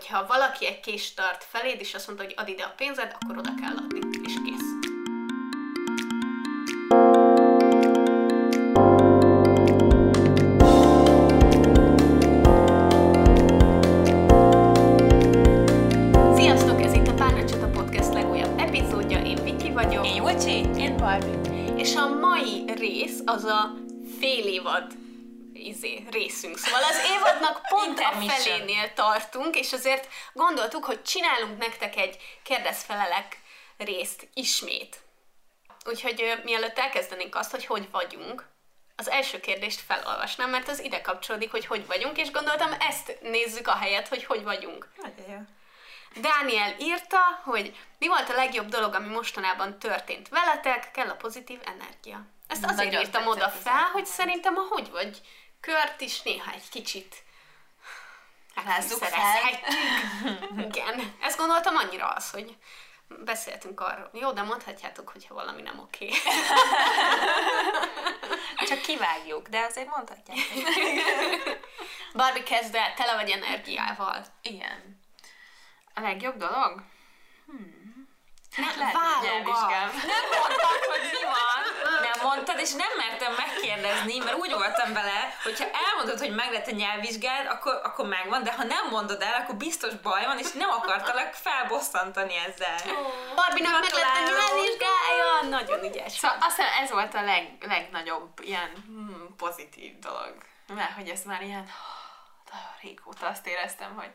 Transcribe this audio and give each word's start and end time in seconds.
hogyha 0.00 0.26
valaki 0.26 0.66
egy 0.66 0.80
kést 0.80 1.16
tart 1.16 1.44
feléd, 1.44 1.80
és 1.80 1.94
azt 1.94 2.06
mondta, 2.06 2.24
hogy 2.24 2.34
add 2.36 2.48
ide 2.48 2.62
a 2.62 2.72
pénzed, 2.76 3.16
akkor 3.20 3.38
oda 3.38 3.54
kell 3.60 3.76
adni, 3.76 4.00
és 4.24 4.34
kész. 4.44 4.68
Sziasztok, 16.36 16.82
ez 16.82 16.92
itt 16.92 17.06
a 17.06 17.14
Párnacsata 17.14 17.68
Podcast 17.68 18.12
legújabb 18.12 18.58
epizódja, 18.58 19.22
én 19.22 19.42
Viki 19.44 19.72
vagyok. 19.72 20.06
Én 20.06 20.14
Júcsi. 20.14 20.80
Én 20.80 20.96
Barbie. 20.96 21.74
És 21.76 21.96
a 21.96 22.08
mai 22.08 22.64
rész 22.76 23.22
az 23.24 23.44
a 23.44 23.74
fél 24.20 24.46
évad 24.46 24.98
izé, 25.52 26.06
részünk. 26.10 26.58
Szóval 26.58 26.80
az 26.82 26.96
évadnak 27.16 27.59
pont 27.84 27.98
a 27.98 28.32
felénél 28.32 28.92
tartunk, 28.92 29.56
és 29.56 29.72
azért 29.72 30.08
gondoltuk, 30.32 30.84
hogy 30.84 31.02
csinálunk 31.02 31.58
nektek 31.58 31.96
egy 31.96 32.16
kérdezfelelek 32.42 33.40
részt 33.76 34.28
ismét. 34.34 35.00
Úgyhogy 35.84 36.40
mielőtt 36.44 36.78
elkezdenénk 36.78 37.34
azt, 37.34 37.50
hogy 37.50 37.66
hogy 37.66 37.90
vagyunk, 37.90 38.48
az 38.96 39.10
első 39.10 39.40
kérdést 39.40 39.80
felolvasnám, 39.80 40.50
mert 40.50 40.68
az 40.68 40.80
ide 40.80 41.00
kapcsolódik, 41.00 41.50
hogy 41.50 41.66
hogy 41.66 41.86
vagyunk, 41.86 42.18
és 42.18 42.30
gondoltam, 42.30 42.72
ezt 42.80 43.18
nézzük 43.22 43.68
a 43.68 43.76
helyet, 43.76 44.08
hogy 44.08 44.24
hogy 44.24 44.42
vagyunk. 44.42 44.88
Nagyon. 44.96 45.48
Dániel 46.14 46.74
írta, 46.78 47.18
hogy 47.44 47.76
mi 47.98 48.08
volt 48.08 48.28
a 48.28 48.34
legjobb 48.34 48.68
dolog, 48.68 48.94
ami 48.94 49.08
mostanában 49.08 49.78
történt 49.78 50.28
veletek, 50.28 50.90
kell 50.90 51.08
a 51.08 51.14
pozitív 51.14 51.60
energia. 51.64 52.26
Ezt 52.46 52.64
azért 52.64 52.84
Nagyon 52.84 53.00
írtam 53.00 53.26
oda 53.26 53.48
fel, 53.48 53.84
hogy 53.92 54.06
szerintem 54.06 54.56
a 54.56 54.66
hogy 54.68 54.90
vagy 54.90 55.20
kört 55.60 56.00
is 56.00 56.22
néha 56.22 56.52
egy 56.52 56.68
kicsit 56.70 57.22
Rázzuk 58.64 59.02
fel. 59.02 59.60
Igen. 60.68 61.14
Ezt 61.20 61.38
gondoltam 61.38 61.76
annyira 61.76 62.08
az, 62.08 62.30
hogy 62.30 62.56
beszéltünk 63.24 63.80
arról. 63.80 64.10
Jó, 64.12 64.32
de 64.32 64.42
mondhatjátok, 64.42 65.08
hogyha 65.08 65.34
valami 65.34 65.62
nem 65.62 65.78
oké. 65.78 66.08
Csak 68.68 68.80
kivágjuk, 68.80 69.48
de 69.48 69.60
azért 69.60 69.88
mondhatják. 69.88 70.38
Barbie 72.14 72.42
kezd 72.42 72.74
el, 72.74 72.94
tele 72.94 73.14
vagy 73.14 73.30
energiával. 73.30 74.24
Igen. 74.42 75.00
A 75.94 76.00
legjobb 76.00 76.36
dolog? 76.36 76.82
Ne, 78.56 78.66
Lehet, 78.76 78.94
válogat. 78.94 79.92
Nem 79.92 80.24
mondtad, 80.38 80.84
hogy 80.92 81.04
mi 81.12 81.24
van. 81.24 81.62
Nem 82.00 82.18
mondtad, 82.22 82.58
és 82.58 82.72
nem 82.72 82.92
mertem 82.96 83.34
megkérdezni, 83.34 84.18
mert 84.18 84.36
úgy 84.36 84.52
voltam 84.52 84.92
vele, 84.92 85.36
hogyha 85.42 85.66
elmondod, 85.86 86.18
hogy 86.18 86.34
meg 86.34 86.52
lett 86.52 86.66
a 86.66 86.70
nyelvvizsgád, 86.70 87.46
akkor, 87.46 87.80
akkor 87.84 88.06
megvan, 88.06 88.42
de 88.42 88.52
ha 88.52 88.62
nem 88.62 88.88
mondod 88.90 89.22
el, 89.22 89.34
akkor 89.34 89.54
biztos 89.54 89.94
baj 89.94 90.24
van, 90.24 90.38
és 90.38 90.52
nem 90.52 90.70
akartalak 90.70 91.32
felbosszantani 91.34 92.36
ezzel. 92.36 92.78
Barbie-nak 93.34 93.80
meg 93.80 93.92
lett 93.92 94.16
a 94.16 94.22
nyelvvizsgája. 94.22 95.48
Nagyon 95.48 95.84
ügyes. 95.84 96.12
Szóval 96.12 96.36
azt 96.40 96.56
hiszem, 96.56 96.72
ez 96.82 96.90
volt 96.90 97.14
a 97.14 97.22
leg, 97.22 97.56
legnagyobb 97.60 98.40
ilyen 98.42 98.70
hmm, 98.86 99.36
pozitív 99.36 99.98
dolog. 99.98 100.34
Mert 100.74 100.92
hogy 100.92 101.08
ez 101.08 101.22
már 101.22 101.42
ilyen 101.42 101.64
nagyon 102.50 102.70
régóta 102.82 103.26
azt 103.26 103.46
éreztem, 103.46 103.94
hogy 103.96 104.10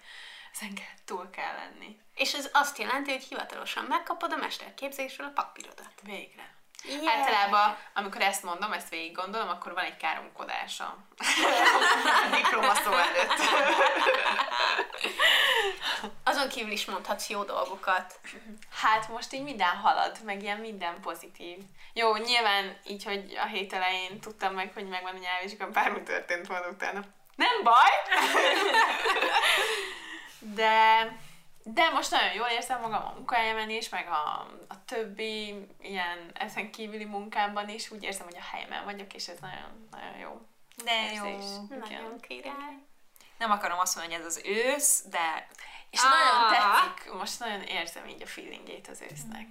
ezen 0.56 0.74
kell, 0.74 0.96
túl 1.06 1.30
kell 1.30 1.56
lenni. 1.56 2.00
És 2.16 2.34
ez 2.34 2.50
azt 2.54 2.78
jelenti, 2.78 3.12
hogy 3.12 3.24
hivatalosan 3.24 3.86
megkapod 3.86 4.32
a 4.32 4.36
mesterképzésről 4.36 5.28
a 5.28 5.42
papírodat. 5.42 5.94
Végre. 6.04 6.54
Yeah. 6.84 7.08
Általában, 7.08 7.78
amikor 7.94 8.22
ezt 8.22 8.44
mondom, 8.44 8.72
ezt 8.72 8.90
végig 8.90 9.16
gondolom, 9.16 9.50
akkor 9.50 9.74
van 9.74 9.84
egy 9.84 9.98
káromkodása. 9.98 10.84
A 12.86 12.94
előtt. 12.94 13.40
Azon 16.24 16.50
kívül 16.50 16.72
is 16.72 16.86
mondhatsz 16.86 17.30
jó 17.30 17.44
dolgokat. 17.44 18.20
Hát 18.82 19.10
most 19.10 19.34
így 19.34 19.44
minden 19.44 19.76
halad, 19.78 20.18
meg 20.24 20.42
ilyen 20.42 20.58
minden 20.58 21.02
pozitív. 21.02 21.58
Jó, 21.94 22.16
nyilván 22.16 22.78
így, 22.88 23.04
hogy 23.04 23.38
a 23.44 23.46
hét 23.46 23.74
elején 23.74 24.20
tudtam 24.20 24.54
meg, 24.54 24.72
hogy 24.74 24.88
megvan 24.88 25.16
a 25.16 25.20
nyelvvizsgám, 25.20 25.72
bármi 25.72 26.04
történt 26.04 26.48
volna 26.48 26.68
utána. 26.68 27.04
Nem 27.36 27.64
baj! 27.64 27.92
De, 30.54 31.12
de 31.64 31.90
most 31.90 32.12
nagyon 32.12 32.34
jól 32.34 32.48
érzem 32.48 32.82
magam 32.82 33.06
a 33.06 33.14
munkahelyemen 33.16 33.70
is, 33.70 33.90
meg 33.90 34.08
a, 34.08 34.48
a 34.68 34.86
többi 34.86 35.68
ilyen 35.82 36.32
ezen 36.34 36.72
kívüli 36.72 37.06
munkámban 37.06 37.70
is. 37.70 37.92
Úgy 37.92 38.04
érzem, 38.04 38.26
hogy 38.26 38.38
a 38.38 38.56
helyemen 38.56 38.84
vagyok, 38.84 39.14
és 39.14 39.28
ez 39.28 39.40
nagyon, 39.40 39.88
nagyon 39.92 40.18
jó. 40.18 40.42
De 40.84 40.92
jó. 41.14 41.26
érzés. 41.26 41.50
Nagyon 41.70 41.86
Igen. 41.92 42.20
király. 42.20 42.78
Nem 43.38 43.52
akarom 43.52 43.80
azt 43.80 43.96
mondani, 43.96 44.16
hogy 44.18 44.26
ez 44.26 44.36
az 44.36 44.42
ősz, 44.46 45.02
de 45.10 45.48
És 45.90 46.00
Ah. 46.04 46.10
nagyon 46.10 46.52
tetszik, 46.52 47.14
most 47.14 47.40
nagyon 47.40 47.62
érzem 47.62 48.08
így 48.08 48.22
a 48.22 48.28
feelingét 48.28 48.88
az 48.88 49.02
ősznek. 49.12 49.48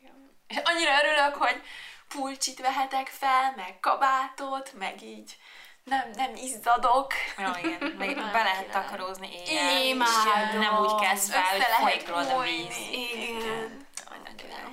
Igen. 0.00 0.30
És 0.46 0.56
annyira 0.64 0.90
örülök, 1.04 1.34
hogy 1.34 1.62
pulcsit 2.08 2.60
vehetek 2.60 3.06
fel, 3.06 3.52
meg 3.56 3.80
kabátot, 3.80 4.72
meg 4.78 5.02
így 5.02 5.36
nem, 5.84 6.10
nem 6.14 6.34
izzadok. 6.34 7.12
jó, 7.38 7.50
igen, 7.62 7.90
meg 7.98 8.14
be 8.32 8.42
lehet 8.42 8.70
takarózni 8.70 9.28
éjjel, 9.46 9.82
Imádom. 9.82 10.58
nem 10.58 10.78
úgy 10.78 10.94
kezd 11.00 11.30
fel, 11.32 11.42
hogy 11.42 11.62
folyik 11.80 12.08
rólad 12.08 12.30
a 12.30 12.40
víz. 12.40 12.76
Igen. 13.12 13.86
Nagyon 14.24 14.50
jó. 14.50 14.68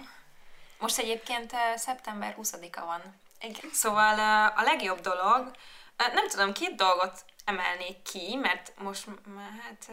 Most 0.79 0.97
egyébként 0.97 1.53
szeptember 1.75 2.35
20-a 2.41 2.85
van. 2.85 3.01
Igen. 3.41 3.69
Szóval 3.73 4.19
a 4.55 4.61
legjobb 4.61 4.99
dolog, 4.99 5.51
nem 5.97 6.27
tudom, 6.27 6.53
két 6.53 6.75
dolgot 6.75 7.25
emelnék 7.45 8.01
ki, 8.01 8.35
mert 8.35 8.73
most 8.77 9.05
már 9.35 9.51
hát 9.63 9.89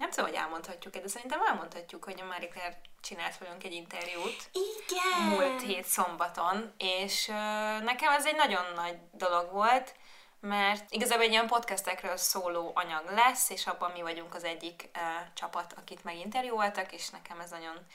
nem 0.00 0.10
tudom, 0.10 0.30
hogy 0.30 0.38
elmondhatjuk 0.38 0.96
de 0.96 1.08
szerintem 1.08 1.42
elmondhatjuk, 1.42 2.04
hogy 2.04 2.20
a 2.20 2.24
Marie 2.24 2.48
Claire 2.48 2.80
csinált 3.00 3.38
velünk 3.38 3.64
egy 3.64 3.72
interjút 3.72 4.50
Igen. 4.52 5.28
múlt 5.28 5.62
hét 5.62 5.84
szombaton, 5.84 6.74
és 6.78 7.28
uh, 7.28 7.34
nekem 7.82 8.12
ez 8.12 8.26
egy 8.26 8.36
nagyon 8.36 8.64
nagy 8.74 8.98
dolog 9.12 9.52
volt, 9.52 9.94
mert 10.40 10.90
igazából 10.90 11.24
egy 11.24 11.30
ilyen 11.30 11.46
podcastekről 11.46 12.16
szóló 12.16 12.72
anyag 12.74 13.10
lesz, 13.10 13.50
és 13.50 13.66
abban 13.66 13.90
mi 13.90 14.02
vagyunk 14.02 14.34
az 14.34 14.44
egyik 14.44 14.90
uh, 14.94 15.02
csapat, 15.34 15.72
akit 15.72 16.04
meginterjúoltak, 16.04 16.92
és 16.92 17.08
nekem 17.08 17.40
ez 17.40 17.50
nagyon 17.50 17.86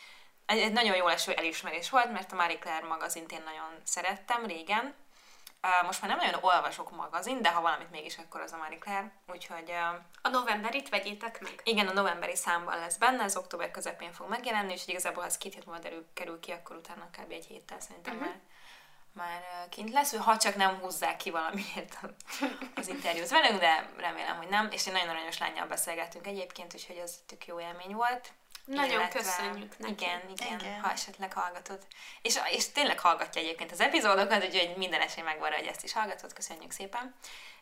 egy 0.46 0.72
nagyon 0.72 0.96
jó 0.96 1.08
eső 1.08 1.34
elismerés 1.34 1.90
volt, 1.90 2.12
mert 2.12 2.32
a 2.32 2.36
Marie 2.36 2.60
Claire 2.60 2.88
magazint 2.88 3.32
én 3.32 3.42
nagyon 3.46 3.80
szerettem 3.84 4.46
régen. 4.46 4.94
Most 5.86 6.02
már 6.02 6.09
nem 6.09 6.20
nagyon 6.20 6.44
olvasok 6.44 6.96
magazin, 6.96 7.42
de 7.42 7.52
ha 7.52 7.62
valamit 7.62 7.92
mégis, 7.92 8.18
akkor 8.18 8.42
az 8.42 8.52
a 8.52 8.58
Marie 8.58 8.78
Claire. 8.78 9.12
Úgyhogy 9.28 9.72
A 10.22 10.30
novemberit 10.30 10.90
vegyétek 10.90 11.42
meg. 11.42 11.62
igen, 11.64 11.88
a 11.88 11.94
novemberi 11.94 12.36
számban 12.36 12.80
lesz 12.80 12.98
benne, 12.98 13.24
ez 13.24 13.38
október 13.38 13.72
közepén 13.72 14.14
fog 14.14 14.30
megjelenni, 14.30 14.74
és 14.74 14.88
igazából 14.88 15.22
ha 15.22 15.28
ez 15.28 15.38
két 15.38 15.54
hét 15.54 15.66
múlva 15.66 15.81
derül, 15.81 16.06
kerül 16.14 16.40
ki, 16.40 16.52
akkor 16.52 16.75
utána 16.75 17.09
kb. 17.12 17.31
egy 17.31 17.46
héttel 17.46 17.80
szerintem 17.80 18.14
uh-huh. 18.16 18.30
már, 18.30 18.40
már 19.14 19.70
kint 19.70 19.92
lesz, 19.92 20.16
ha 20.16 20.38
csak 20.38 20.56
nem 20.56 20.80
húzzák 20.80 21.18
ki 21.18 21.31
valamiért 21.31 21.98
az 22.75 22.88
interjút 22.88 23.30
velünk, 23.30 23.59
de 23.59 23.90
remélem, 23.98 24.38
hogy 24.38 24.50
nem, 24.50 24.68
és 24.72 24.88
egy 24.88 24.94
nagyon 24.94 25.09
aranyos 25.09 25.38
lányjal 25.38 25.68
beszélgettünk 25.68 26.28
egyébként, 26.28 26.74
úgyhogy 26.74 26.98
ez 26.98 27.20
tök 27.25 27.46
jó 27.46 27.59
élmény 27.59 27.96
volt. 27.96 28.34
Nagyon 28.66 29.09
köszönjük 29.09 29.78
neki. 29.78 29.92
Igen, 29.92 30.22
igen, 30.30 30.59
Igen. 30.59 30.81
ha 30.81 30.92
esetleg 30.92 31.34
hallgatod. 31.34 31.80
És, 32.22 32.40
és 32.50 32.72
tényleg 32.72 33.00
hallgatja 33.00 33.42
egyébként 33.42 33.72
az 33.72 33.80
epizódokat, 33.80 34.44
úgyhogy 34.44 34.74
minden 34.78 35.02
esély 35.02 35.24
megvan 35.24 35.52
hogy 35.52 35.66
ezt 35.66 35.84
is 35.84 35.94
hallgatod, 35.94 36.34
köszönjük 36.34 36.72
szépen. 36.72 37.16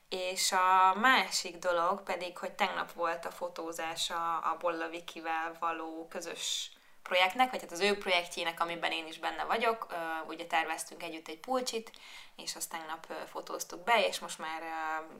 És 0.09 0.52
a 0.52 0.96
másik 1.00 1.58
dolog 1.58 2.03
pedig, 2.03 2.38
hogy 2.38 2.52
tegnap 2.52 2.92
volt 2.92 3.25
a 3.25 3.31
fotózás 3.31 4.09
a, 4.09 4.36
a 4.36 4.58
Bolla 4.59 4.88
Vikivel 4.88 5.56
való 5.59 6.08
közös 6.09 6.72
projektnek, 7.03 7.52
vagy 7.52 7.62
hát 7.62 7.72
az 7.72 7.80
ő 7.80 7.97
projektjének, 7.97 8.59
amiben 8.59 8.91
én 8.91 9.08
is 9.08 9.19
benne 9.19 9.44
vagyok. 9.44 9.88
Ugye 10.28 10.46
terveztünk 10.46 11.03
együtt 11.03 11.28
egy 11.28 11.40
pulcsit, 11.40 11.91
és 12.36 12.56
azt 12.56 12.69
tegnap 12.69 13.08
fotóztuk 13.28 13.84
be, 13.84 14.06
és 14.08 14.19
most 14.19 14.40
már 14.40 14.62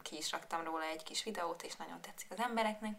ki 0.02 0.18
is 0.18 0.32
raktam 0.32 0.64
róla 0.64 0.84
egy 0.84 1.04
kis 1.04 1.24
videót, 1.24 1.64
és 1.64 1.76
nagyon 1.76 2.02
tetszik 2.02 2.32
az 2.32 2.40
embereknek. 2.40 2.98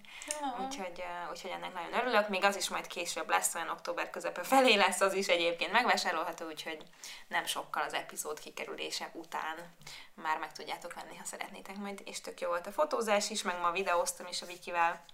Úgyhogy, 0.64 1.02
ö, 1.02 1.30
úgyhogy 1.30 1.50
ennek 1.50 1.74
nagyon 1.74 1.92
örülök. 1.92 2.28
Még 2.28 2.44
az 2.44 2.56
is 2.56 2.68
majd 2.68 2.86
később 2.86 3.28
lesz, 3.28 3.54
olyan 3.54 3.68
október 3.68 4.10
közepe 4.10 4.42
felé 4.42 4.74
lesz 4.74 5.00
az 5.00 5.14
is 5.14 5.26
egyébként 5.26 5.72
megvásárolható, 5.72 6.46
úgyhogy 6.46 6.82
nem 7.28 7.44
sokkal 7.44 7.82
az 7.82 7.94
epizód 7.94 8.40
kikerülése 8.40 9.10
után 9.12 9.74
már 10.14 10.38
meg 10.38 10.52
tudjátok 10.52 10.94
venni, 10.94 11.16
ha 11.16 11.24
szeretnétek 11.24 11.76
majd. 11.76 12.02
És 12.04 12.20
tök 12.20 12.40
jó 12.40 12.48
volt 12.48 12.66
a 12.66 12.72
fotózás 12.72 13.30
is, 13.30 13.42
meg 13.42 13.60
ma 13.60 13.70
videóztam 13.70 14.26
is 14.26 14.42
a 14.42 14.46
Vikivel 14.46 15.04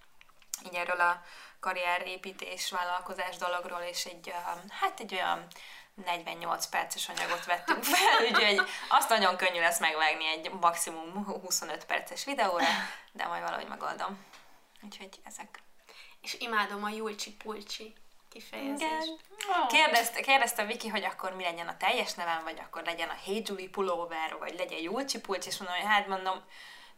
így 0.66 0.74
erről 0.74 1.00
a 1.00 1.22
karrierépítés, 1.60 2.70
vállalkozás 2.70 3.36
dologról, 3.36 3.80
és 3.80 4.04
egy, 4.04 4.32
hát 4.70 5.00
egy 5.00 5.14
olyan 5.14 5.46
48 6.04 6.66
perces 6.66 7.08
anyagot 7.08 7.44
vettünk 7.44 7.84
fel, 7.84 8.24
úgyhogy 8.30 8.60
azt 8.88 9.08
nagyon 9.08 9.36
könnyű 9.36 9.60
lesz 9.60 9.80
megvágni 9.80 10.26
egy 10.26 10.50
maximum 10.60 11.24
25 11.24 11.84
perces 11.84 12.24
videóra, 12.24 12.66
de 13.12 13.26
majd 13.26 13.42
valahogy 13.42 13.68
megoldom. 13.68 14.24
Úgyhogy 14.82 15.20
ezek. 15.24 15.62
És 16.20 16.36
imádom 16.38 16.84
a 16.84 16.88
Julcsi 16.88 17.32
Pulcsi 17.32 17.94
kifejezést. 18.28 19.16
Kérdezte, 19.68 20.20
kérdezte 20.20 20.64
Viki, 20.64 20.88
hogy 20.88 21.04
akkor 21.04 21.34
mi 21.34 21.42
legyen 21.42 21.68
a 21.68 21.76
teljes 21.76 22.14
nevem, 22.14 22.42
vagy 22.44 22.58
akkor 22.60 22.82
legyen 22.84 23.08
a 23.08 23.18
Hey 23.24 23.42
Julie 23.46 23.68
pulóver, 23.68 24.36
vagy 24.38 24.54
legyen 24.58 24.80
Julcsi 24.80 25.20
Pulcs, 25.20 25.46
és 25.46 25.58
mondom, 25.58 25.76
hogy 25.76 25.86
hát 25.86 26.06
mondom, 26.06 26.44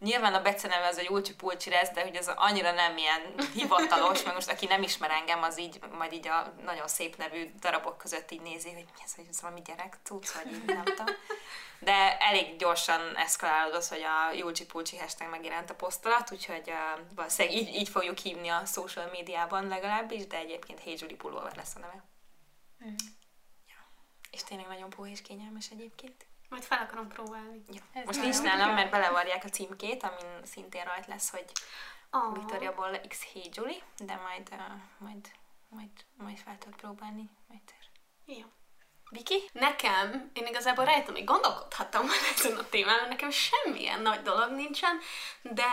nyilván 0.02 0.34
a 0.34 0.43
beceneve 0.43 0.87
az 0.87 0.96
a 0.96 1.02
Julcsi 1.08 1.34
Pulcsi 1.34 1.70
lesz, 1.70 1.90
de 1.90 2.02
hogy 2.02 2.16
ez 2.16 2.28
annyira 2.28 2.72
nem 2.72 2.96
ilyen 2.96 3.20
hivatalos, 3.54 4.22
mert 4.22 4.34
most 4.34 4.50
aki 4.50 4.66
nem 4.66 4.82
ismer 4.82 5.10
engem, 5.10 5.43
az 5.43 5.58
így, 5.58 5.81
majd 5.93 6.12
így 6.12 6.28
a 6.28 6.54
nagyon 6.64 6.88
szép 6.88 7.16
nevű 7.16 7.50
darabok 7.60 7.99
között 7.99 8.31
így 8.31 8.40
nézi, 8.40 8.72
hogy 8.72 8.84
mi 8.84 9.00
ez, 9.04 9.14
hogy 9.14 9.26
ez 9.31 9.40
valami 9.40 9.62
gyerek 9.62 9.99
tudsz, 10.02 10.32
vagy 10.32 10.52
így 10.52 10.64
nem 10.64 10.84
tudom. 10.84 11.06
De 11.78 12.19
elég 12.19 12.56
gyorsan 12.56 13.16
eszkalálódott, 13.16 13.87
hogy 13.87 14.02
a 14.02 14.32
Julcsi 14.32 14.66
Pulcsi 14.66 14.96
hashtag 14.99 15.31
megjelent 15.31 15.70
a 15.70 15.75
poszt 15.75 16.06
alatt, 16.06 16.32
úgyhogy 16.32 16.70
uh, 16.70 17.14
valószínűleg 17.14 17.58
így, 17.58 17.75
így 17.75 17.88
fogjuk 17.88 18.19
hívni 18.19 18.48
a 18.48 18.64
social 18.64 19.08
médiában 19.10 19.69
legalábbis, 19.69 20.26
de 20.26 20.37
egyébként 20.37 20.81
Hey 20.81 20.96
Julie 20.98 21.16
Pullover 21.16 21.56
lesz 21.56 21.75
a 21.76 21.78
neve. 21.78 22.05
Mm. 22.84 22.94
Ja. 23.69 23.90
És 24.31 24.44
tényleg 24.44 24.66
nagyon 24.66 24.90
puha 24.90 25.08
és 25.08 25.22
kényelmes 25.22 25.69
egyébként. 25.70 26.26
Majd 26.52 26.64
fel 26.64 26.78
akarom 26.82 27.08
próbálni. 27.08 27.62
Ja. 27.69 28.02
Most 28.04 28.20
nincs 28.20 28.40
nálam, 28.40 28.75
mert 28.75 28.90
belevarják 28.90 29.44
a 29.44 29.49
címkét, 29.49 30.02
amin 30.02 30.44
szintén 30.44 30.84
rajt 30.84 31.06
lesz, 31.06 31.31
hogy 31.31 31.44
oh. 32.10 32.34
Victoria 32.34 32.75
Bolla 32.75 33.00
X 33.08 33.32
Hey 33.32 33.50
Julie, 33.54 33.82
de 33.99 34.14
majd, 34.16 34.49
uh, 34.50 34.81
majd, 34.99 35.31
majd, 35.69 35.90
majd 36.16 36.38
fel 36.38 36.58
tudod 36.58 36.76
próbálni. 36.76 37.31
Majd 37.49 37.60
Jó. 38.25 38.46
Viki? 39.10 39.43
Nekem, 39.52 40.31
én 40.32 40.46
igazából 40.46 40.84
rajtam 40.84 41.12
még 41.12 41.25
gondolkodhattam 41.25 42.06
ezen 42.37 42.56
a 42.56 42.69
témán, 42.69 43.08
nekem 43.08 43.31
semmilyen 43.31 44.00
nagy 44.00 44.22
dolog 44.22 44.50
nincsen, 44.50 44.98
de 45.43 45.69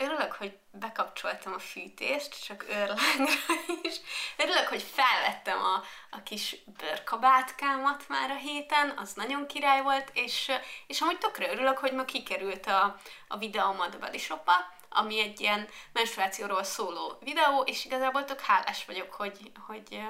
örülök, 0.00 0.32
hogy 0.32 0.58
bekapcsoltam 0.70 1.52
a 1.52 1.58
fűtést, 1.58 2.44
csak 2.44 2.64
őrlángra 2.68 3.32
is. 3.82 3.96
Örülök, 4.36 4.66
hogy 4.68 4.82
felvettem 4.82 5.58
a, 5.58 5.82
a 6.10 6.22
kis 6.22 6.56
bőrkabátkámat 6.78 8.08
már 8.08 8.30
a 8.30 8.36
héten, 8.36 8.94
az 8.96 9.12
nagyon 9.12 9.46
király 9.46 9.82
volt, 9.82 10.10
és, 10.12 10.52
és 10.86 11.00
amúgy 11.00 11.18
tökre 11.18 11.50
örülök, 11.50 11.78
hogy 11.78 11.92
ma 11.92 12.04
kikerült 12.04 12.66
a, 12.66 12.96
a 13.28 13.36
videóm 13.36 13.80
a 13.80 13.88
Body 14.00 14.18
Shop-a, 14.18 14.78
ami 14.88 15.20
egy 15.20 15.40
ilyen 15.40 15.68
menstruációról 15.92 16.62
szóló 16.62 17.18
videó, 17.20 17.62
és 17.62 17.84
igazából 17.84 18.24
tök 18.24 18.40
hálás 18.40 18.84
vagyok, 18.84 19.12
hogy, 19.12 19.52
hogy 19.66 20.02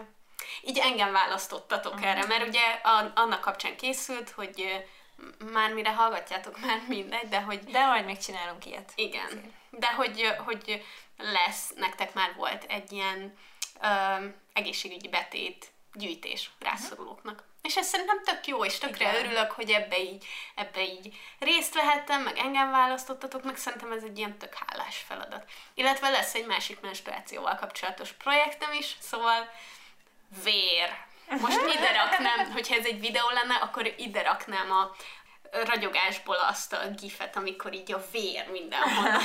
így 0.63 0.79
engem 0.79 1.13
választottatok 1.13 1.95
uh-huh. 1.95 2.09
erre, 2.09 2.27
mert 2.27 2.47
ugye 2.47 2.81
a, 2.83 3.13
annak 3.15 3.41
kapcsán 3.41 3.77
készült, 3.77 4.31
hogy 4.31 4.85
már 5.53 5.73
mire 5.73 5.93
hallgatjátok, 5.95 6.61
már 6.61 6.83
mindegy, 6.89 7.29
de 7.29 7.41
hogy... 7.41 7.65
De 7.65 7.87
majd 7.87 8.05
még 8.05 8.19
csinálunk 8.19 8.67
ilyet. 8.67 8.93
Igen. 8.95 9.27
Azért. 9.27 9.60
De 9.71 9.93
hogy, 9.93 10.35
hogy 10.45 10.85
lesz, 11.17 11.73
nektek 11.77 12.15
már 12.15 12.35
volt 12.37 12.65
egy 12.65 12.93
ilyen 12.93 13.39
ö, 13.83 14.27
egészségügyi 14.53 15.09
betét 15.09 15.71
gyűjtés 15.93 16.51
rászorulóknak. 16.59 17.35
Uh-huh. 17.35 17.49
És 17.63 17.77
ez 17.77 17.87
szerintem 17.87 18.23
tök 18.23 18.47
jó, 18.47 18.65
és 18.65 18.79
tökre 18.79 19.11
Igen. 19.11 19.25
örülök, 19.25 19.51
hogy 19.51 19.71
ebbe 19.71 19.99
így, 19.99 20.27
ebbe 20.55 20.83
így 20.83 21.17
részt 21.39 21.75
vehettem, 21.75 22.23
meg 22.23 22.39
engem 22.39 22.71
választottatok, 22.71 23.45
meg 23.45 23.57
szerintem 23.57 23.93
ez 23.93 24.03
egy 24.03 24.19
ilyen 24.19 24.39
tök 24.39 24.55
hálás 24.55 24.97
feladat. 24.97 25.51
Illetve 25.75 26.09
lesz 26.09 26.35
egy 26.35 26.47
másik 26.47 26.81
menstruációval 26.81 27.55
kapcsolatos 27.55 28.13
projektem 28.13 28.73
is, 28.73 28.97
szóval 29.01 29.51
vér. 30.45 31.09
Most 31.41 31.61
ide 31.77 31.93
raknám, 31.93 32.53
hogyha 32.53 32.75
ez 32.75 32.85
egy 32.85 33.01
videó 33.01 33.31
lenne, 33.31 33.55
akkor 33.55 33.95
ide 33.97 34.23
raknám 34.23 34.71
a 34.71 34.91
ragyogásból 35.51 36.37
azt 36.37 36.73
a 36.73 36.89
gifet, 36.89 37.37
amikor 37.37 37.75
így 37.75 37.93
a 37.93 38.05
vér 38.11 38.51
mindenhol. 38.51 39.11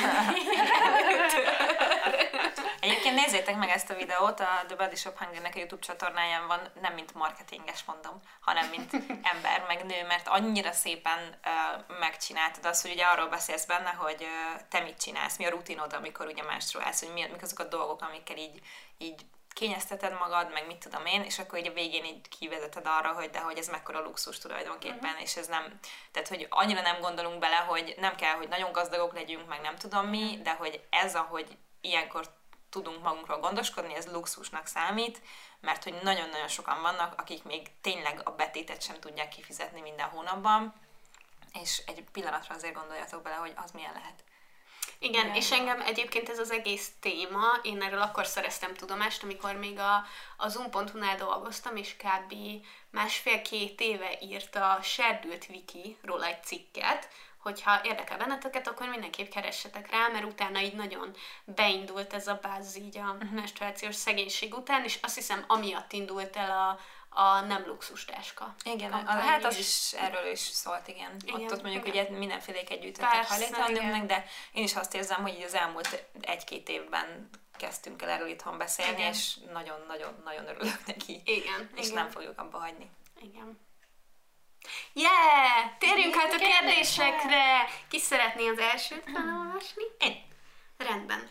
Egyébként 2.80 3.16
nézzétek 3.16 3.58
meg 3.58 3.70
ezt 3.70 3.90
a 3.90 3.96
videót, 3.96 4.40
a 4.40 4.64
The 4.68 4.76
Body 4.76 4.96
Shop 4.96 5.18
Hunger-nek 5.18 5.56
a 5.56 5.58
YouTube 5.58 5.82
csatornáján 5.82 6.48
van, 6.48 6.60
nem 6.82 6.94
mint 6.94 7.14
marketinges 7.14 7.84
mondom, 7.84 8.20
hanem 8.40 8.70
mint 8.70 8.94
ember, 9.34 9.66
meg 9.68 9.86
nő, 9.86 10.06
mert 10.08 10.28
annyira 10.28 10.72
szépen 10.72 11.20
uh, 11.46 11.98
megcsináltad 12.00 12.66
azt, 12.66 12.82
hogy 12.82 12.92
ugye 12.92 13.06
arról 13.06 13.28
beszélsz 13.28 13.66
benne, 13.66 13.90
hogy 13.90 14.22
uh, 14.22 14.62
te 14.70 14.80
mit 14.80 15.02
csinálsz, 15.02 15.38
mi 15.38 15.46
a 15.46 15.50
rutinod, 15.50 15.94
amikor 15.94 16.26
ugye 16.26 16.44
menstruálsz, 16.44 17.04
hogy 17.04 17.14
mi, 17.14 17.28
mik 17.32 17.42
azok 17.42 17.60
a 17.60 17.64
dolgok, 17.64 18.02
amikkel 18.02 18.38
így, 18.38 18.60
így 18.98 19.22
kényezteted 19.56 20.18
magad, 20.20 20.52
meg 20.52 20.66
mit 20.68 20.78
tudom 20.78 21.06
én, 21.06 21.24
és 21.24 21.40
akkor 21.40 21.60
így 21.60 21.68
a 21.68 21.74
végén 21.74 22.06
így 22.06 22.28
kivezeted 22.28 22.88
arra, 22.88 23.14
hogy 23.14 23.30
de 23.30 23.40
hogy 23.40 23.58
ez 23.58 23.68
mekkora 23.68 24.02
luxus 24.02 24.38
tulajdonképpen, 24.38 25.10
uh-huh. 25.10 25.22
és 25.22 25.36
ez 25.36 25.48
nem, 25.48 25.80
tehát 26.12 26.28
hogy 26.28 26.48
annyira 26.50 26.82
nem 26.82 27.00
gondolunk 27.00 27.40
bele, 27.40 27.56
hogy 27.56 27.96
nem 27.98 28.16
kell, 28.16 28.36
hogy 28.36 28.48
nagyon 28.48 28.72
gazdagok 28.72 29.14
legyünk, 29.14 29.48
meg 29.48 29.62
nem 29.62 29.76
tudom 29.76 30.08
mi, 30.08 30.40
de 30.44 30.54
hogy 30.54 30.82
ez, 30.90 31.16
ahogy 31.16 31.58
ilyenkor 31.82 32.34
tudunk 32.70 33.04
magunkról 33.04 33.40
gondoskodni, 33.40 33.96
ez 33.96 34.12
luxusnak 34.12 34.66
számít, 34.66 35.22
mert 35.62 35.84
hogy 35.84 35.94
nagyon-nagyon 36.02 36.48
sokan 36.48 36.82
vannak, 36.82 37.20
akik 37.20 37.44
még 37.44 37.68
tényleg 37.82 38.22
a 38.24 38.32
betétet 38.32 38.82
sem 38.82 39.00
tudják 39.00 39.30
kifizetni 39.30 39.82
minden 39.82 40.10
hónapban, 40.10 40.74
és 41.62 41.82
egy 41.86 42.04
pillanatra 42.12 42.56
azért 42.56 42.74
gondoljatok 42.76 43.22
bele, 43.22 43.36
hogy 43.36 43.54
az 43.56 43.72
milyen 43.72 43.94
lehet. 43.94 44.24
Igen, 45.00 45.26
Igen, 45.26 45.36
és 45.36 45.52
engem 45.52 45.82
egyébként 45.82 46.30
ez 46.30 46.40
az 46.40 46.52
egész 46.52 46.92
téma, 47.00 47.60
én 47.62 47.82
erről 47.82 48.02
akkor 48.02 48.26
szereztem 48.26 48.74
tudomást, 48.74 49.24
amikor 49.24 49.56
még 49.56 49.80
a, 49.80 50.06
a 50.38 50.48
zoom.hu-nál 50.48 51.18
dolgoztam, 51.18 51.76
és 51.76 51.96
kb. 51.96 52.34
másfél-két 52.90 53.82
éve 53.82 54.18
írt 54.22 54.56
a 54.56 54.80
Serdült 54.82 55.46
Wiki 55.50 55.98
róla 56.02 56.26
egy 56.26 56.44
cikket, 56.44 57.08
hogyha 57.46 57.82
érdekel 57.84 58.18
benneteket, 58.18 58.68
akkor 58.68 58.90
mindenképp 58.90 59.30
keressetek 59.32 59.92
rá, 59.92 60.08
mert 60.08 60.26
utána 60.26 60.62
így 60.62 60.76
nagyon 60.76 61.16
beindult 61.44 62.14
ez 62.14 62.28
a 62.28 62.40
báz 62.42 62.78
így 62.78 62.98
a 62.98 63.12
uh-huh. 63.12 63.32
menstruációs 63.32 63.96
szegénység 63.96 64.54
után, 64.54 64.84
és 64.84 65.00
azt 65.02 65.16
hiszem 65.16 65.44
amiatt 65.48 65.94
indult 65.94 66.36
el 66.36 66.52
a, 66.52 66.80
a 67.18 67.40
nem 67.40 67.64
luxus 67.68 68.06
táska. 68.06 68.56
Igen, 68.64 68.92
a, 68.92 69.12
hát 69.12 69.46
az 69.46 69.58
is 69.58 69.94
erről 69.94 70.32
is 70.32 70.40
szólt, 70.40 70.88
igen. 70.88 71.16
igen 71.26 71.42
ott, 71.42 71.52
ott 71.52 71.62
mondjuk 71.62 71.88
igen. 71.88 72.06
ugye 72.06 72.18
mindenféléket 72.18 72.80
gyűjtöttek 72.80 73.28
hajléktalanoknak, 73.28 74.06
de 74.06 74.26
én 74.52 74.64
is 74.64 74.76
azt 74.76 74.96
érzem, 74.96 75.22
hogy 75.22 75.44
az 75.46 75.54
elmúlt 75.54 76.06
egy-két 76.22 76.70
évben 76.70 77.30
kezdtünk 77.58 78.02
el 78.02 78.10
erről 78.10 78.28
itthon 78.28 78.58
beszélni, 78.58 79.00
igen. 79.00 79.12
és 79.12 79.36
nagyon-nagyon-nagyon 79.54 80.48
örülök 80.48 80.86
neki. 80.86 81.22
Igen. 81.26 81.70
És 81.76 81.86
igen. 81.86 82.04
nem 82.04 82.10
fogjuk 82.10 82.40
abba 82.40 82.58
hagyni. 82.58 82.92
Igen. 83.22 83.60
Yeah! 84.94 85.78
Térjünk 85.80 86.16
át 86.16 86.34
a 86.34 86.38
kérdésekre! 86.38 87.66
Ki 87.90 88.00
szeretné 88.00 88.48
az 88.48 88.60
elsőt 88.60 89.04
felolvasni? 89.14 89.84
Én. 90.00 90.24
Rendben. 90.78 91.30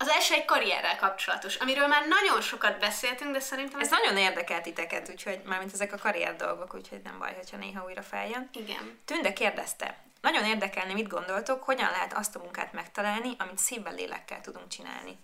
Az 0.00 0.08
első 0.08 0.34
egy 0.34 0.44
karrierrel 0.44 0.96
kapcsolatos, 0.96 1.56
amiről 1.56 1.86
már 1.86 2.06
nagyon 2.06 2.40
sokat 2.40 2.78
beszéltünk, 2.78 3.32
de 3.32 3.40
szerintem... 3.40 3.80
Ez, 3.80 3.90
nagyon 3.90 4.16
érdekel 4.16 4.60
titeket, 4.60 5.08
úgyhogy 5.10 5.40
mármint 5.44 5.72
ezek 5.72 5.92
a 5.92 5.98
karrier 5.98 6.36
dolgok, 6.36 6.74
úgyhogy 6.74 7.00
nem 7.02 7.18
baj, 7.18 7.34
hogyha 7.34 7.56
néha 7.56 7.84
újra 7.84 8.02
feljön. 8.02 8.48
Igen. 8.52 9.00
Tünde 9.04 9.32
kérdezte, 9.32 9.98
nagyon 10.20 10.44
érdekelni, 10.44 10.92
mit 10.92 11.08
gondoltok, 11.08 11.62
hogyan 11.62 11.90
lehet 11.90 12.12
azt 12.12 12.36
a 12.36 12.38
munkát 12.38 12.72
megtalálni, 12.72 13.34
amit 13.38 13.58
szívvel, 13.58 13.94
lélekkel 13.94 14.40
tudunk 14.40 14.68
csinálni. 14.68 15.18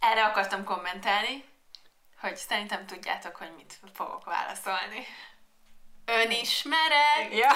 Erre 0.00 0.24
akartam 0.24 0.64
kommentálni, 0.64 1.44
hogy 2.20 2.36
szerintem 2.36 2.86
tudjátok, 2.86 3.36
hogy 3.36 3.52
mit 3.56 3.78
fogok 3.94 4.24
válaszolni. 4.24 5.06
Önismeret! 6.04 7.32
Ja. 7.32 7.50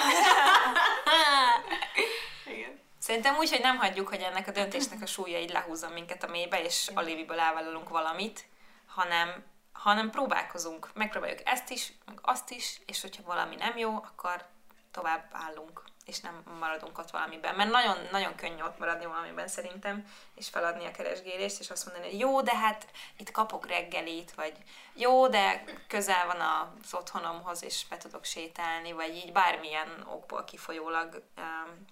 Igen. 2.55 2.87
Szerintem 3.09 3.37
úgy, 3.37 3.49
hogy 3.49 3.61
nem 3.61 3.77
hagyjuk, 3.77 4.07
hogy 4.07 4.21
ennek 4.21 4.47
a 4.47 4.51
döntésnek 4.51 5.01
a 5.01 5.05
súlya 5.05 5.39
így 5.39 5.51
lehúzza 5.51 5.89
minket 5.89 6.23
a 6.23 6.27
mélybe, 6.27 6.61
és 6.63 6.91
alíviből 6.93 7.39
elvállalunk 7.39 7.89
valamit, 7.89 8.45
hanem, 8.85 9.43
hanem 9.71 10.09
próbálkozunk. 10.09 10.89
Megpróbáljuk 10.93 11.39
ezt 11.43 11.69
is, 11.69 11.93
meg 12.05 12.19
azt 12.21 12.51
is, 12.51 12.81
és 12.85 13.01
hogyha 13.01 13.23
valami 13.23 13.55
nem 13.55 13.77
jó, 13.77 13.95
akkor 13.95 14.45
tovább 14.91 15.29
állunk, 15.31 15.83
és 16.05 16.19
nem 16.19 16.43
maradunk 16.59 16.97
ott 16.97 17.09
valamiben. 17.09 17.55
Mert 17.55 17.71
nagyon, 17.71 17.97
nagyon 18.11 18.35
könnyű 18.35 18.61
ott 18.61 18.79
maradni 18.79 19.05
valamiben 19.05 19.47
szerintem, 19.47 20.05
és 20.35 20.49
feladni 20.49 20.85
a 20.85 20.91
keresgélést, 20.91 21.59
és 21.59 21.69
azt 21.69 21.85
mondani, 21.85 22.09
hogy 22.09 22.19
jó, 22.19 22.41
de 22.41 22.55
hát 22.55 22.87
itt 23.17 23.31
kapok 23.31 23.67
reggelit, 23.67 24.31
vagy 24.31 24.53
jó, 24.93 25.27
de 25.27 25.63
közel 25.87 26.25
van 26.25 26.39
az 26.39 26.93
otthonomhoz, 26.93 27.63
és 27.63 27.85
be 27.89 27.97
tudok 27.97 28.23
sétálni, 28.23 28.91
vagy 28.91 29.15
így 29.15 29.31
bármilyen 29.31 30.05
okból 30.09 30.43
kifolyólag 30.43 31.23
um, 31.37 31.85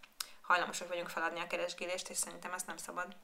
hajlamosak 0.48 0.88
vagyunk 0.88 1.10
feladni 1.10 1.39
a 1.39 1.48
keresgélést, 1.48 2.10
és 2.10 2.18
szerintem 2.18 2.54
ezt 2.54 2.68
nem 2.68 2.77
szabad. 2.77 3.16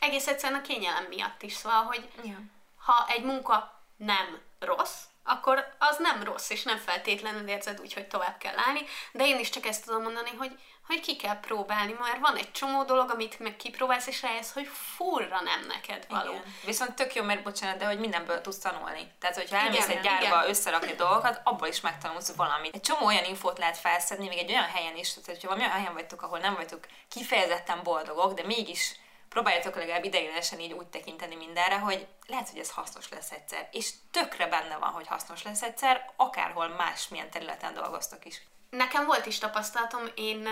Egész 0.00 0.26
egyszerűen 0.26 0.60
a 0.60 0.62
kényelem 0.62 1.04
miatt 1.04 1.42
is, 1.42 1.52
szóval, 1.52 1.82
hogy 1.82 2.10
ja. 2.24 2.38
ha 2.76 3.06
egy 3.08 3.24
munka 3.24 3.81
nem 4.04 4.40
rossz, 4.58 5.00
akkor 5.24 5.74
az 5.78 5.96
nem 5.98 6.22
rossz, 6.22 6.50
és 6.50 6.62
nem 6.62 6.78
feltétlenül 6.78 7.48
érzed 7.48 7.80
úgy, 7.80 7.92
hogy 7.92 8.06
tovább 8.08 8.38
kell 8.38 8.54
állni, 8.56 8.80
de 9.12 9.26
én 9.26 9.38
is 9.38 9.50
csak 9.50 9.66
ezt 9.66 9.84
tudom 9.84 10.02
mondani, 10.02 10.30
hogy, 10.38 10.58
hogy 10.86 11.00
ki 11.00 11.16
kell 11.16 11.40
próbálni, 11.40 11.96
mert 12.00 12.18
van 12.18 12.36
egy 12.36 12.52
csomó 12.52 12.84
dolog, 12.84 13.10
amit 13.10 13.38
meg 13.38 13.56
kipróbálsz, 13.56 14.06
és 14.06 14.22
rájössz, 14.22 14.52
hogy 14.52 14.68
furra 14.96 15.40
nem 15.40 15.66
neked 15.68 16.06
való. 16.08 16.30
Igen. 16.30 16.54
Viszont 16.64 16.94
tök 16.94 17.14
jó, 17.14 17.22
mert 17.22 17.42
bocsánat, 17.42 17.78
de 17.78 17.86
hogy 17.86 17.98
mindenből 17.98 18.40
tudsz 18.40 18.58
tanulni. 18.58 19.12
Tehát, 19.18 19.36
hogyha 19.36 19.56
elmész 19.56 19.88
egy 19.88 20.00
gyárba 20.00 20.26
igen. 20.26 20.48
összerakni 20.48 20.94
dolgokat, 20.94 21.40
abból 21.44 21.68
is 21.68 21.80
megtanulsz 21.80 22.34
valamit. 22.34 22.74
Egy 22.74 22.80
csomó 22.80 23.06
olyan 23.06 23.24
infót 23.24 23.58
lehet 23.58 23.78
felszedni, 23.78 24.28
még 24.28 24.38
egy 24.38 24.50
olyan 24.50 24.68
helyen 24.68 24.96
is, 24.96 25.08
tehát 25.12 25.26
hogyha 25.26 25.48
valami 25.48 25.64
olyan 25.64 25.76
helyen 25.76 25.94
vagytok, 25.94 26.22
ahol 26.22 26.38
nem 26.38 26.54
vagytok 26.54 26.86
kifejezetten 27.08 27.82
boldogok, 27.82 28.34
de 28.34 28.42
mégis 28.46 28.96
próbáljátok 29.32 29.74
legalább 29.74 30.04
ideiglenesen 30.04 30.60
így 30.60 30.72
úgy 30.72 30.86
tekinteni 30.86 31.34
mindenre, 31.34 31.78
hogy 31.78 32.06
lehet, 32.26 32.48
hogy 32.48 32.58
ez 32.58 32.70
hasznos 32.70 33.08
lesz 33.08 33.30
egyszer. 33.30 33.68
És 33.72 33.90
tökre 34.10 34.46
benne 34.46 34.76
van, 34.76 34.90
hogy 34.90 35.06
hasznos 35.06 35.42
lesz 35.42 35.62
egyszer, 35.62 36.12
akárhol 36.16 36.68
más 36.68 37.08
milyen 37.08 37.30
területen 37.30 37.74
dolgoztok 37.74 38.24
is. 38.24 38.42
Nekem 38.70 39.06
volt 39.06 39.26
is 39.26 39.38
tapasztalatom, 39.38 40.02
én 40.14 40.48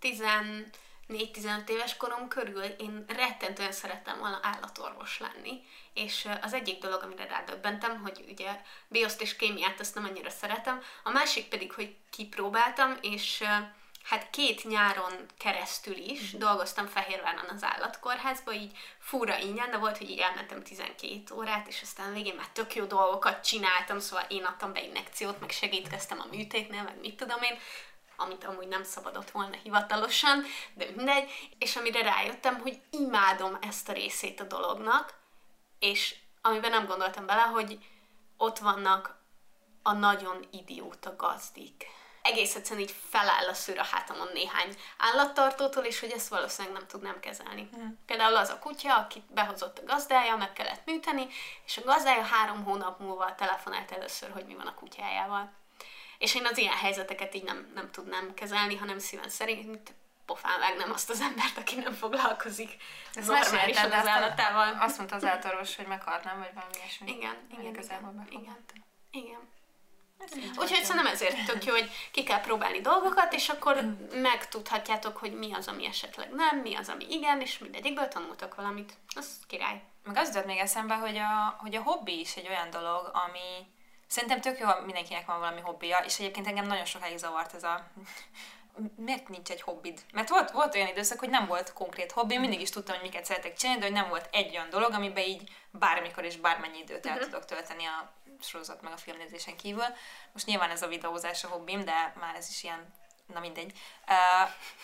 10 0.00 0.22
4-15 1.08 1.68
éves 1.68 1.96
korom 1.96 2.28
körül 2.28 2.62
én 2.62 3.04
rettentően 3.08 3.72
szerettem 3.72 4.18
volna 4.18 4.40
állatorvos 4.42 5.20
lenni, 5.20 5.64
és 5.94 6.28
az 6.42 6.52
egyik 6.52 6.78
dolog, 6.78 7.02
amire 7.02 7.26
rádöbbentem, 7.26 8.00
hogy 8.02 8.24
ugye 8.28 8.60
bioszt 8.88 9.22
és 9.22 9.36
kémiát 9.36 9.80
azt 9.80 9.94
nem 9.94 10.04
annyira 10.04 10.30
szeretem, 10.30 10.82
a 11.02 11.10
másik 11.10 11.48
pedig, 11.48 11.72
hogy 11.72 11.96
kipróbáltam, 12.10 12.96
és 13.00 13.44
hát 14.08 14.30
két 14.30 14.64
nyáron 14.64 15.26
keresztül 15.38 15.96
is 15.96 16.34
mm. 16.36 16.38
dolgoztam 16.38 16.86
Fehérváron 16.86 17.48
az 17.48 17.64
állatkórházba, 17.64 18.52
így 18.52 18.76
fúra 18.98 19.38
ingyen, 19.38 19.70
de 19.70 19.76
volt, 19.76 19.98
hogy 19.98 20.10
így 20.10 20.18
elmentem 20.18 20.62
12 20.62 21.34
órát, 21.34 21.68
és 21.68 21.82
aztán 21.82 22.12
végén 22.12 22.34
már 22.34 22.48
tök 22.48 22.74
jó 22.74 22.84
dolgokat 22.84 23.44
csináltam, 23.44 23.98
szóval 23.98 24.24
én 24.28 24.44
adtam 24.44 24.72
be 24.72 24.82
injekciót, 24.82 25.40
meg 25.40 25.50
segítkeztem 25.50 26.20
a 26.20 26.26
műtétnél, 26.30 26.82
meg 26.82 27.00
mit 27.00 27.16
tudom 27.16 27.42
én, 27.42 27.58
amit 28.16 28.44
amúgy 28.44 28.68
nem 28.68 28.82
szabadott 28.82 29.30
volna 29.30 29.56
hivatalosan, 29.62 30.44
de 30.74 30.86
mindegy, 30.96 31.30
és 31.58 31.76
amire 31.76 32.02
rájöttem, 32.02 32.60
hogy 32.60 32.80
imádom 32.90 33.58
ezt 33.60 33.88
a 33.88 33.92
részét 33.92 34.40
a 34.40 34.44
dolognak, 34.44 35.14
és 35.78 36.14
amiben 36.42 36.70
nem 36.70 36.86
gondoltam 36.86 37.26
bele, 37.26 37.42
hogy 37.42 37.78
ott 38.36 38.58
vannak 38.58 39.16
a 39.82 39.92
nagyon 39.92 40.46
idióta 40.50 41.16
gazdik. 41.16 41.86
Egész 42.30 42.54
egyszerűen 42.54 42.86
így 42.86 42.94
feláll 43.08 43.48
a 43.48 43.54
szőr 43.54 43.78
a 43.78 43.84
hátamon 43.84 44.28
néhány 44.32 44.76
állattartótól, 44.98 45.84
és 45.84 46.00
hogy 46.00 46.10
ezt 46.10 46.28
valószínűleg 46.28 46.76
nem 46.76 46.86
tudnám 46.86 47.20
kezelni. 47.20 47.68
Mm. 47.76 47.86
Például 48.06 48.36
az 48.36 48.48
a 48.48 48.58
kutya, 48.58 48.96
akit 48.96 49.32
behozott 49.32 49.78
a 49.78 49.84
gazdája, 49.84 50.36
meg 50.36 50.52
kellett 50.52 50.86
műteni, 50.86 51.26
és 51.66 51.76
a 51.76 51.84
gazdája 51.84 52.22
három 52.22 52.64
hónap 52.64 53.00
múlva 53.00 53.34
telefonált 53.34 53.90
először, 53.90 54.30
hogy 54.30 54.46
mi 54.46 54.54
van 54.54 54.66
a 54.66 54.74
kutyájával. 54.74 55.52
És 56.18 56.34
én 56.34 56.46
az 56.46 56.58
ilyen 56.58 56.76
helyzeteket 56.76 57.34
így 57.34 57.44
nem, 57.44 57.70
nem 57.74 57.90
tudnám 57.90 58.34
kezelni, 58.34 58.76
hanem 58.76 58.98
szíven 58.98 59.28
szerint 59.28 59.94
pofán 60.26 60.76
nem 60.78 60.92
azt 60.92 61.10
az 61.10 61.20
embert, 61.20 61.56
aki 61.56 61.74
nem 61.74 61.92
foglalkozik 61.92 62.76
Ez 63.14 63.26
normálisan 63.26 63.92
az 63.92 64.06
állatával. 64.06 64.76
Azt 64.80 64.96
mondta 64.96 65.16
az 65.16 65.24
állatorvos, 65.24 65.76
hogy 65.76 65.86
meghaltnám, 65.86 66.38
vagy 66.38 66.54
valami 66.54 66.72
ilyesmi. 66.78 67.10
Igen, 67.10 67.36
igen, 67.50 67.74
igen, 67.74 68.26
igen, 68.30 68.64
igen. 69.10 69.54
Úgyhogy 70.58 70.84
szerintem 70.84 71.12
ezért 71.12 71.44
tök 71.46 71.64
jó, 71.64 71.72
hogy 71.72 71.90
ki 72.10 72.22
kell 72.22 72.40
próbálni 72.40 72.80
dolgokat, 72.80 73.32
és 73.32 73.48
akkor 73.48 73.96
megtudhatjátok, 74.12 75.16
hogy 75.16 75.32
mi 75.32 75.52
az, 75.52 75.68
ami 75.68 75.86
esetleg 75.86 76.30
nem, 76.30 76.58
mi 76.58 76.74
az, 76.74 76.88
ami 76.88 77.06
igen, 77.08 77.40
és 77.40 77.58
mindegyikből 77.58 78.08
tanultok 78.08 78.54
valamit. 78.54 78.92
Az 79.14 79.26
király. 79.46 79.82
Meg 80.04 80.16
az 80.16 80.28
jutott 80.28 80.46
még 80.46 80.58
eszembe, 80.58 80.94
hogy 80.94 81.16
a, 81.16 81.56
hogy 81.58 81.74
a 81.74 81.82
hobbi 81.82 82.20
is 82.20 82.36
egy 82.36 82.48
olyan 82.48 82.70
dolog, 82.70 83.10
ami 83.12 83.66
szerintem 84.06 84.40
tök 84.40 84.58
jó, 84.58 84.68
mindenkinek 84.84 85.26
van 85.26 85.38
valami 85.38 85.60
hobbija, 85.60 85.98
és 85.98 86.18
egyébként 86.18 86.46
engem 86.46 86.66
nagyon 86.66 86.84
sokáig 86.84 87.18
zavart 87.18 87.54
ez 87.54 87.62
a 87.62 87.86
miért 88.96 89.28
nincs 89.28 89.50
egy 89.50 89.60
hobbid? 89.60 90.00
Mert 90.12 90.28
volt, 90.28 90.50
volt 90.50 90.74
olyan 90.74 90.88
időszak, 90.88 91.18
hogy 91.18 91.28
nem 91.30 91.46
volt 91.46 91.72
konkrét 91.72 92.12
hobbi, 92.12 92.38
mindig 92.38 92.60
is 92.60 92.70
tudtam, 92.70 92.94
hogy 92.94 93.04
miket 93.04 93.24
szeretek 93.24 93.56
csinálni, 93.56 93.80
de 93.80 93.86
hogy 93.86 93.96
nem 93.96 94.08
volt 94.08 94.28
egy 94.32 94.56
olyan 94.56 94.70
dolog, 94.70 94.92
amiben 94.92 95.24
így 95.24 95.50
bármikor 95.70 96.24
és 96.24 96.36
bármennyi 96.36 96.78
időt 96.78 97.06
el 97.06 97.12
uh-huh. 97.12 97.30
tudok 97.30 97.44
tölteni 97.44 97.84
a 97.84 98.12
sorozat 98.40 98.82
meg 98.82 98.92
a 98.92 98.96
filmnézésen 98.96 99.56
kívül. 99.56 99.84
Most 100.32 100.46
nyilván 100.46 100.70
ez 100.70 100.82
a 100.82 100.88
videózás 100.88 101.44
a 101.44 101.48
hobbim, 101.48 101.84
de 101.84 102.14
már 102.20 102.34
ez 102.34 102.48
is 102.48 102.62
ilyen, 102.62 102.94
na 103.26 103.40
mindegy. 103.40 103.78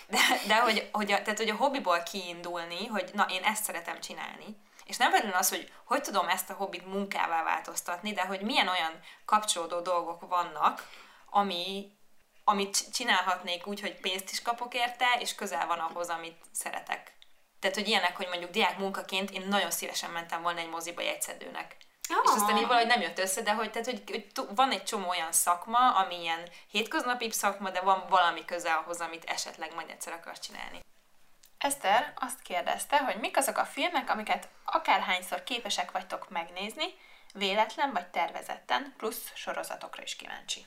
De, 0.07 0.19
de 0.47 0.61
hogy, 0.61 0.89
hogy, 0.93 1.13
a, 1.13 1.23
tehát, 1.23 1.39
hogy 1.39 1.49
a 1.49 1.57
hobbiból 1.57 2.03
kiindulni, 2.03 2.87
hogy 2.87 3.11
na, 3.15 3.27
én 3.31 3.43
ezt 3.43 3.65
szeretem 3.65 4.01
csinálni, 4.01 4.57
és 4.85 4.97
nem 4.97 5.11
feltétlenül 5.11 5.41
az, 5.41 5.49
hogy 5.49 5.73
hogy 5.85 6.03
tudom 6.03 6.29
ezt 6.29 6.51
a 6.51 6.55
hobbit 6.55 6.87
munkává 6.87 7.43
változtatni, 7.43 8.13
de 8.13 8.27
hogy 8.27 8.41
milyen 8.41 8.69
olyan 8.69 9.01
kapcsolódó 9.25 9.81
dolgok 9.81 10.29
vannak, 10.29 10.89
ami, 11.31 11.97
amit 12.45 12.93
csinálhatnék 12.93 13.67
úgy, 13.67 13.81
hogy 13.81 14.01
pénzt 14.01 14.31
is 14.31 14.43
kapok 14.43 14.75
érte, 14.75 15.07
és 15.21 15.35
közel 15.35 15.67
van 15.67 15.79
ahhoz, 15.79 16.09
amit 16.09 16.41
szeretek. 16.53 17.13
Tehát, 17.61 17.77
hogy 17.77 17.89
ilyenek, 17.89 18.17
hogy 18.17 18.27
mondjuk 18.29 18.51
diák 18.51 18.79
munkaként 18.79 19.31
én 19.31 19.47
nagyon 19.49 19.71
szívesen 19.71 20.11
mentem 20.11 20.43
volna 20.43 20.61
egy 20.61 20.69
moziba 20.69 21.01
jegyszedőnek. 21.01 21.77
Oh. 22.13 22.23
És 22.25 22.41
aztán 22.41 22.57
így 22.57 22.67
valahogy 22.67 22.87
nem 22.87 23.01
jött 23.01 23.19
össze, 23.19 23.43
de 23.43 23.53
hogy, 23.53 23.71
tehát, 23.71 23.87
hogy, 23.87 24.03
hogy 24.07 24.47
van 24.55 24.71
egy 24.71 24.85
csomó 24.85 25.09
olyan 25.09 25.33
szakma, 25.33 25.91
ami 25.91 26.21
ilyen 26.21 26.49
hétköznapi 26.71 27.31
szakma, 27.31 27.71
de 27.71 27.81
van 27.81 28.05
valami 28.09 28.45
köze 28.45 28.73
ahhoz, 28.73 29.01
amit 29.01 29.25
esetleg 29.25 29.75
majd 29.75 29.91
egyszer 29.91 30.13
akarsz 30.13 30.41
csinálni. 30.41 30.81
Eszter 31.59 32.13
azt 32.17 32.43
kérdezte, 32.43 32.99
hogy 32.99 33.17
mik 33.17 33.37
azok 33.37 33.57
a 33.57 33.65
filmek, 33.65 34.11
amiket 34.11 34.49
akárhányszor 34.65 35.43
képesek 35.43 35.91
vagytok 35.91 36.31
megnézni, 36.31 36.85
véletlen 37.35 37.93
vagy 37.93 38.07
tervezetten, 38.07 38.95
plusz 38.97 39.31
sorozatokra 39.35 40.03
is 40.03 40.17
kíváncsi. 40.17 40.67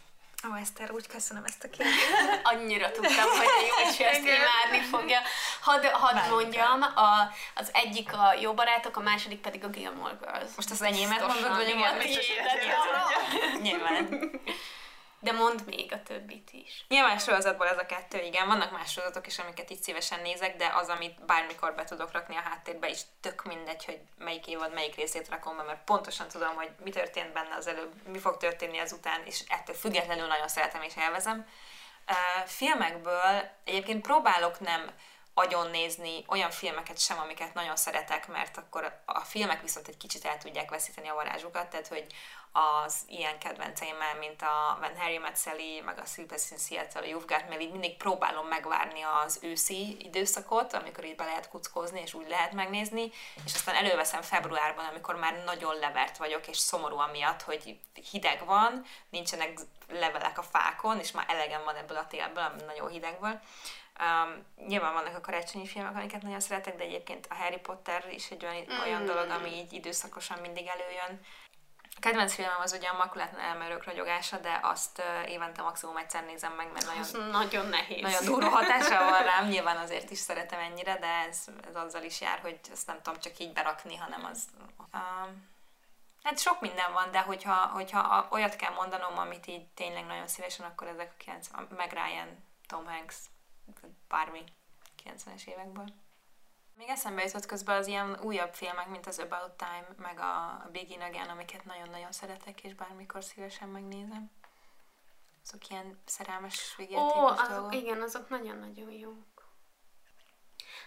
Oh, 0.50 0.62
Eszter, 0.62 0.92
úgy 0.92 1.08
köszönöm 1.08 1.44
ezt 1.46 1.64
a 1.64 1.70
kérdést. 1.78 2.40
Annyira 2.44 2.92
tudtam, 2.92 3.28
hogy 3.38 3.46
a 3.46 3.84
Jócsi 3.84 4.04
ezt 4.04 4.20
imádni 4.20 4.88
fogja. 4.92 5.20
Hadd, 5.62 5.86
hadd 5.86 6.30
mondjam, 6.30 6.82
a, 6.82 7.32
az 7.56 7.70
egyik 7.74 8.14
a 8.14 8.34
Jó 8.42 8.54
Barátok, 8.54 8.98
a 8.98 9.02
második 9.02 9.42
pedig 9.42 9.64
a 9.64 9.68
Gilmore 9.68 10.18
Girls. 10.22 10.52
Most 10.56 10.72
az 10.72 10.82
enyémet 10.82 11.28
mondod, 11.28 11.56
vagy 11.56 11.72
a 11.72 11.76
Nyilván. 13.62 14.32
De 15.26 15.32
mondd 15.32 15.60
még 15.66 15.94
a 15.94 16.04
többit 16.04 16.50
is. 16.52 16.86
Nyilván 16.88 17.20
sorozatból 17.20 17.68
ez 17.68 17.78
a 17.78 17.86
kettő, 17.86 18.22
igen. 18.22 18.48
Vannak 18.48 18.72
más 18.72 18.92
sorozatok 18.92 19.28
is, 19.28 19.40
amiket 19.40 19.72
így 19.72 19.82
szívesen 19.82 20.22
nézek, 20.22 20.56
de 20.56 20.72
az, 20.76 20.88
amit 20.88 21.26
bármikor 21.26 21.76
be 21.76 21.84
tudok 21.84 22.12
rakni 22.12 22.36
a 22.36 22.40
háttérbe, 22.40 22.90
is 22.90 23.00
tök 23.22 23.44
mindegy, 23.44 23.86
hogy 23.86 24.00
melyik 24.18 24.48
évad, 24.48 24.74
melyik 24.74 24.96
részét 24.96 25.30
rakom 25.30 25.58
be, 25.58 25.64
mert 25.64 25.84
pontosan 25.84 26.28
tudom, 26.28 26.56
hogy 26.56 26.70
mi 26.84 26.90
történt 26.90 27.34
benne 27.34 27.56
az 27.56 27.68
előbb, 27.68 28.08
mi 28.08 28.20
fog 28.20 28.38
történni 28.38 28.78
azután, 28.78 29.22
és 29.26 29.44
ettől 29.48 29.76
függetlenül 29.76 30.28
nagyon 30.28 30.48
szeretem 30.48 30.82
és 30.82 30.94
élvezem. 30.98 31.48
Uh, 32.08 32.48
filmekből 32.48 33.52
egyébként 33.64 34.02
próbálok 34.02 34.60
nem 34.60 34.92
agyon 35.34 35.70
nézni 35.70 36.26
olyan 36.28 36.52
filmeket 36.52 37.00
sem, 37.00 37.20
amiket 37.20 37.54
nagyon 37.54 37.76
szeretek, 37.76 38.28
mert 38.28 38.58
akkor 38.58 39.02
a 39.06 39.20
filmek 39.20 39.62
viszont 39.62 39.88
egy 39.88 39.98
kicsit 39.98 40.26
el 40.26 40.38
tudják 40.38 40.70
veszíteni 40.70 41.08
a 41.08 41.14
varázsukat, 41.14 41.70
tehát 41.70 41.88
hogy 41.88 42.06
az 42.58 43.02
ilyen 43.08 43.40
kedvenceimmel, 43.40 44.16
mint 44.20 44.42
a 44.42 44.78
When 44.80 44.98
Harry 44.98 45.18
Met 45.18 45.38
Sally, 45.38 45.82
meg 45.86 46.00
a 46.00 46.06
Sleepless 46.06 46.52
in 46.52 46.58
Seattle, 46.58 47.02
a 47.02 47.04
You've 47.04 47.28
Got 47.28 47.48
Mail, 47.50 47.60
így 47.60 47.72
mindig 47.72 47.98
próbálom 47.98 48.48
megvárni 48.48 49.02
az 49.02 49.40
őszi 49.42 49.98
időszakot, 50.00 50.74
amikor 50.74 51.06
így 51.06 51.16
be 51.16 51.26
lehet 51.26 51.50
kuckózni, 51.50 52.02
és 52.02 52.14
úgy 52.14 52.30
lehet 52.30 52.52
megnézni, 52.52 53.12
és 53.46 53.54
aztán 53.54 53.76
előveszem 53.76 54.22
februárban, 54.22 54.86
amikor 54.86 55.16
már 55.16 55.44
nagyon 55.46 55.76
levert 55.76 56.18
vagyok, 56.18 56.48
és 56.48 56.58
szomorú 56.58 56.98
amiatt, 56.98 57.42
hogy 57.42 57.80
hideg 58.12 58.46
van, 58.46 58.86
nincsenek 59.10 59.60
levelek 59.90 60.38
a 60.38 60.44
fákon, 60.44 61.00
és 61.00 61.12
már 61.12 61.26
elegem 61.30 61.64
van 61.64 61.76
ebből 61.76 61.98
a 61.98 62.08
télből, 62.08 62.44
ami 62.44 62.62
nagyon 62.62 62.90
hideg 62.90 63.20
van. 63.20 63.42
Um, 64.00 64.46
nyilván 64.68 64.94
vannak 64.94 65.16
a 65.16 65.22
karácsonyi 65.22 65.68
filmek, 65.68 65.96
amiket 65.96 66.22
nagyon 66.22 66.40
szeretek, 66.40 66.76
de 66.76 66.84
egyébként 66.84 67.28
a 67.30 67.34
Harry 67.34 67.58
Potter 67.58 68.06
is 68.10 68.32
egy 68.32 68.46
olyan, 68.46 68.64
mm. 68.74 68.80
olyan 68.80 69.06
dolog, 69.06 69.30
ami 69.30 69.50
így 69.50 69.74
időszakosan 69.74 70.40
mindig 70.40 70.68
előjön. 70.68 71.20
Kedvenc 72.00 72.34
filmem 72.34 72.62
az 72.62 72.74
ugye 72.74 72.88
a 72.88 72.98
Makulátlan 72.98 73.42
elmerők 73.42 73.84
ragyogása, 73.84 74.38
de 74.38 74.60
azt 74.64 75.02
évente 75.28 75.62
maximum 75.62 75.98
egyszer 75.98 76.26
nézem 76.26 76.54
meg, 76.54 76.72
mert 76.72 76.86
nagyon, 76.86 77.02
az 77.02 77.18
nagyon 77.32 77.66
nehéz. 77.66 78.02
Nagyon 78.02 78.26
durva 78.26 78.50
hatása 78.50 79.04
van 79.10 79.24
rám, 79.24 79.48
nyilván 79.48 79.78
azért 79.78 80.10
is 80.10 80.18
szeretem 80.18 80.60
ennyire, 80.60 80.98
de 80.98 81.08
ez, 81.08 81.46
ez 81.68 81.76
azzal 81.76 82.04
is 82.04 82.22
jár, 82.22 82.40
hogy 82.40 82.60
ezt 82.72 82.88
nem 82.88 83.02
tudom 83.02 83.20
csak 83.20 83.40
így 83.40 83.54
berakni, 83.54 83.96
hanem 83.96 84.26
az... 84.26 84.44
Uh, 84.94 85.00
hát 86.24 86.40
sok 86.40 86.62
minden 86.62 86.94
van, 86.94 87.12
de 87.12 87.20
hogyha, 87.22 87.56
hogyha 87.56 88.28
olyat 88.32 88.56
kell 88.56 88.74
mondanom, 88.74 89.18
amit 89.18 89.48
így 89.48 89.66
tényleg 89.66 90.06
nagyon 90.06 90.28
szívesen, 90.28 90.66
akkor 90.66 90.88
ezek 90.88 91.12
a 91.12 91.18
90, 91.18 91.68
meg 91.76 91.92
Ryan, 91.92 92.44
Tom 92.68 92.86
Hanks, 92.86 93.16
bármi 94.08 94.44
90-es 95.04 95.46
évekből. 95.46 96.05
Még 96.78 96.90
eszembe 96.90 97.24
jutott 97.24 97.46
közben 97.46 97.78
az 97.78 97.88
ilyen 97.88 98.20
újabb 98.22 98.54
filmek, 98.54 98.88
mint 98.88 99.08
az 99.08 99.20
About 99.20 99.52
Time, 99.52 99.88
meg 99.98 100.20
a 100.20 100.66
Begin 100.72 101.02
Again, 101.02 101.30
amiket 101.30 101.66
nagyon-nagyon 101.66 102.12
szeretek, 102.12 102.64
és 102.64 102.74
bármikor 102.74 103.24
szívesen 103.24 103.68
megnézem. 103.68 104.32
Azok 105.44 105.70
ilyen 105.70 106.02
szerelmes 106.06 106.76
végjátékos 106.78 107.22
Ó, 107.22 107.26
az, 107.26 107.48
dolgok. 107.48 107.76
igen, 107.76 108.02
azok 108.02 108.30
nagyon-nagyon 108.30 108.92
jók. 108.92 109.48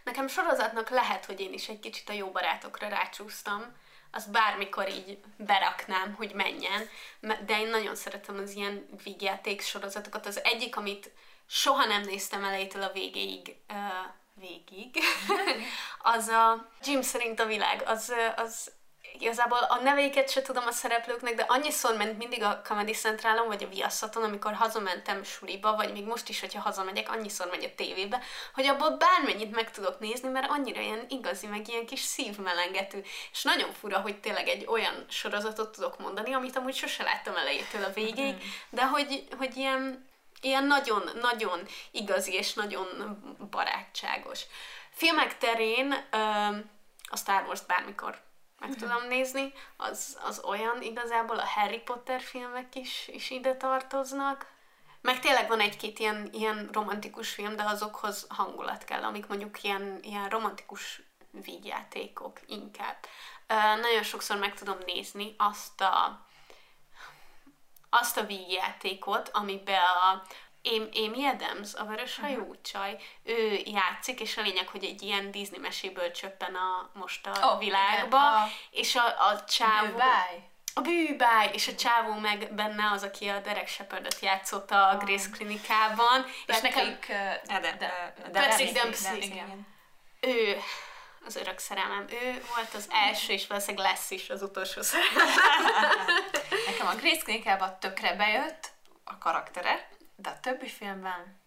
Nekem 0.05 0.29
sorozatnak 0.29 0.89
lehet, 0.89 1.25
hogy 1.25 1.41
én 1.41 1.53
is 1.53 1.69
egy 1.69 1.79
kicsit 1.79 2.09
a 2.09 2.13
jó 2.13 2.31
barátokra 2.31 2.89
rácsúsztam, 2.89 3.77
azt 4.11 4.31
bármikor 4.31 4.89
így 4.89 5.21
beraknám, 5.37 6.15
hogy 6.15 6.35
menjen, 6.35 6.89
de 7.21 7.61
én 7.61 7.69
nagyon 7.69 7.95
szeretem 7.95 8.37
az 8.37 8.55
ilyen 8.55 8.89
vígjáték 9.05 9.61
sorozatokat. 9.61 10.27
Az 10.27 10.45
egyik, 10.45 10.77
amit 10.77 11.11
soha 11.47 11.85
nem 11.85 12.03
néztem 12.03 12.45
elejétől 12.45 12.83
a 12.83 12.93
végéig, 12.93 13.57
végig, 14.41 14.99
az 16.15 16.29
a 16.29 16.69
Jim 16.85 17.03
szerint 17.03 17.41
a 17.41 17.47
világ, 17.47 17.83
az, 17.87 18.13
az 18.37 18.73
igazából 19.21 19.59
a 19.59 19.81
nevéket 19.83 20.31
se 20.31 20.43
tudom 20.43 20.67
a 20.67 20.71
szereplőknek, 20.71 21.35
de 21.35 21.45
annyiszor 21.49 21.97
ment 21.97 22.19
mindig 22.19 22.43
a 22.43 22.61
Comedy 22.65 22.93
Centralon, 22.93 23.47
vagy 23.47 23.63
a 23.63 23.69
Viaszaton, 23.69 24.23
amikor 24.23 24.53
hazamentem 24.53 25.23
suliba, 25.23 25.77
vagy 25.77 25.93
még 25.93 26.05
most 26.05 26.29
is, 26.29 26.41
hogyha 26.41 26.61
hazamegyek, 26.61 27.11
annyiszor 27.11 27.49
megy 27.51 27.65
a 27.65 27.75
tévébe, 27.75 28.23
hogy 28.55 28.67
abból 28.67 28.97
bármennyit 28.97 29.55
meg 29.55 29.71
tudok 29.71 29.99
nézni, 29.99 30.29
mert 30.29 30.51
annyira 30.51 30.81
ilyen 30.81 31.07
igazi, 31.09 31.47
meg 31.47 31.69
ilyen 31.69 31.87
kis 31.87 32.01
szívmelengető. 32.01 33.05
És 33.33 33.43
nagyon 33.43 33.73
fura, 33.73 34.01
hogy 34.01 34.21
tényleg 34.21 34.49
egy 34.49 34.67
olyan 34.67 35.05
sorozatot 35.09 35.73
tudok 35.73 35.99
mondani, 35.99 36.33
amit 36.33 36.57
amúgy 36.57 36.75
sose 36.75 37.03
láttam 37.03 37.37
elejétől 37.37 37.85
a 37.85 37.93
végéig, 37.93 38.35
de 38.71 38.87
hogy, 38.87 39.25
hogy 39.39 39.57
ilyen 39.57 40.07
ilyen 40.41 40.65
nagyon-nagyon 40.65 41.67
igazi 41.91 42.33
és 42.33 42.55
nagyon 42.55 42.87
barátságos. 43.51 44.43
Filmek 44.91 45.39
terén 45.39 45.93
a 47.11 47.17
Star 47.17 47.45
Wars 47.47 47.61
bármikor 47.61 48.27
meg 48.59 48.71
uh-huh. 48.71 48.89
tudom 48.89 49.09
nézni, 49.09 49.53
az, 49.77 50.19
az 50.25 50.41
olyan 50.45 50.83
igazából, 50.83 51.39
a 51.39 51.47
Harry 51.47 51.79
Potter 51.79 52.21
filmek 52.21 52.75
is, 52.75 53.09
is 53.13 53.31
ide 53.31 53.57
tartoznak. 53.57 54.47
Meg 55.01 55.21
tényleg 55.21 55.49
van 55.49 55.61
egy-két 55.61 55.99
ilyen, 55.99 56.29
ilyen 56.33 56.69
romantikus 56.73 57.31
film, 57.31 57.57
de 57.57 57.63
azokhoz 57.63 58.27
hangulat 58.29 58.85
kell, 58.85 59.03
amik 59.03 59.27
mondjuk 59.27 59.63
ilyen, 59.63 59.99
ilyen 60.03 60.29
romantikus 60.29 61.03
vígjátékok 61.31 62.41
inkább. 62.47 62.97
Uh, 63.49 63.81
nagyon 63.81 64.03
sokszor 64.03 64.37
meg 64.37 64.55
tudom 64.55 64.77
nézni 64.87 65.35
azt 65.39 65.81
a 65.81 66.27
azt 67.91 68.17
a 68.17 68.25
vígjátékot, 68.25 69.31
amiben 69.33 69.83
a 69.83 70.23
Amy 70.95 71.25
Adams, 71.25 71.75
a 71.75 71.85
vörös 71.85 72.19
hajú 72.19 72.41
uh-huh. 72.41 72.57
csaj, 72.63 72.97
ő 73.23 73.61
játszik, 73.65 74.21
és 74.21 74.37
a 74.37 74.43
lényeg, 74.43 74.69
hogy 74.69 74.85
egy 74.85 75.03
ilyen 75.03 75.31
Disney 75.31 75.59
meséből 75.59 76.11
csöppen 76.11 76.55
a, 76.55 76.91
most 76.93 77.27
a 77.27 77.47
oh, 77.47 77.59
világba, 77.59 78.17
igen, 78.17 78.33
a... 78.33 78.49
és 78.71 78.95
a, 78.95 79.07
a 79.07 79.45
csávó... 79.45 79.87
Bűbáj. 79.87 80.49
A 80.75 80.81
bűbáj, 80.81 81.51
és 81.53 81.69
a 81.69 81.75
csávó 81.75 82.13
meg 82.13 82.55
benne 82.55 82.91
az, 82.91 83.03
aki 83.03 83.29
a 83.29 83.41
Derek 83.41 83.69
Shepardot 83.69 84.21
játszotta 84.21 84.87
a 84.89 84.95
oh. 84.95 85.05
Grace 85.05 85.31
klinikában, 85.31 86.25
Patrick, 86.47 86.47
és 86.47 86.61
nekem... 86.61 86.89
Uh, 86.89 87.61
de, 87.61 87.77
de, 87.77 88.15
de, 88.31 88.41
Patrick 88.41 88.73
Dempsey. 88.73 89.43
Ő 90.21 90.59
az 91.27 91.37
örök 91.37 91.59
szerelmem. 91.59 92.07
Ő 92.11 92.43
volt 92.55 92.75
az 92.75 92.89
első, 92.91 93.33
és 93.33 93.47
valószínűleg 93.47 93.87
lesz 93.87 94.11
is 94.11 94.31
az 94.31 94.43
utolsó 94.43 94.83
szerelmem. 94.93 96.07
Nekem 96.67 96.87
a 96.87 96.95
Grace 96.95 97.23
klinikában 97.23 97.81
tökre 97.81 98.15
bejött 98.15 98.73
a 99.05 99.19
karaktere, 99.19 99.89
de 100.17 100.29
a 100.29 100.41
többi 100.41 100.69
filmben 100.69 101.41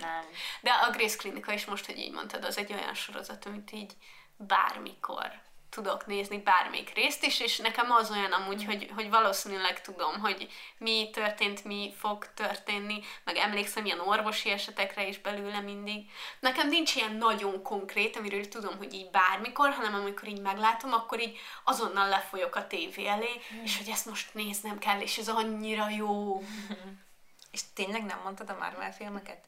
nem. 0.00 0.24
De 0.60 0.70
a 0.70 0.90
Grace 0.90 1.16
Klinika 1.16 1.52
is 1.52 1.64
most, 1.64 1.86
hogy 1.86 1.98
így 1.98 2.12
mondtad, 2.12 2.44
az 2.44 2.58
egy 2.58 2.72
olyan 2.72 2.94
sorozat, 2.94 3.46
amit 3.46 3.72
így 3.72 3.92
bármikor 4.36 5.40
tudok 5.74 6.06
nézni 6.06 6.38
bármelyik 6.38 6.94
részt 6.94 7.24
is, 7.24 7.40
és 7.40 7.58
nekem 7.58 7.90
az 7.90 8.10
olyan 8.10 8.32
amúgy, 8.32 8.64
hogy, 8.64 8.90
hogy 8.94 9.10
valószínűleg 9.10 9.80
tudom, 9.80 10.20
hogy 10.20 10.48
mi 10.78 11.10
történt, 11.12 11.64
mi 11.64 11.92
fog 11.98 12.26
történni, 12.34 13.00
meg 13.24 13.36
emlékszem 13.36 13.84
ilyen 13.84 14.00
orvosi 14.00 14.50
esetekre 14.50 15.06
is 15.08 15.18
belőle 15.18 15.60
mindig. 15.60 16.10
Nekem 16.40 16.68
nincs 16.68 16.94
ilyen 16.94 17.12
nagyon 17.12 17.62
konkrét, 17.62 18.16
amiről 18.16 18.48
tudom, 18.48 18.76
hogy 18.76 18.94
így 18.94 19.10
bármikor, 19.10 19.70
hanem 19.70 19.94
amikor 19.94 20.28
így 20.28 20.40
meglátom, 20.40 20.92
akkor 20.92 21.20
így 21.20 21.38
azonnal 21.64 22.08
lefolyok 22.08 22.56
a 22.56 22.66
tévé 22.66 23.06
elé, 23.06 23.40
mm. 23.54 23.62
és 23.62 23.76
hogy 23.76 23.88
ezt 23.88 24.06
most 24.06 24.34
néznem 24.34 24.78
kell, 24.78 25.00
és 25.00 25.18
ez 25.18 25.28
annyira 25.28 25.88
jó. 25.88 26.42
És 27.52 27.60
tényleg 27.74 28.04
nem 28.04 28.20
mondtad 28.22 28.50
a 28.50 28.56
Marvel 28.58 28.92
filmeket? 28.92 29.44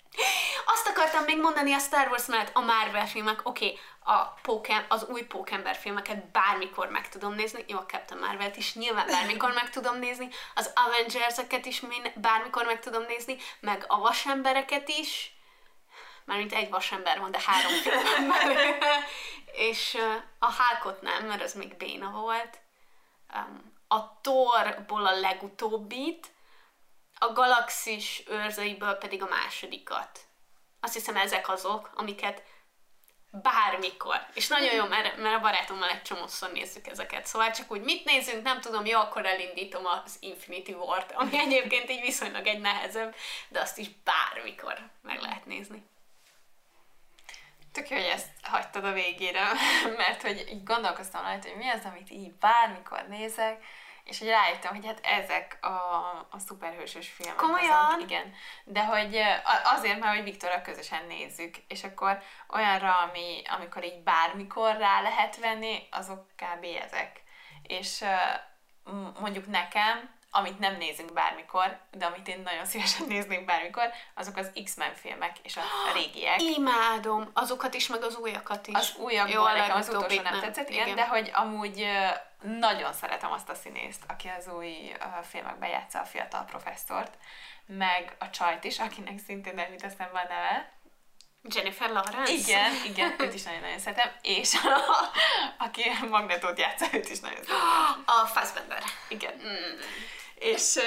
Azt 0.67 0.87
akartam 0.87 1.25
még 1.25 1.41
mondani 1.41 1.73
a 1.73 1.79
Star 1.79 2.09
Wars 2.09 2.27
mellett, 2.27 2.57
a 2.57 2.61
Marvel 2.61 3.07
filmek, 3.07 3.41
oké, 3.43 3.65
okay, 3.65 3.79
a 4.17 4.25
Pókem, 4.43 4.85
az 4.89 5.05
új 5.09 5.23
Pókember 5.23 5.77
filmeket 5.77 6.31
bármikor 6.31 6.89
meg 6.89 7.09
tudom 7.09 7.35
nézni, 7.35 7.65
jó, 7.67 7.79
a 7.79 7.87
Captain 7.87 8.21
Marvel-t 8.21 8.57
is 8.57 8.75
nyilván 8.75 9.07
bármikor 9.07 9.53
meg 9.53 9.71
tudom 9.71 9.99
nézni, 9.99 10.29
az 10.55 10.73
Avengers-eket 10.75 11.67
is 11.67 11.83
bármikor 12.15 12.65
meg 12.65 12.81
tudom 12.81 13.03
nézni, 13.03 13.37
meg 13.61 13.85
a 13.89 13.99
vasembereket 13.99 14.89
is, 14.89 15.37
mármint 16.25 16.53
egy 16.53 16.71
vasember 16.71 17.21
van, 17.21 17.31
de 17.31 17.41
három 17.47 17.73
filmben. 17.73 18.57
és 19.53 19.99
a 20.39 20.53
Hulkot 20.53 21.03
nem, 21.03 21.27
mert 21.27 21.43
az 21.43 21.55
még 21.55 21.77
béna 21.77 22.11
volt. 22.11 22.59
a 23.89 24.21
Thorból 24.21 25.07
a 25.07 25.21
legutóbbit, 25.21 26.34
a 27.25 27.33
galaxis 27.33 28.23
őrzőiből 28.29 28.95
pedig 28.95 29.23
a 29.23 29.29
másodikat. 29.29 30.21
Azt 30.81 30.95
hiszem 30.95 31.17
ezek 31.17 31.49
azok, 31.49 31.91
amiket 31.95 32.43
bármikor. 33.31 34.27
És 34.35 34.49
nagyon 34.49 34.75
jó, 34.75 34.87
mert, 34.87 35.17
mert 35.17 35.37
a 35.37 35.41
barátommal 35.41 35.89
egy 35.89 36.03
csomószor 36.03 36.53
nézzük 36.53 36.87
ezeket. 36.87 37.27
Szóval 37.27 37.51
csak 37.51 37.71
úgy 37.71 37.81
mit 37.81 38.05
nézünk, 38.05 38.43
nem 38.43 38.61
tudom, 38.61 38.87
jó, 38.87 38.99
akkor 38.99 39.27
elindítom 39.27 39.87
az 39.87 40.17
Infinity 40.21 40.73
War-t, 40.73 41.13
ami 41.13 41.39
egyébként 41.47 41.91
így 41.91 42.01
viszonylag 42.01 42.47
egy 42.47 42.61
nehezebb, 42.61 43.15
de 43.49 43.61
azt 43.61 43.79
is 43.79 43.89
bármikor 44.05 44.91
meg 45.03 45.21
lehet 45.21 45.47
nézni. 45.47 45.83
Tök 47.73 47.89
jó, 47.89 47.97
hogy 47.97 48.07
ezt 48.07 48.29
hagytad 48.43 48.85
a 48.85 48.93
végére, 48.93 49.43
mert 49.97 50.23
hogy 50.23 50.49
így 50.53 50.63
gondolkoztam 50.63 51.23
rajta, 51.23 51.49
hogy 51.49 51.57
mi 51.57 51.69
az, 51.69 51.85
amit 51.85 52.11
így 52.11 52.33
bármikor 52.33 53.07
nézek, 53.09 53.65
és 54.05 54.19
hogy 54.19 54.29
rájöttem, 54.29 54.75
hogy 54.75 54.87
hát 54.87 55.01
ezek 55.03 55.59
a, 55.61 55.69
a 56.31 56.39
szuperhősös 56.47 57.09
filmek. 57.09 57.37
Komolyan? 57.37 57.85
Azok, 57.85 58.01
igen. 58.01 58.33
De 58.65 58.85
hogy 58.85 59.21
azért, 59.65 59.99
mert 59.99 60.15
hogy 60.15 60.25
Viktorra 60.25 60.63
közösen 60.63 61.07
nézzük, 61.07 61.57
és 61.69 61.85
akkor 61.85 62.23
olyanra, 62.49 62.99
ami, 62.99 63.43
amikor 63.59 63.85
így 63.85 64.03
bármikor 64.03 64.77
rá 64.77 65.01
lehet 65.01 65.37
venni, 65.37 65.89
azok 65.91 66.27
kb. 66.37 66.67
ezek. 66.83 67.23
És 67.63 68.05
mondjuk 69.21 69.47
nekem 69.47 70.15
amit 70.37 70.59
nem 70.59 70.77
nézünk 70.77 71.13
bármikor, 71.13 71.79
de 71.91 72.07
amit 72.07 72.29
én 72.29 72.41
nagyon 72.45 72.65
szívesen 72.65 73.07
néznék 73.07 73.45
bármikor, 73.45 73.91
azok 74.15 74.37
az 74.37 74.51
X-Men 74.65 74.95
filmek 74.95 75.39
és 75.43 75.57
a, 75.57 75.61
régiek. 75.95 76.43
Imádom, 76.43 77.31
azokat 77.33 77.75
is, 77.75 77.87
meg 77.87 78.03
az 78.03 78.17
újakat 78.17 78.67
is. 78.67 78.75
Az 78.75 78.95
újakból 78.97 79.53
nekem 79.53 79.77
az 79.77 79.89
utolsó 79.89 80.23
nem, 80.23 80.33
nem 80.33 80.41
tetszett, 80.41 80.69
igen, 80.69 80.83
igen, 80.83 80.97
de 80.97 81.07
hogy 81.07 81.31
amúgy 81.35 81.87
nagyon 82.41 82.93
szeretem 82.93 83.33
azt 83.33 83.49
a 83.49 83.55
színészt, 83.55 84.03
aki 84.09 84.31
az 84.39 84.49
új 84.49 84.93
filmekben 85.23 85.71
játsza 85.71 86.01
a 86.01 86.05
fiatal 86.05 86.45
professzort, 86.45 87.15
meg 87.67 88.17
a 88.19 88.31
csajt 88.31 88.65
is, 88.65 88.79
akinek 88.79 89.19
szintén 89.27 89.55
nem 89.55 89.73
jut 89.73 89.83
eszembe 89.83 90.19
a 90.19 90.27
neve. 90.29 90.73
Jennifer 91.43 91.91
Lawrence? 91.91 92.33
Igen, 92.33 92.73
igen, 92.85 93.15
őt 93.21 93.35
is 93.35 93.43
nagyon-nagyon 93.43 93.79
szeretem, 93.79 94.11
és 94.23 94.55
a, 94.55 94.79
aki 95.65 95.83
Magnetót 96.09 96.59
játsza, 96.59 96.87
őt 96.93 97.11
is 97.11 97.21
nagyon 97.21 97.43
szeretem. 97.45 98.03
A 98.23 98.27
Fassbender. 98.27 98.83
Igen. 99.09 99.35
Mm 99.35 99.81
és, 100.35 100.79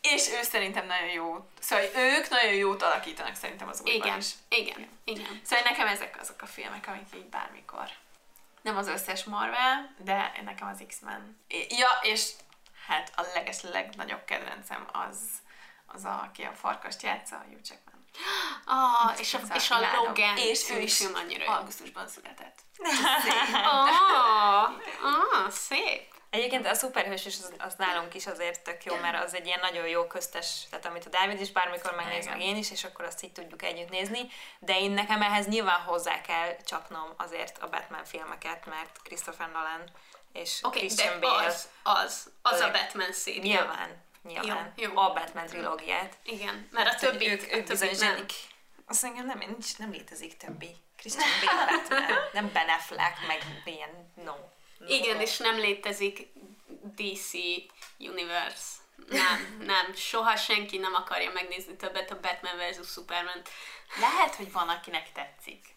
és 0.00 0.28
ő 0.28 0.42
szerintem 0.42 0.86
nagyon 0.86 1.08
jó. 1.08 1.48
Szóval 1.60 1.84
ők 1.96 2.28
nagyon 2.28 2.54
jót 2.54 2.82
alakítanak 2.82 3.34
szerintem 3.34 3.68
az 3.68 3.80
újban 3.80 3.94
igen, 3.94 4.18
is. 4.18 4.30
Igen, 4.48 4.78
igen, 4.78 4.88
igen. 5.04 5.40
Szóval 5.44 5.64
nekem 5.64 5.86
ezek 5.86 6.16
azok 6.20 6.42
a 6.42 6.46
filmek, 6.46 6.88
amik 6.88 7.06
így 7.14 7.28
bármikor. 7.28 7.88
Nem 8.62 8.76
az 8.76 8.88
összes 8.88 9.24
Marvel, 9.24 9.94
de 9.98 10.32
nekem 10.44 10.68
az 10.68 10.84
X-Men. 10.88 11.38
Ja, 11.68 11.88
és 12.02 12.30
hát 12.86 13.12
a 13.16 13.22
leges 13.34 13.62
legnagyobb 13.62 14.24
kedvencem 14.24 14.86
az, 14.92 15.18
az 15.86 16.04
a, 16.04 16.22
aki 16.22 16.42
a 16.42 16.52
farkast 16.52 17.02
játsza, 17.02 17.36
a 17.36 17.44
Hugh 17.48 17.60
Jackman. 17.62 18.04
Ah, 18.64 19.20
és 19.20 19.34
a, 19.34 19.40
és 19.54 19.70
a 19.70 19.78
Logan 19.96 20.36
és 20.36 20.70
ő 20.70 20.80
is 20.80 21.00
annyira 21.00 21.56
augusztusban 21.56 22.08
született. 22.08 22.58
Szép. 23.24 23.54
ah, 23.54 24.70
ah, 25.02 25.50
szép. 25.50 26.13
Egyébként 26.34 26.66
a 26.66 26.74
szuperhős 26.74 27.26
is 27.26 27.34
az, 27.36 27.52
az 27.58 27.74
nálunk 27.78 28.14
is 28.14 28.26
azért 28.26 28.62
tök 28.62 28.84
jó, 28.84 28.94
mert 28.96 29.24
az 29.24 29.34
egy 29.34 29.46
ilyen 29.46 29.60
nagyon 29.60 29.88
jó 29.88 30.06
köztes, 30.06 30.66
tehát 30.70 30.86
amit 30.86 31.06
a 31.06 31.08
Dávid 31.08 31.40
is 31.40 31.52
bármikor 31.52 31.94
megnéz, 31.94 32.26
meg 32.26 32.40
én 32.40 32.56
is, 32.56 32.70
és 32.70 32.84
akkor 32.84 33.04
azt 33.04 33.24
így 33.24 33.32
tudjuk 33.32 33.62
együtt 33.62 33.90
nézni, 33.90 34.20
de 34.58 34.78
én 34.78 34.90
nekem 34.90 35.22
ehhez 35.22 35.46
nyilván 35.46 35.80
hozzá 35.80 36.20
kell 36.20 36.56
csapnom 36.64 37.14
azért 37.16 37.58
a 37.58 37.68
Batman 37.68 38.04
filmeket, 38.04 38.66
mert 38.66 39.02
Christopher 39.02 39.50
Nolan 39.52 39.82
és 40.32 40.58
okay, 40.62 40.78
Christian 40.78 41.20
Bale. 41.20 41.46
az, 41.46 41.68
az, 41.82 42.30
az 42.42 42.60
a 42.60 42.70
Batman 42.70 43.12
széria. 43.12 43.42
Nyilván, 43.42 44.02
nyilván. 44.22 44.72
Jó, 44.76 44.90
jó. 44.90 44.96
A 44.96 45.12
Batman 45.12 45.46
trilógiát. 45.46 46.16
Igen, 46.22 46.68
mert 46.70 46.94
a 46.94 46.98
többi, 46.98 47.30
ők, 47.30 47.52
ők 47.52 47.66
bizony 47.66 47.96
nem. 47.98 48.24
Azt 48.86 49.04
engem 49.04 49.26
nem, 49.26 49.38
nincs, 49.38 49.78
nem 49.78 49.90
létezik 49.90 50.36
többi. 50.36 50.76
Christian 50.96 51.28
Bale 51.44 51.64
Batman, 51.64 52.18
nem 52.32 52.50
Ben 52.52 52.68
Affleck, 52.68 53.26
meg 53.26 53.62
ilyen, 53.64 54.12
no. 54.24 54.34
Igen, 54.86 55.20
és 55.20 55.36
nem 55.36 55.56
létezik 55.56 56.28
DC 56.96 57.32
Universe. 57.98 58.82
Nem, 59.08 59.56
nem, 59.72 59.94
soha 59.94 60.36
senki 60.36 60.78
nem 60.78 60.94
akarja 60.94 61.30
megnézni 61.32 61.76
többet 61.76 62.10
a 62.10 62.20
Batman 62.20 62.56
vs. 62.56 62.90
Superman. 62.92 63.42
Lehet, 64.00 64.34
hogy 64.34 64.52
van, 64.52 64.68
akinek 64.68 65.12
tetszik. 65.12 65.74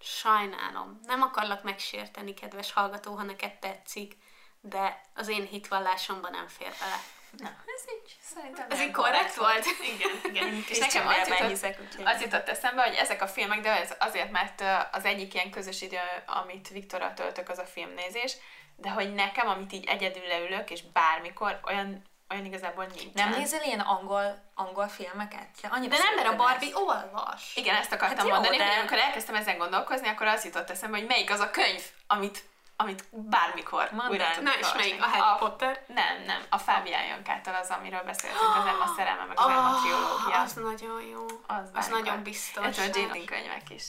Sajnálom. 0.00 1.00
Nem 1.06 1.22
akarlak 1.22 1.62
megsérteni, 1.62 2.34
kedves 2.34 2.72
hallgató, 2.72 3.14
ha 3.14 3.22
neked 3.22 3.58
tetszik, 3.58 4.16
de 4.60 5.00
az 5.14 5.28
én 5.28 5.46
hitvallásomban 5.46 6.30
nem 6.30 6.48
fér 6.48 6.72
bele. 6.78 7.00
Na, 7.36 7.48
ez 7.76 7.82
így 7.94 8.16
szerintem 8.20 8.66
Ez 8.70 8.80
így 8.80 8.90
korrekt 8.90 9.34
volt? 9.34 9.64
Igen, 9.94 10.20
igen. 10.24 10.64
és 10.70 10.78
nekem 10.78 11.06
az 11.06 11.28
jutott, 11.28 11.48
hiszek, 11.48 11.78
az 12.04 12.20
jutott 12.20 12.48
eszembe, 12.48 12.82
hogy 12.82 12.94
ezek 12.94 13.22
a 13.22 13.26
filmek, 13.26 13.60
de 13.60 13.80
ez 13.80 13.94
azért, 13.98 14.30
mert 14.30 14.62
az 14.92 15.04
egyik 15.04 15.34
ilyen 15.34 15.50
közös 15.50 15.82
idő, 15.82 15.98
amit 16.26 16.68
Viktorral 16.68 17.14
töltök, 17.14 17.48
az 17.48 17.58
a 17.58 17.64
filmnézés, 17.64 18.36
de 18.76 18.90
hogy 18.90 19.14
nekem, 19.14 19.48
amit 19.48 19.72
így 19.72 19.86
egyedül 19.86 20.26
leülök, 20.26 20.70
és 20.70 20.82
bármikor, 20.92 21.60
olyan 21.64 22.02
olyan 22.30 22.44
igazából 22.44 22.86
nincs. 22.94 23.12
Nem 23.12 23.30
nézel 23.30 23.62
ilyen 23.62 23.80
angol, 23.80 24.50
angol 24.54 24.88
filmeket? 24.88 25.48
De, 25.62 25.68
de 25.68 25.96
nem, 25.96 26.14
mert 26.14 26.28
a 26.28 26.36
Barbie 26.36 26.76
olvas. 26.76 27.56
Igen, 27.56 27.74
ezt 27.74 27.92
akartam 27.92 28.18
hát 28.18 28.26
mondani, 28.26 28.56
jó, 28.56 28.62
de... 28.62 28.68
hogy 28.68 28.78
amikor 28.78 28.98
elkezdtem 28.98 29.34
ezen 29.34 29.58
gondolkozni, 29.58 30.08
akkor 30.08 30.26
az 30.26 30.44
jutott 30.44 30.70
eszembe, 30.70 30.98
hogy 30.98 31.06
melyik 31.06 31.30
az 31.30 31.40
a 31.40 31.50
könyv, 31.50 31.82
amit 32.06 32.42
amit 32.80 33.04
bármikor 33.10 33.90
Mondd 33.92 34.10
újra 34.10 34.40
Na 34.40 34.58
és 34.58 34.72
melyik? 34.72 35.02
A 35.02 35.06
Harry 35.06 35.38
Potter? 35.38 35.84
Nem, 35.86 36.22
nem. 36.26 36.42
A 36.48 36.58
Fabián 36.58 37.06
Jankától 37.06 37.54
az, 37.54 37.70
amiről 37.70 38.02
beszéltünk, 38.02 38.54
az 38.56 38.66
Emma 38.66 38.92
szerelme, 38.96 39.24
meg 39.24 39.38
az 39.38 39.48
Emma 39.48 39.80
triológia. 39.80 40.36
Ah, 40.36 40.42
az 40.42 40.52
nagyon 40.52 41.02
jó. 41.02 41.26
Az, 41.46 41.70
Az, 41.74 41.88
nagyon 41.88 42.22
biztos. 42.22 42.64
Ez 42.64 42.78
a 42.78 42.82
Jane 42.82 43.00
Austen 43.00 43.24
könyvek 43.24 43.70
is. 43.70 43.84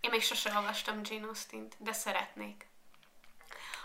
Én 0.00 0.10
még 0.10 0.22
sose 0.22 0.52
olvastam 0.56 1.00
Jane 1.02 1.26
Austen-t, 1.26 1.74
de 1.78 1.92
szeretnék. 1.92 2.66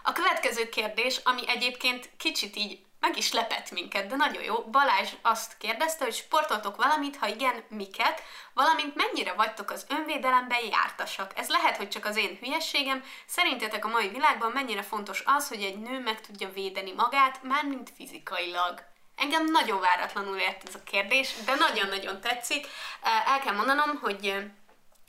A 0.03 0.11
következő 0.11 0.69
kérdés, 0.69 1.17
ami 1.17 1.49
egyébként 1.49 2.09
kicsit 2.17 2.55
így 2.55 2.85
meg 3.01 3.17
is 3.17 3.31
lepett 3.31 3.71
minket, 3.71 4.07
de 4.07 4.15
nagyon 4.15 4.43
jó. 4.43 4.63
Balázs 4.63 5.09
azt 5.21 5.57
kérdezte, 5.57 6.03
hogy 6.03 6.13
sportoltok 6.13 6.75
valamit, 6.75 7.17
ha 7.17 7.27
igen, 7.27 7.63
miket, 7.69 8.23
valamint 8.53 8.95
mennyire 8.95 9.33
vagytok 9.33 9.71
az 9.71 9.85
önvédelemben 9.89 10.65
jártasak. 10.71 11.31
Ez 11.35 11.49
lehet, 11.49 11.77
hogy 11.77 11.89
csak 11.89 12.05
az 12.05 12.17
én 12.17 12.37
hülyességem. 12.41 13.03
Szerintetek 13.25 13.85
a 13.85 13.89
mai 13.89 14.07
világban 14.07 14.51
mennyire 14.51 14.81
fontos 14.81 15.23
az, 15.25 15.47
hogy 15.47 15.63
egy 15.63 15.77
nő 15.77 15.99
meg 15.99 16.21
tudja 16.21 16.51
védeni 16.53 16.91
magát, 16.91 17.43
mármint 17.43 17.91
fizikailag? 17.95 18.83
Engem 19.15 19.45
nagyon 19.45 19.79
váratlanul 19.79 20.37
ért 20.37 20.67
ez 20.67 20.75
a 20.75 20.83
kérdés, 20.83 21.33
de 21.45 21.55
nagyon-nagyon 21.55 22.21
tetszik. 22.21 22.67
El 23.25 23.39
kell 23.39 23.55
mondanom, 23.55 23.99
hogy 24.01 24.25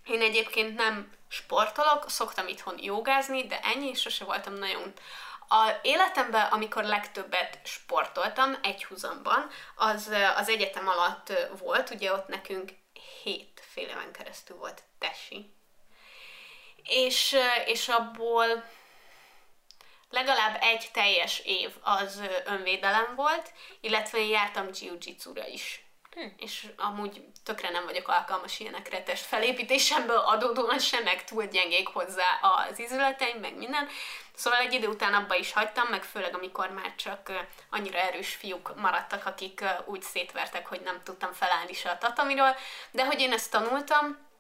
én 0.05 0.21
egyébként 0.21 0.77
nem 0.77 1.11
sportolok, 1.29 2.11
szoktam 2.11 2.47
itthon 2.47 2.75
jogázni, 2.79 3.47
de 3.47 3.61
ennyi, 3.61 3.95
sose 3.95 4.25
voltam 4.25 4.55
nagyon... 4.55 4.93
A 5.55 5.79
életemben, 5.83 6.47
amikor 6.47 6.85
legtöbbet 6.85 7.59
sportoltam 7.65 8.59
egyhuzamban, 8.62 9.51
az 9.75 10.11
az 10.37 10.49
egyetem 10.49 10.88
alatt 10.88 11.33
volt, 11.59 11.91
ugye 11.91 12.12
ott 12.12 12.29
nekünk 12.29 12.71
hét 13.23 13.62
fél 13.73 13.88
éven 13.88 14.12
keresztül 14.12 14.57
volt 14.57 14.83
tesi. 14.99 15.55
És, 16.85 17.37
és 17.67 17.88
abból 17.88 18.65
legalább 20.11 20.59
egy 20.61 20.91
teljes 20.93 21.38
év 21.38 21.71
az 21.83 22.23
önvédelem 22.45 23.15
volt, 23.15 23.53
illetve 23.81 24.19
én 24.19 24.29
jártam 24.29 24.69
jiu-jitsu-ra 24.81 25.47
is. 25.47 25.85
Hm. 26.15 26.27
És 26.37 26.67
amúgy 26.77 27.25
tökre 27.45 27.71
nem 27.71 27.85
vagyok 27.85 28.09
alkalmas 28.09 28.61
ilyenekre 28.61 29.03
test 29.03 29.25
felépítésemből 29.25 30.19
adódóan 30.19 30.79
sem, 30.79 31.03
meg 31.03 31.25
túl 31.25 31.47
gyengék 31.47 31.88
hozzá 31.88 32.41
az 32.41 32.79
izületeim, 32.79 33.38
meg 33.38 33.57
minden. 33.57 33.88
Szóval 34.35 34.59
egy 34.59 34.73
idő 34.73 34.87
után 34.87 35.14
abba 35.14 35.35
is 35.35 35.53
hagytam, 35.53 35.87
meg 35.87 36.05
főleg 36.05 36.35
amikor 36.35 36.71
már 36.71 36.95
csak 36.95 37.33
annyira 37.71 37.99
erős 37.99 38.35
fiúk 38.35 38.77
maradtak, 38.77 39.27
akik 39.27 39.64
úgy 39.85 40.03
szétvertek, 40.03 40.66
hogy 40.66 40.81
nem 40.81 41.03
tudtam 41.03 41.33
felállni 41.33 41.73
se 41.73 41.90
a 41.90 41.99
tatamiról. 41.99 42.57
De 42.90 43.07
hogy 43.07 43.21
én 43.21 43.33
ezt 43.33 43.51
tanultam, 43.51 44.31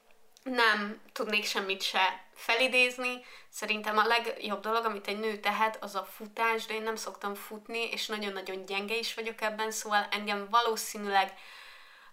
nem 0.42 1.00
tudnék 1.12 1.44
semmit 1.44 1.82
se 1.82 2.24
felidézni. 2.34 3.24
Szerintem 3.50 3.98
a 3.98 4.06
legjobb 4.06 4.60
dolog, 4.60 4.84
amit 4.84 5.06
egy 5.06 5.18
nő 5.18 5.36
tehet, 5.36 5.82
az 5.82 5.94
a 5.94 6.04
futás, 6.04 6.66
de 6.66 6.74
én 6.74 6.82
nem 6.82 6.96
szoktam 6.96 7.34
futni, 7.34 7.90
és 7.90 8.06
nagyon-nagyon 8.06 8.64
gyenge 8.64 8.94
is 8.94 9.14
vagyok 9.14 9.40
ebben, 9.40 9.70
szóval 9.70 10.06
engem 10.10 10.48
valószínűleg 10.50 11.34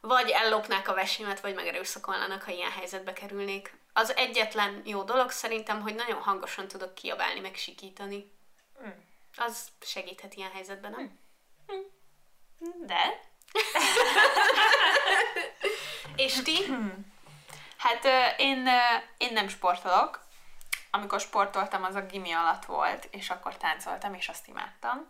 vagy 0.01 0.29
ellopnák 0.29 0.87
a 0.87 0.93
vesémet, 0.93 1.39
vagy 1.39 1.55
megerőszakolnának, 1.55 2.43
ha 2.43 2.51
ilyen 2.51 2.71
helyzetbe 2.71 3.13
kerülnék. 3.13 3.73
Az 3.93 4.15
egyetlen 4.15 4.81
jó 4.85 5.03
dolog 5.03 5.31
szerintem, 5.31 5.81
hogy 5.81 5.95
nagyon 5.95 6.21
hangosan 6.21 6.67
tudok 6.67 6.95
kiabálni, 6.95 7.39
meg 7.39 7.55
sikítani. 7.55 8.31
Az 9.37 9.67
segíthet 9.81 10.33
ilyen 10.33 10.51
helyzetben, 10.51 10.91
nem? 10.91 11.19
De? 12.85 13.19
És 16.15 16.41
ti? 16.41 16.57
Hát 17.77 18.05
ö, 18.05 18.25
én, 18.37 18.67
én 19.17 19.33
nem 19.33 19.47
sportolok. 19.47 20.27
Amikor 20.91 21.19
sportoltam, 21.19 21.83
az 21.83 21.95
a 21.95 22.05
gimi 22.05 22.31
alatt 22.31 22.65
volt, 22.65 23.07
és 23.11 23.29
akkor 23.29 23.57
táncoltam, 23.57 24.13
és 24.13 24.29
azt 24.29 24.47
imádtam. 24.47 25.09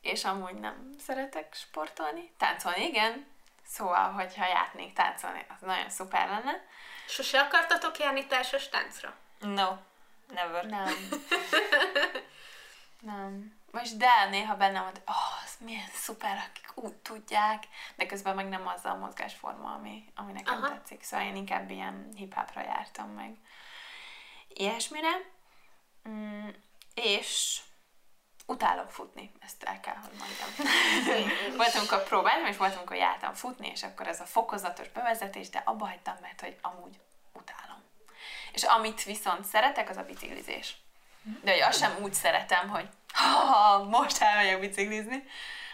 És 0.00 0.24
amúgy 0.24 0.54
nem 0.54 0.94
szeretek 1.06 1.54
sportolni. 1.54 2.32
Táncolni, 2.38 2.84
igen. 2.84 3.26
Szóval, 3.66 4.12
hogyha 4.12 4.46
járnék 4.46 4.92
táncolni, 4.92 5.46
az 5.48 5.60
nagyon 5.60 5.90
szuper 5.90 6.28
lenne. 6.28 6.66
Sose 7.06 7.40
akartatok 7.40 7.98
járni 7.98 8.26
társas 8.26 8.68
táncra? 8.68 9.16
No, 9.38 9.76
never. 10.28 10.66
Nem. 10.66 10.94
nem. 13.00 13.62
Most 13.70 13.96
de 13.96 14.28
néha 14.30 14.56
bennem 14.56 14.82
van, 14.82 14.90
hogy 14.90 15.02
oh, 15.06 15.44
az 15.44 15.56
milyen 15.58 15.88
szuper, 15.92 16.44
akik 16.48 16.70
úgy 16.74 16.94
tudják, 16.94 17.64
de 17.96 18.06
közben 18.06 18.34
meg 18.34 18.48
nem 18.48 18.66
az 18.66 18.84
a 18.84 18.94
mozgásforma, 18.94 19.72
ami, 19.72 20.12
ami 20.14 20.32
nekem 20.32 20.62
Aha. 20.62 20.68
tetszik. 20.68 21.02
Szóval 21.02 21.26
én 21.26 21.36
inkább 21.36 21.70
ilyen 21.70 22.12
hip-hopra 22.16 22.62
jártam 22.62 23.10
meg. 23.10 23.36
Ilyesmire. 24.48 25.10
Mm, 26.08 26.48
és 26.94 27.60
utálok 28.46 28.90
futni, 28.90 29.32
ezt 29.40 29.62
el 29.62 29.80
kell, 29.80 29.94
hogy 29.94 30.18
mondjam. 30.18 30.48
volt, 31.56 31.74
amikor 31.74 32.02
próbáltam, 32.02 32.46
és 32.46 32.56
volt, 32.56 32.76
amikor 32.76 32.96
jártam 32.96 33.34
futni, 33.34 33.68
és 33.68 33.82
akkor 33.82 34.06
ez 34.06 34.20
a 34.20 34.24
fokozatos 34.24 34.88
bevezetés, 34.88 35.48
de 35.48 35.62
abba 35.64 35.86
hagytam, 35.86 36.16
mert 36.20 36.40
hogy 36.40 36.56
amúgy 36.62 37.00
utálom. 37.32 37.82
És 38.52 38.62
amit 38.62 39.02
viszont 39.02 39.44
szeretek, 39.44 39.88
az 39.88 39.96
a 39.96 40.02
biciklizés. 40.02 40.76
De 41.42 41.50
hogy 41.50 41.60
azt 41.60 41.78
sem 41.78 41.96
úgy 42.02 42.14
szeretem, 42.14 42.68
hogy 42.68 42.88
ha 43.12 43.82
most 43.82 44.22
elmegyek 44.22 44.60
biciklizni, 44.60 45.24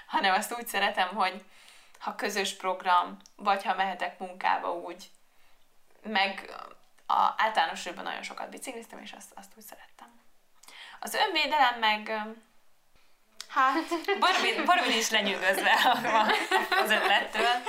hanem 0.07 0.35
azt 0.35 0.55
úgy 0.59 0.67
szeretem, 0.67 1.09
hogy 1.09 1.45
ha 1.99 2.15
közös 2.15 2.55
program, 2.55 3.17
vagy 3.37 3.65
ha 3.65 3.75
mehetek 3.75 4.19
munkába 4.19 4.73
úgy, 4.73 5.11
meg 6.03 6.55
a 7.07 7.35
általánosságban 7.37 8.05
nagyon 8.05 8.23
sokat 8.23 8.51
bicikliztem, 8.51 8.99
és 8.99 9.13
azt, 9.13 9.33
azt 9.35 9.53
úgy 9.57 9.65
szerettem. 9.65 10.21
Az 11.01 11.15
önvédelem 11.15 11.79
meg, 11.79 12.23
hát, 13.51 13.75
Barbie, 14.19 14.63
Barbie 14.65 14.97
is 14.97 15.11
lenyűgözve 15.11 15.73
az 16.85 16.91
ötlettől. 16.91 17.63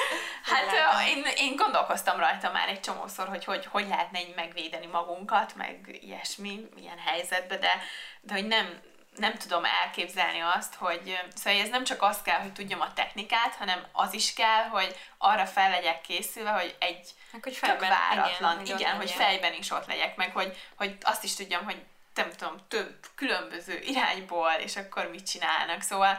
Hát 0.43 0.65
Látom. 0.65 1.07
én, 1.07 1.25
én 1.35 1.55
gondolkoztam 1.55 2.19
rajta 2.19 2.51
már 2.51 2.69
egy 2.69 2.79
csomószor, 2.79 3.27
hogy 3.27 3.45
hogy, 3.45 3.65
hogy 3.65 3.87
lehetne 3.87 4.19
így 4.19 4.33
megvédeni 4.35 4.85
magunkat, 4.85 5.55
meg 5.55 5.99
ilyesmi, 6.01 6.67
ilyen 6.77 6.97
helyzetbe, 6.97 7.57
de, 7.57 7.81
de 8.21 8.33
hogy 8.33 8.47
nem, 8.47 8.79
nem 9.15 9.33
tudom 9.33 9.65
elképzelni 9.65 10.39
azt, 10.39 10.75
hogy 10.75 11.19
szóval 11.35 11.61
ez 11.61 11.69
nem 11.69 11.83
csak 11.83 12.01
az 12.01 12.21
kell, 12.21 12.39
hogy 12.39 12.53
tudjam 12.53 12.81
a 12.81 12.93
technikát, 12.93 13.55
hanem 13.55 13.85
az 13.91 14.13
is 14.13 14.33
kell, 14.33 14.63
hogy 14.63 14.95
arra 15.17 15.45
fel 15.45 15.69
legyek 15.69 16.01
készülve, 16.01 16.51
hogy 16.51 16.75
egy 16.79 17.09
Meg 17.31 17.43
hogy 17.43 17.55
fejben, 17.55 17.89
váratlan, 17.89 18.61
igen, 18.61 18.77
igen, 18.77 18.95
hogy 18.95 19.11
hogy 19.11 19.25
fejben 19.25 19.53
is 19.53 19.71
ott 19.71 19.87
legyek, 19.87 20.15
meg 20.15 20.31
hogy, 20.33 20.57
hogy 20.75 20.97
azt 21.01 21.23
is 21.23 21.35
tudjam, 21.35 21.63
hogy 21.63 21.83
nem 22.13 22.32
tudom, 22.32 22.67
több 22.67 23.08
különböző 23.15 23.80
irányból, 23.80 24.52
és 24.52 24.76
akkor 24.76 25.10
mit 25.10 25.30
csinálnak. 25.30 25.82
Szóval 25.82 26.17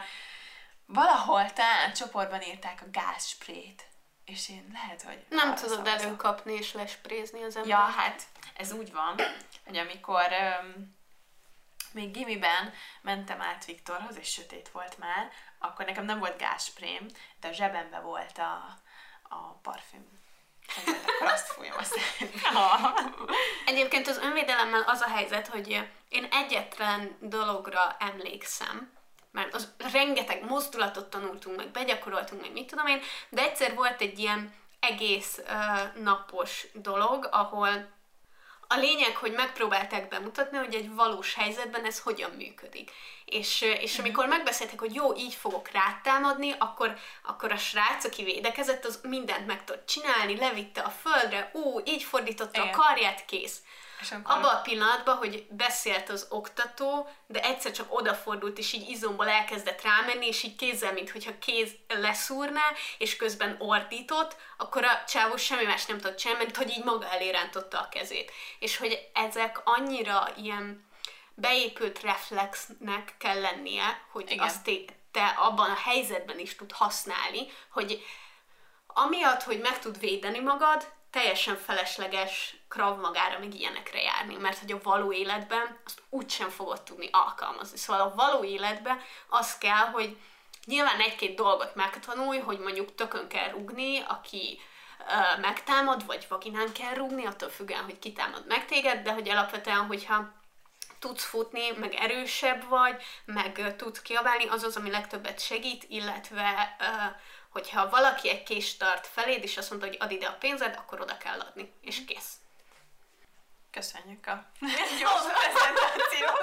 valahol 0.85 1.53
talán 1.53 1.93
csoportban 1.93 2.41
írták 2.41 2.81
a 2.81 2.89
gázsprét, 2.91 3.85
és 4.25 4.49
én 4.49 4.69
lehet, 4.73 5.01
hogy 5.01 5.25
Nem 5.29 5.55
tudod 5.55 5.69
szavazok. 5.77 6.01
előkapni 6.01 6.53
és 6.53 6.73
lesprézni 6.73 7.43
az 7.43 7.55
ember. 7.55 7.71
Ja, 7.71 7.77
hát 7.77 8.23
ez 8.55 8.71
úgy 8.71 8.91
van, 8.91 9.15
hogy 9.65 9.77
amikor 9.77 10.27
öm, 10.31 10.95
még 11.91 12.11
gimiben 12.11 12.73
mentem 13.01 13.41
át 13.41 13.65
Viktorhoz, 13.65 14.17
és 14.17 14.29
sötét 14.31 14.69
volt 14.69 14.97
már, 14.97 15.31
akkor 15.59 15.85
nekem 15.85 16.05
nem 16.05 16.19
volt 16.19 16.37
gázsprém, 16.37 17.07
de 17.39 17.47
a 17.47 17.51
zsebembe 17.51 17.99
volt 17.99 18.37
a, 18.37 18.81
a 19.29 19.37
parfüm. 19.61 20.21
Akkor 20.85 21.27
azt 21.27 21.47
fújom 21.47 21.77
azt. 21.83 21.99
Egyébként 23.65 24.07
az 24.07 24.17
önvédelemmel 24.17 24.83
az 24.87 25.01
a 25.01 25.09
helyzet, 25.09 25.47
hogy 25.47 25.89
én 26.09 26.27
egyetlen 26.31 27.17
dologra 27.19 27.95
emlékszem, 27.99 28.91
mert 29.31 29.53
az 29.53 29.73
rengeteg 29.91 30.43
mozdulatot 30.43 31.09
tanultunk, 31.09 31.55
meg 31.55 31.71
begyakoroltunk, 31.71 32.41
meg 32.41 32.51
mit 32.51 32.67
tudom 32.67 32.87
én, 32.87 33.01
de 33.29 33.41
egyszer 33.41 33.75
volt 33.75 34.01
egy 34.01 34.19
ilyen 34.19 34.53
egész 34.79 35.41
uh, 35.47 36.03
napos 36.03 36.67
dolog, 36.73 37.27
ahol 37.31 37.87
a 38.73 38.77
lényeg, 38.77 39.15
hogy 39.15 39.31
megpróbálták 39.31 40.07
bemutatni, 40.07 40.57
hogy 40.57 40.75
egy 40.75 40.93
valós 40.93 41.33
helyzetben 41.33 41.85
ez 41.85 41.99
hogyan 41.99 42.31
működik. 42.31 42.91
És, 43.25 43.61
és 43.61 43.99
amikor 43.99 44.27
megbeszéltek, 44.27 44.79
hogy 44.79 44.93
jó, 44.93 45.15
így 45.15 45.33
fogok 45.33 45.69
rátámadni, 45.71 46.55
akkor, 46.57 46.97
akkor 47.23 47.51
a 47.51 47.57
srác, 47.57 48.05
aki 48.05 48.23
védekezett, 48.23 48.85
az 48.85 48.99
mindent 49.03 49.47
meg 49.47 49.63
tudott 49.63 49.87
csinálni, 49.87 50.35
levitte 50.35 50.81
a 50.81 50.89
földre, 50.89 51.49
ú, 51.53 51.79
így 51.85 52.03
fordította 52.03 52.61
Igen. 52.61 52.73
a 52.73 52.77
karját, 52.77 53.25
kész. 53.25 53.57
Akkor 54.11 54.35
Abban 54.35 54.55
a 54.55 54.61
pillanatban, 54.61 55.15
hogy 55.17 55.47
beszélt 55.49 56.09
az 56.09 56.27
oktató, 56.29 57.09
de 57.27 57.43
egyszer 57.43 57.71
csak 57.71 57.93
odafordult, 57.93 58.57
és 58.57 58.73
így 58.73 58.89
izomból 58.89 59.29
elkezdett 59.29 59.81
rámenni, 59.81 60.27
és 60.27 60.43
így 60.43 60.55
kézzel, 60.55 60.93
mintha 60.93 61.37
kéz 61.39 61.71
leszúrná, 61.87 62.71
és 62.97 63.15
közben 63.15 63.55
ordított, 63.59 64.35
akkor 64.57 64.83
a 64.83 65.03
csávó 65.07 65.35
semmi 65.35 65.63
más 65.63 65.85
nem 65.85 65.97
tudott 65.97 66.17
csinálni, 66.17 66.43
mint 66.43 66.57
hogy 66.57 66.69
így 66.69 66.83
maga 66.83 67.09
elé 67.09 67.29
rántotta 67.29 67.79
a 67.79 67.89
kezét. 67.89 68.31
És 68.59 68.77
hogy 68.77 69.09
ezek 69.13 69.61
annyira 69.63 70.29
ilyen 70.37 70.91
beépült 71.35 72.01
reflexnek 72.01 73.15
kell 73.17 73.39
lennie, 73.39 74.05
hogy 74.11 74.31
Igen. 74.31 74.45
azt 74.45 74.69
te 75.11 75.25
abban 75.25 75.69
a 75.69 75.75
helyzetben 75.75 76.39
is 76.39 76.55
tud 76.55 76.71
használni, 76.71 77.47
hogy 77.71 78.03
amiatt, 78.87 79.43
hogy 79.43 79.59
meg 79.59 79.79
tud 79.79 79.99
védeni 79.99 80.39
magad, 80.39 80.91
teljesen 81.13 81.55
felesleges 81.55 82.55
krav 82.67 82.99
magára, 82.99 83.39
még 83.39 83.59
ilyenekre 83.59 84.01
járni, 84.01 84.35
mert 84.35 84.59
hogy 84.59 84.71
a 84.71 84.79
való 84.83 85.13
életben 85.13 85.77
azt 85.85 86.01
úgysem 86.09 86.49
fogod 86.49 86.81
tudni 86.81 87.09
alkalmazni. 87.11 87.77
Szóval 87.77 88.01
a 88.01 88.13
való 88.15 88.43
életben 88.43 89.01
az 89.27 89.57
kell, 89.57 89.85
hogy 89.91 90.17
nyilván 90.65 90.99
egy-két 90.99 91.35
dolgot 91.35 91.75
megtanulj, 91.75 92.39
hogy 92.39 92.59
mondjuk 92.59 92.95
tökön 92.95 93.27
kell 93.27 93.49
rugni, 93.49 93.99
aki 94.07 94.59
ö, 94.99 95.39
megtámad, 95.41 96.05
vagy 96.05 96.25
vaginán 96.29 96.71
kell 96.71 96.93
rugni, 96.93 97.25
attól 97.25 97.49
függően, 97.49 97.83
hogy 97.83 97.99
kitámad 97.99 98.47
meg 98.47 98.65
téged, 98.65 99.03
de 99.03 99.13
hogy 99.13 99.29
alapvetően, 99.29 99.85
hogyha 99.85 100.31
tudsz 101.03 101.23
futni, 101.23 101.71
meg 101.71 101.93
erősebb 101.93 102.67
vagy, 102.67 103.03
meg 103.25 103.75
tudsz 103.75 104.01
kiabálni, 104.01 104.47
az 104.47 104.63
az, 104.63 104.75
ami 104.75 104.89
legtöbbet 104.89 105.39
segít, 105.39 105.85
illetve 105.87 106.75
hogyha 107.49 107.89
valaki 107.89 108.29
egy 108.29 108.43
kést 108.43 108.79
tart 108.79 109.07
feléd, 109.07 109.43
és 109.43 109.57
azt 109.57 109.69
mondta, 109.69 109.87
hogy 109.87 109.97
add 109.99 110.09
ide 110.09 110.27
a 110.27 110.37
pénzed, 110.39 110.75
akkor 110.77 111.01
oda 111.01 111.17
kell 111.17 111.39
adni, 111.39 111.73
és 111.81 112.05
kész. 112.07 112.31
Köszönjük 113.71 114.27
a 114.27 114.45
gyors 114.99 115.25
prezentációt. 115.39 116.39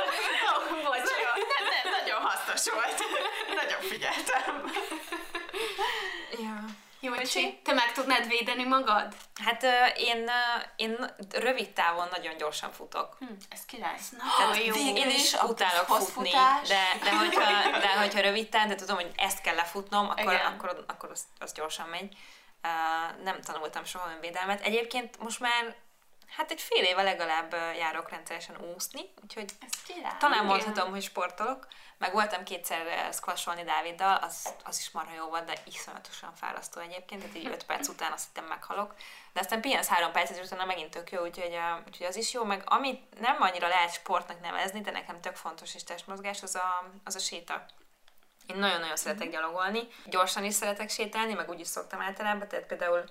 Bocs, 0.84 1.10
Nem, 1.18 1.64
nem, 1.82 1.92
nagyon 2.00 2.20
hasznos 2.20 2.74
volt. 2.74 3.02
Nagyon 3.54 3.80
figyeltem. 3.80 4.72
Jó, 7.00 7.12
Öcsi, 7.12 7.60
te 7.64 7.72
meg 7.72 7.92
tudnád 7.92 8.28
védeni 8.28 8.64
magad? 8.64 9.14
Hát 9.44 9.62
ö, 9.62 9.86
én, 9.96 10.28
ö, 10.28 10.60
én 10.76 11.14
rövid 11.30 11.70
távon 11.70 12.08
nagyon 12.10 12.36
gyorsan 12.36 12.72
futok. 12.72 13.16
Hm, 13.18 13.26
ez 13.48 13.64
király. 13.64 13.98
Nagyon 14.38 14.64
jó. 14.64 14.74
Én 14.96 15.10
is 15.10 15.32
utálok 15.32 15.86
futni, 15.86 16.30
de, 16.68 16.98
de, 17.02 17.16
hogyha, 17.16 17.78
de 17.78 17.96
hogyha 18.02 18.20
rövid 18.20 18.48
táv, 18.48 18.68
de 18.68 18.74
tudom, 18.74 18.96
hogy 18.96 19.10
ezt 19.16 19.40
kell 19.40 19.54
lefutnom, 19.54 20.08
akkor, 20.08 20.32
Igen. 20.32 20.46
akkor, 20.46 20.84
akkor 20.86 21.10
az, 21.10 21.24
az 21.38 21.52
gyorsan 21.52 21.88
megy. 21.88 22.16
Uh, 22.62 23.22
nem 23.24 23.40
tanultam 23.40 23.84
soha 23.84 24.10
önvédelmet. 24.14 24.60
Egyébként 24.60 25.18
most 25.18 25.40
már 25.40 25.76
hát 26.36 26.50
egy 26.50 26.60
fél 26.60 26.84
éve 26.84 27.02
legalább 27.02 27.52
járok 27.78 28.10
rendszeresen 28.10 28.56
úszni, 28.74 29.00
úgyhogy 29.22 29.50
Ez 29.60 29.70
talán 30.18 30.44
mondhatom, 30.44 30.90
hogy 30.90 31.02
sportolok. 31.02 31.66
Meg 32.00 32.12
voltam 32.12 32.44
kétszer 32.44 32.86
ö, 32.86 33.12
squasholni 33.12 33.62
Dáviddal, 33.62 34.16
az, 34.16 34.54
az 34.64 34.78
is 34.78 34.90
marha 34.90 35.14
jó 35.14 35.28
volt, 35.28 35.44
de 35.44 35.54
iszonyatosan 35.64 36.34
fárasztó 36.34 36.80
egyébként, 36.80 37.20
tehát 37.20 37.36
így 37.36 37.46
5 37.46 37.64
perc 37.64 37.88
után 37.88 38.12
azt 38.12 38.26
hittem 38.26 38.44
meghalok. 38.44 38.94
De 39.32 39.40
aztán 39.40 39.60
pihensz 39.60 39.86
három 39.86 40.12
percet, 40.12 40.38
és 40.38 40.46
utána 40.46 40.64
megint 40.64 40.90
tök 40.90 41.10
jó, 41.10 41.22
úgyhogy, 41.22 41.54
uh, 41.54 41.86
úgyhogy 41.86 42.06
az 42.06 42.16
is 42.16 42.32
jó. 42.32 42.44
Meg 42.44 42.62
amit 42.64 43.20
nem 43.20 43.36
annyira 43.42 43.68
lehet 43.68 43.92
sportnak 43.92 44.40
nevezni, 44.40 44.80
de 44.80 44.90
nekem 44.90 45.20
tök 45.20 45.36
fontos 45.36 45.74
és 45.74 45.84
testmozgás, 45.84 46.42
az 46.42 46.54
a, 46.54 46.90
az 47.04 47.14
a 47.14 47.18
séta. 47.18 47.64
Én 48.46 48.56
nagyon-nagyon 48.56 48.96
szeretek 48.96 49.30
gyalogolni, 49.30 49.88
gyorsan 50.04 50.44
is 50.44 50.54
szeretek 50.54 50.88
sétálni, 50.88 51.32
meg 51.32 51.48
úgy 51.48 51.60
is 51.60 51.66
szoktam 51.66 52.00
általában, 52.00 52.48
tehát 52.48 52.66
például 52.66 53.04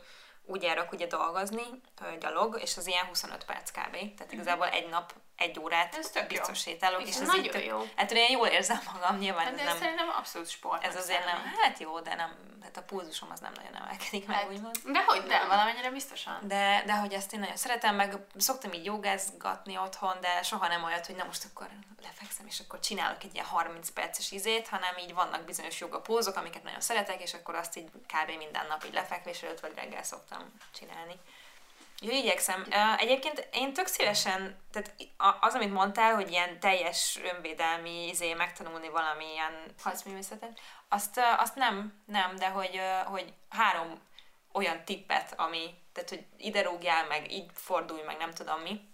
úgy 0.45 0.62
járok 0.62 0.91
ugye 0.91 1.08
dolgozni, 1.08 1.63
ö, 2.02 2.17
gyalog, 2.17 2.60
és 2.62 2.78
az 2.78 2.88
ilyen 2.88 3.06
25 3.06 3.45
perc 3.45 3.71
kb. 3.71 3.91
Tehát 3.91 4.32
igazából 4.32 4.67
egy 4.67 4.89
nap, 4.89 5.13
egy 5.39 5.60
órát 5.60 5.95
Ez 5.95 6.10
tök 6.10 6.21
jó. 6.21 6.28
biztos 6.38 6.60
sétálok, 6.60 7.02
és 7.08 7.15
Ez 7.15 7.19
nagyon 7.28 7.43
így 7.43 7.52
tök, 7.52 7.65
jó. 7.65 7.88
Hát 7.95 8.12
én 8.12 8.32
jól 8.32 8.47
érzem 8.47 8.80
magam, 8.93 9.17
nyilván 9.17 9.45
Hát 9.45 9.60
ez 9.60 9.65
nem, 9.65 9.78
szerintem 9.78 10.10
abszolút 10.17 10.49
sport. 10.49 10.84
ez 10.86 10.95
azért 10.95 11.25
nem, 11.25 11.54
hát 11.62 11.80
jó, 11.80 11.99
de 11.99 12.15
nem, 12.15 12.60
hát 12.63 12.78
a 12.78 12.82
pulzusom 12.84 13.30
az 13.32 13.39
nem 13.39 13.52
nagyon 13.56 13.75
emelkedik 13.75 14.28
meg, 14.28 14.36
Hát, 14.38 14.47
úgymond. 14.49 14.75
De 14.86 15.04
hogy 15.06 15.23
nem? 15.25 15.47
valamennyire 15.47 15.89
biztosan. 15.91 16.39
De, 16.47 16.84
de 16.86 16.93
hogy 16.93 17.13
ezt 17.13 17.34
én 17.34 17.39
nagyon 17.39 17.56
szeretem, 17.56 17.95
meg 17.95 18.15
szoktam 18.38 18.73
így 18.73 18.86
jogázgatni 18.86 19.78
otthon, 19.78 20.17
de 20.21 20.41
soha 20.43 20.67
nem 20.67 20.84
olyat, 20.84 21.06
hogy 21.06 21.15
na 21.15 21.23
most 21.23 21.45
akkor 21.54 21.67
lefekszem, 22.02 22.45
és 22.47 22.60
akkor 22.60 22.80
csinálok 22.80 23.23
egy 23.23 23.34
ilyen 23.34 23.45
30 23.45 23.89
perces 23.89 24.32
izét, 24.32 24.67
hanem 24.67 24.97
így 24.97 25.13
vannak 25.13 25.43
bizonyos 25.43 25.80
jogapózok, 25.80 26.36
amiket 26.36 26.63
nagyon 26.63 26.82
szeretek, 26.82 27.21
és 27.21 27.34
akkor 27.34 27.56
azt 27.56 27.78
így 27.78 27.89
kb. 27.91 28.38
minden 28.38 28.65
nap 28.67 28.84
így 28.86 28.93
lefekvés 28.93 29.41
előtt 29.41 29.60
vagy 29.60 29.73
reggel 29.75 30.04
szoktam 30.04 30.54
csinálni. 30.73 31.15
Jó, 32.01 32.12
igyekszem. 32.12 32.65
Egyébként 32.97 33.47
én 33.51 33.73
tök 33.73 33.88
szívesen, 33.88 34.59
tehát 34.71 34.95
az, 35.41 35.53
amit 35.53 35.73
mondtál, 35.73 36.15
hogy 36.15 36.31
ilyen 36.31 36.59
teljes 36.59 37.19
önvédelmi 37.33 38.07
izé 38.07 38.33
megtanulni 38.33 38.89
valamilyen 38.89 39.53
harcművészetet, 39.83 40.59
azt, 40.88 41.19
azt 41.38 41.55
nem, 41.55 42.01
nem, 42.05 42.35
de 42.35 42.49
hogy, 42.49 42.81
hogy 43.05 43.33
három 43.49 44.01
olyan 44.53 44.85
tippet, 44.85 45.33
ami, 45.38 45.73
tehát 45.93 46.09
hogy 46.09 46.25
ide 46.38 46.62
rúgjál, 46.62 47.07
meg 47.07 47.31
így 47.31 47.49
fordulj, 47.53 48.01
meg 48.01 48.17
nem 48.17 48.31
tudom 48.31 48.62
mi, 48.62 48.88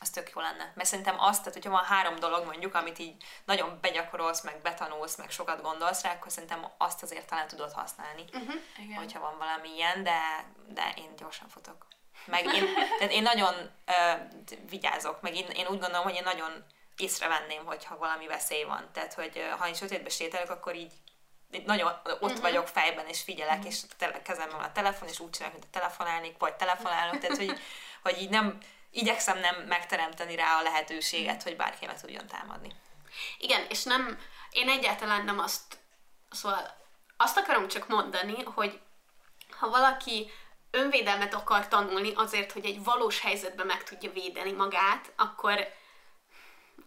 az 0.00 0.10
tök 0.10 0.30
jó 0.34 0.40
lenne. 0.40 0.72
Mert 0.74 0.88
szerintem 0.88 1.20
azt, 1.20 1.38
tehát 1.38 1.54
hogyha 1.54 1.70
van 1.70 1.84
három 1.84 2.16
dolog 2.16 2.44
mondjuk, 2.44 2.74
amit 2.74 2.98
így 2.98 3.24
nagyon 3.44 3.78
begyakorolsz, 3.80 4.42
meg 4.42 4.60
betanulsz, 4.62 5.16
meg 5.16 5.30
sokat 5.30 5.62
gondolsz 5.62 6.02
rá, 6.02 6.12
akkor 6.12 6.30
szerintem 6.32 6.66
azt 6.78 7.02
azért 7.02 7.28
talán 7.28 7.48
tudod 7.48 7.72
használni, 7.72 8.24
Uh-huh. 8.32 8.54
Igen. 8.78 8.96
hogyha 8.96 9.20
van 9.20 9.38
valami 9.38 9.68
ilyen, 9.74 10.02
de, 10.02 10.20
de 10.68 10.92
én 10.96 11.16
gyorsan 11.16 11.48
futok. 11.48 11.86
Meg 12.26 12.54
én, 12.54 12.74
tehát 12.98 13.12
én 13.12 13.22
nagyon 13.22 13.54
ö, 13.86 14.12
vigyázok, 14.68 15.20
meg 15.20 15.36
én, 15.36 15.46
én 15.46 15.66
úgy 15.66 15.78
gondolom, 15.78 16.02
hogy 16.02 16.14
én 16.14 16.22
nagyon 16.24 16.64
észrevenném, 16.96 17.64
hogyha 17.64 17.98
valami 17.98 18.26
veszély 18.26 18.64
van. 18.64 18.88
Tehát, 18.92 19.14
hogy 19.14 19.48
ha 19.58 19.68
én 19.68 19.74
sötétbe 19.74 20.08
sétálok, 20.08 20.50
akkor 20.50 20.74
így 20.74 20.92
nagyon 21.64 21.92
ott 22.04 22.22
uh-huh. 22.22 22.40
vagyok 22.40 22.68
fejben, 22.68 23.06
és 23.06 23.22
figyelek, 23.22 23.64
és 23.64 23.80
a 23.82 23.94
tele, 23.98 24.22
kezemben 24.22 24.56
van 24.56 24.66
a 24.66 24.72
telefon, 24.72 25.08
és 25.08 25.20
úgy 25.20 25.30
csinálok, 25.30 25.58
mint 25.58 25.68
a 25.72 25.78
telefonálnék, 25.78 26.38
vagy 26.38 26.54
telefonálok, 26.54 27.18
tehát, 27.18 27.36
hogy, 27.36 27.60
hogy 28.02 28.20
így 28.22 28.30
nem, 28.30 28.58
igyekszem 28.90 29.38
nem 29.38 29.54
megteremteni 29.56 30.36
rá 30.36 30.58
a 30.58 30.62
lehetőséget, 30.62 31.42
hogy 31.42 31.56
bárki 31.56 31.86
meg 31.86 32.00
tudjon 32.00 32.26
támadni. 32.26 32.72
Igen, 33.38 33.66
és 33.68 33.82
nem, 33.82 34.18
én 34.50 34.68
egyáltalán 34.68 35.24
nem 35.24 35.38
azt, 35.38 35.78
szóval 36.30 36.76
azt 37.16 37.36
akarom 37.36 37.68
csak 37.68 37.88
mondani, 37.88 38.42
hogy 38.42 38.80
ha 39.58 39.68
valaki 39.68 40.30
önvédelmet 40.70 41.34
akar 41.34 41.68
tanulni 41.68 42.12
azért, 42.14 42.52
hogy 42.52 42.64
egy 42.64 42.84
valós 42.84 43.20
helyzetben 43.20 43.66
meg 43.66 43.82
tudja 43.82 44.12
védeni 44.12 44.52
magát, 44.52 45.12
akkor 45.16 45.68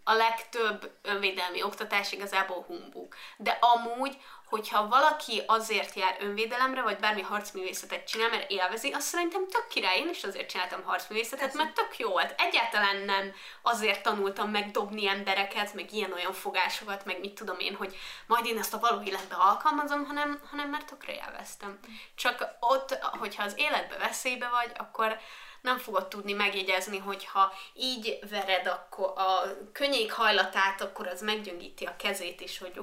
a 0.03 0.13
legtöbb 0.13 0.91
önvédelmi 1.01 1.63
oktatás 1.63 2.11
igazából 2.11 2.63
humbug. 2.67 3.15
De 3.37 3.57
amúgy, 3.61 4.17
hogyha 4.49 4.87
valaki 4.87 5.43
azért 5.47 5.95
jár 5.95 6.17
önvédelemre, 6.19 6.81
vagy 6.81 6.97
bármi 6.97 7.21
harcművészetet 7.21 8.07
csinál, 8.07 8.29
mert 8.29 8.51
élvezi, 8.51 8.91
azt 8.91 9.07
szerintem 9.07 9.47
tök 9.47 9.67
király. 9.67 9.97
Én 9.97 10.09
is 10.09 10.23
azért 10.23 10.49
csináltam 10.49 10.83
harcművészetet, 10.83 11.53
mert 11.53 11.73
tök 11.73 11.97
jó 11.97 12.09
volt. 12.09 12.35
Egyáltalán 12.37 12.97
nem 12.97 13.33
azért 13.61 14.03
tanultam 14.03 14.49
meg 14.49 14.71
dobni 14.71 15.07
embereket, 15.07 15.73
meg 15.73 15.93
ilyen-olyan 15.93 16.33
fogásokat, 16.33 17.05
meg 17.05 17.19
mit 17.19 17.33
tudom 17.33 17.59
én, 17.59 17.75
hogy 17.75 17.97
majd 18.27 18.45
én 18.45 18.57
ezt 18.57 18.73
a 18.73 18.79
való 18.79 19.01
életbe 19.01 19.35
alkalmazom, 19.35 20.05
hanem, 20.05 20.41
hanem 20.49 20.69
mert 20.69 20.85
tökre 20.85 21.13
élveztem. 21.13 21.79
Csak 22.15 22.45
ott, 22.59 22.97
hogyha 23.01 23.43
az 23.43 23.53
életbe 23.57 23.97
veszélybe 23.97 24.47
vagy, 24.47 24.71
akkor 24.77 25.19
nem 25.61 25.77
fogod 25.77 26.07
tudni 26.07 26.33
megjegyezni, 26.33 26.97
hogy 26.97 27.25
ha 27.25 27.53
így 27.73 28.19
vered 28.29 28.67
akkor 28.67 29.13
a 29.15 29.41
könnyék 29.71 30.11
hajlatát, 30.11 30.81
akkor 30.81 31.07
az 31.07 31.21
meggyöngíti 31.21 31.85
a 31.85 31.95
kezét 31.95 32.41
is, 32.41 32.57
hogy 32.57 32.81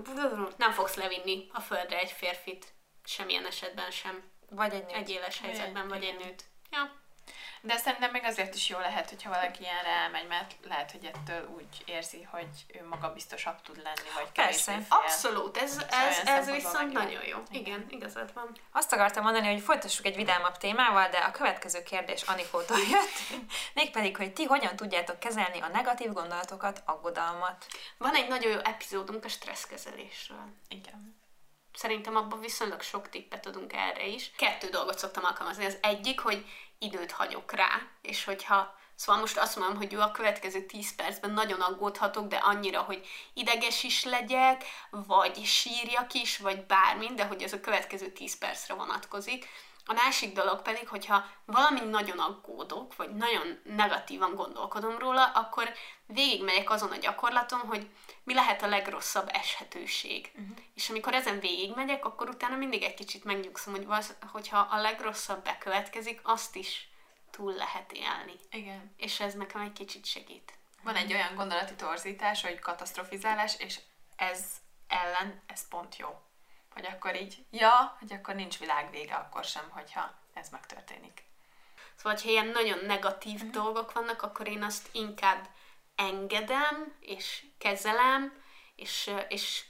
nem 0.57 0.73
fogsz 0.73 0.95
levinni 0.95 1.47
a 1.53 1.61
földre 1.61 1.99
egy 1.99 2.11
férfit, 2.11 2.75
semmilyen 3.05 3.47
esetben 3.47 3.91
sem. 3.91 4.23
Vagy 4.51 4.75
egy 4.75 4.85
nőt. 4.85 4.95
Egy 4.95 5.11
éles 5.11 5.41
helyzetben, 5.41 5.89
vagy 5.89 6.05
egy 6.05 6.17
nőt. 6.25 6.45
Ja. 6.71 7.05
De 7.61 7.77
szerintem 7.77 8.11
még 8.11 8.25
azért 8.25 8.55
is 8.55 8.69
jó 8.69 8.79
lehet, 8.79 9.09
hogyha 9.09 9.31
valaki 9.31 9.63
ilyenre 9.63 9.89
elmegy, 9.89 10.27
mert 10.27 10.55
lehet, 10.63 10.91
hogy 10.91 11.05
ettől 11.05 11.49
úgy 11.57 11.83
érzi, 11.85 12.23
hogy 12.23 12.49
ő 12.67 12.87
maga 12.89 13.13
biztosabb 13.13 13.63
tud 13.63 13.77
lenni, 13.77 14.09
vagy 14.15 14.31
Persze. 14.33 14.71
kevésbé 14.71 14.87
fél. 14.89 14.99
Abszolút, 14.99 15.57
ez, 15.57 15.71
Szóval 15.71 15.89
ez, 15.89 16.27
ez 16.27 16.51
viszont 16.51 16.93
meg 16.93 16.93
nagyon 16.93 17.27
jó. 17.27 17.39
Igen, 17.51 17.87
igazad 17.89 18.33
van. 18.35 18.57
Azt 18.73 18.93
akartam 18.93 19.23
mondani, 19.23 19.53
hogy 19.53 19.63
folytassuk 19.63 20.07
egy 20.07 20.17
vidámabb 20.17 20.57
témával, 20.57 21.09
de 21.09 21.19
a 21.19 21.31
következő 21.31 21.83
kérdés 21.83 22.23
Anikótól 22.23 22.79
jött, 22.79 23.41
mégpedig, 23.75 24.17
hogy 24.17 24.33
ti 24.33 24.45
hogyan 24.45 24.77
tudjátok 24.77 25.19
kezelni 25.19 25.61
a 25.61 25.69
negatív 25.69 26.13
gondolatokat, 26.13 26.83
aggodalmat. 26.85 27.67
Van 27.99 28.15
egy 28.15 28.29
nagyon 28.29 28.53
jó 28.53 28.59
epizódunk 28.59 29.25
a 29.25 29.29
stresszkezelésről. 29.29 30.53
Igen. 30.69 31.25
Szerintem 31.77 32.17
abban 32.17 32.41
viszonylag 32.41 32.83
sok 32.83 33.09
tippet 33.09 33.47
adunk 33.47 33.73
erre 33.73 34.07
is. 34.07 34.31
Kettő 34.37 34.69
dolgot 34.69 34.99
szoktam 34.99 35.25
alkalmazni. 35.25 35.65
Az 35.65 35.79
egyik, 35.81 36.21
hogy 36.21 36.45
időt 36.79 37.13
hagyok 37.13 37.53
rá, 37.53 37.83
és 38.03 38.25
hogyha 38.25 38.75
Szóval 38.97 39.21
most 39.21 39.37
azt 39.37 39.57
mondom, 39.57 39.77
hogy 39.77 39.93
jó, 39.93 40.01
a 40.01 40.11
következő 40.11 40.67
10 40.67 40.95
percben 40.95 41.31
nagyon 41.31 41.61
aggódhatok, 41.61 42.27
de 42.27 42.37
annyira, 42.37 42.81
hogy 42.81 43.07
ideges 43.35 43.83
is 43.83 44.05
legyek, 44.05 44.65
vagy 44.91 45.45
sírjak 45.45 46.13
is, 46.13 46.39
vagy 46.39 46.67
bármi, 46.67 47.15
de 47.15 47.25
hogy 47.25 47.43
ez 47.43 47.53
a 47.53 47.61
következő 47.61 48.13
10 48.13 48.39
percre 48.39 48.75
vonatkozik. 48.75 49.49
A 49.89 49.93
másik 49.93 50.33
dolog 50.33 50.63
pedig, 50.63 50.89
hogyha 50.89 51.25
valami 51.45 51.81
nagyon 51.81 52.19
aggódok, 52.19 52.97
vagy 52.97 53.15
nagyon 53.15 53.61
negatívan 53.65 54.35
gondolkodom 54.35 54.99
róla, 54.99 55.27
akkor 55.27 55.73
végigmegyek 56.07 56.71
azon 56.71 56.91
a 56.91 56.97
gyakorlaton, 56.97 57.59
hogy 57.59 57.91
mi 58.23 58.35
lehet 58.35 58.63
a 58.63 58.67
legrosszabb 58.67 59.29
eshetőség. 59.33 60.31
Uh-huh. 60.35 60.57
És 60.75 60.91
amikor 60.91 61.15
ezen 61.15 61.41
végigmegyek, 61.41 62.05
akkor 62.05 62.29
utána 62.29 62.57
mindig 62.57 62.83
egy 62.83 62.95
kicsit 62.95 63.25
megnyugszom, 63.25 63.75
hogy 63.75 63.87
vaz, 63.87 64.17
hogyha 64.33 64.59
a 64.59 64.81
legrosszabb 64.81 65.45
bekövetkezik, 65.45 66.21
azt 66.23 66.57
is 66.57 66.89
túl 67.31 67.53
lehet 67.53 67.93
élni. 67.93 68.35
Igen. 68.51 68.95
És 68.97 69.21
ez 69.21 69.35
nekem 69.35 69.61
egy 69.61 69.73
kicsit 69.73 70.07
segít. 70.07 70.53
Van 70.83 70.97
egy 70.97 71.13
olyan 71.13 71.35
gondolati 71.35 71.75
torzítás, 71.75 72.43
hogy 72.43 72.59
katasztrofizálás, 72.59 73.59
és 73.59 73.81
ez 74.17 74.45
ellen, 74.89 75.43
ez 75.47 75.69
pont 75.69 75.97
jó. 75.97 76.26
Hogy 76.77 76.87
akkor 76.87 77.17
így, 77.21 77.45
ja, 77.51 77.97
hogy 77.99 78.13
akkor 78.13 78.35
nincs 78.35 78.59
világ 78.59 78.91
vége 78.91 79.15
akkor 79.15 79.45
sem, 79.45 79.71
hogyha 79.71 80.15
ez 80.35 80.49
megtörténik. 80.49 81.25
Szóval, 81.95 82.19
ha 82.23 82.29
ilyen 82.29 82.47
nagyon 82.47 82.79
negatív 82.87 83.35
uh-huh. 83.35 83.51
dolgok 83.51 83.93
vannak, 83.93 84.23
akkor 84.23 84.49
én 84.49 84.63
azt 84.63 84.89
inkább 84.93 85.49
engedem, 85.95 86.95
és 87.01 87.45
kezelem, 87.59 88.43
és, 88.75 89.11
és 89.29 89.65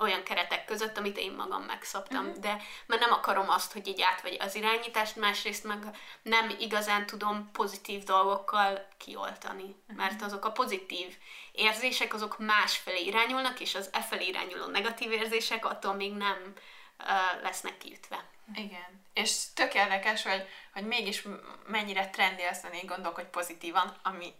olyan 0.00 0.22
keretek 0.22 0.64
között, 0.64 0.98
amit 0.98 1.18
én 1.18 1.32
magam 1.32 1.62
megszabtam, 1.62 2.26
uh-huh. 2.26 2.40
de 2.40 2.62
mert 2.86 3.00
nem 3.00 3.12
akarom 3.12 3.48
azt, 3.48 3.72
hogy 3.72 3.88
így 3.88 4.02
átvegy 4.02 4.36
az 4.40 4.54
irányítást, 4.54 5.16
másrészt 5.16 5.64
meg 5.64 5.96
nem 6.22 6.56
igazán 6.58 7.06
tudom 7.06 7.50
pozitív 7.52 8.02
dolgokkal 8.02 8.86
kioltani, 8.96 9.62
uh-huh. 9.62 9.96
mert 9.96 10.22
azok 10.22 10.44
a 10.44 10.52
pozitív 10.52 11.16
érzések, 11.52 12.14
azok 12.14 12.38
másfelé 12.38 13.04
irányulnak, 13.04 13.60
és 13.60 13.74
az 13.74 13.90
e 13.92 14.00
felé 14.00 14.26
irányuló 14.26 14.66
negatív 14.66 15.12
érzések 15.12 15.64
attól 15.64 15.94
még 15.94 16.12
nem 16.12 16.52
uh, 16.98 17.42
lesznek 17.42 17.78
kiütve. 17.78 18.24
Igen. 18.54 19.02
És 19.12 19.52
tök 19.54 19.74
érdekes, 19.74 20.22
hogy, 20.22 20.48
hogy 20.72 20.86
mégis 20.86 21.22
mennyire 21.66 22.10
trendi 22.10 22.42
azt 22.42 22.62
mondani, 22.62 22.86
gondolkodj 22.86 23.28
pozitívan, 23.28 23.96
ami 24.02 24.32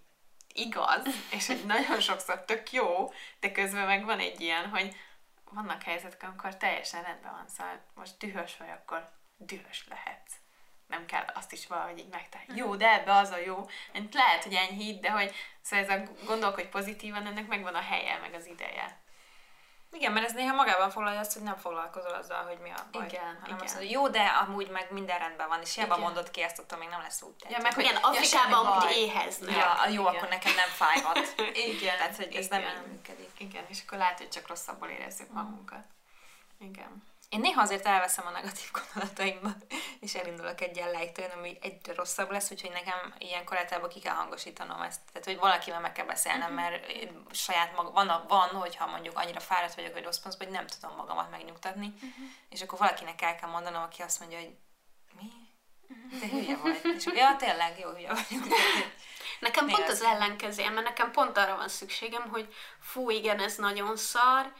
igaz, 0.52 1.02
és 1.30 1.46
hogy 1.46 1.64
nagyon 1.66 2.00
sokszor 2.00 2.44
tök 2.44 2.72
jó, 2.72 3.12
de 3.40 3.52
közben 3.52 3.86
meg 3.86 4.04
van 4.04 4.18
egy 4.18 4.40
ilyen, 4.40 4.68
hogy 4.68 4.94
vannak 5.50 5.82
helyzetek, 5.82 6.22
amikor 6.22 6.56
teljesen 6.56 7.02
rendben 7.02 7.32
van, 7.32 7.48
szóval 7.48 7.84
most 7.94 8.18
dühös 8.18 8.56
vagy, 8.56 8.70
akkor 8.70 9.10
dühös 9.36 9.88
lehetsz. 9.88 10.34
Nem 10.86 11.06
kell 11.06 11.24
azt 11.34 11.52
is 11.52 11.66
valahogy 11.66 11.98
így 11.98 12.08
megtalálni. 12.08 12.56
Jó, 12.56 12.76
de 12.76 12.92
ebbe 12.92 13.12
az 13.12 13.30
a 13.30 13.38
jó. 13.38 13.68
Lehet, 14.12 14.42
hogy 14.42 14.54
enyhít, 14.54 15.00
de 15.00 15.10
hogy 15.10 15.34
szóval 15.60 15.84
ez 15.84 16.00
a 16.00 16.24
gondolkodj 16.26 16.68
pozitívan, 16.68 17.26
ennek 17.26 17.46
megvan 17.46 17.74
a 17.74 17.80
helye, 17.80 18.18
meg 18.18 18.34
az 18.34 18.46
ideje. 18.46 19.00
Igen, 19.92 20.12
mert 20.12 20.26
ez 20.26 20.32
néha 20.32 20.54
magában 20.54 20.90
foglalja 20.90 21.20
azt, 21.20 21.32
hogy 21.32 21.42
nem 21.42 21.56
foglalkozol 21.56 22.12
azzal, 22.12 22.44
hogy 22.44 22.58
mi 22.62 22.70
a 22.70 22.86
baj. 22.92 23.06
Igen, 23.06 23.24
hanem 23.24 23.42
igen. 23.44 23.60
Azt 23.60 23.74
mondod, 23.74 23.90
jó, 23.90 24.08
de 24.08 24.24
amúgy 24.24 24.70
meg 24.70 24.86
minden 24.90 25.18
rendben 25.18 25.48
van, 25.48 25.60
és 25.60 25.74
hiába 25.74 25.96
mondod 25.96 26.30
ki 26.30 26.42
ezt, 26.42 26.58
attól 26.58 26.78
még 26.78 26.88
nem 26.88 27.00
lesz 27.00 27.22
úgy. 27.22 27.34
Ja, 27.48 27.58
meg 27.62 27.74
hogy 27.74 27.84
igen, 27.84 27.96
Afrikában 27.96 28.64
ja, 28.64 28.70
amúgy 28.70 28.96
éheznek. 28.96 29.56
Ja, 29.56 29.88
jó, 29.88 30.02
igen. 30.02 30.14
akkor 30.14 30.28
nekem 30.28 30.54
nem 30.54 30.68
fájhat. 30.68 31.34
igen. 31.72 31.96
Tehát, 31.96 32.16
hogy 32.16 32.34
ez 32.34 32.44
igen. 32.44 32.60
nem 32.60 32.70
így 32.70 32.86
működik. 32.90 33.30
Igen, 33.38 33.64
és 33.68 33.78
akkor 33.86 33.98
lehet, 33.98 34.18
hogy 34.18 34.28
csak 34.28 34.48
rosszabbul 34.48 34.88
érezzük 34.88 35.32
magunkat. 35.32 35.84
Igen. 36.58 37.08
Én 37.30 37.40
néha 37.40 37.60
azért 37.60 37.86
elveszem 37.86 38.26
a 38.26 38.30
negatív 38.30 38.70
gondolataimba, 38.72 39.50
és 40.00 40.14
elindulok 40.14 40.60
egy 40.60 40.76
ilyen 40.76 40.90
lejtőn, 40.90 41.30
ami 41.30 41.58
egyre 41.60 41.94
rosszabb 41.94 42.30
lesz, 42.30 42.50
úgyhogy 42.50 42.70
nekem 42.70 43.14
ilyenkor 43.18 43.56
általában 43.56 43.90
ki 43.90 44.00
kell 44.00 44.14
hangosítanom 44.14 44.82
ezt. 44.82 45.00
Tehát, 45.12 45.24
hogy 45.24 45.38
valakivel 45.38 45.80
meg 45.80 45.92
kell 45.92 46.06
beszélnem, 46.06 46.52
mhm. 46.52 46.62
mert 46.62 46.84
saját 47.30 47.76
maga, 47.76 47.90
van, 47.90 48.24
van, 48.28 48.48
hogyha 48.48 48.86
mondjuk 48.86 49.18
annyira 49.18 49.40
fáradt 49.40 49.74
vagyok, 49.74 49.92
hogy 49.92 50.04
rossz 50.04 50.18
pontban, 50.18 50.46
hogy 50.46 50.56
nem 50.56 50.66
tudom 50.66 50.96
magamat 50.96 51.30
megnyugtatni, 51.30 51.86
uh-huh. 51.94 52.10
és 52.48 52.62
akkor 52.62 52.78
valakinek 52.78 53.22
el 53.22 53.36
kell 53.36 53.50
mondanom, 53.50 53.82
aki 53.82 54.02
azt 54.02 54.20
mondja, 54.20 54.38
hogy 54.38 54.56
mi? 55.20 55.48
Te 56.20 56.28
hülye 56.28 56.56
vagy. 56.56 56.80
És 56.96 57.06
ja, 57.14 57.36
tényleg 57.36 57.78
jó 57.78 57.90
hülye 57.90 58.08
vagyok. 58.08 58.46
Nekem 59.40 59.66
pont 59.66 59.88
az 59.88 60.02
ellenkező, 60.02 60.70
mert 60.70 60.86
nekem 60.86 61.10
pont 61.10 61.36
arra 61.36 61.56
van 61.56 61.68
szükségem, 61.68 62.28
hogy 62.28 62.54
fú, 62.80 63.10
igen, 63.10 63.40
ez 63.40 63.56
nagyon 63.56 63.96
szar, 63.96 64.52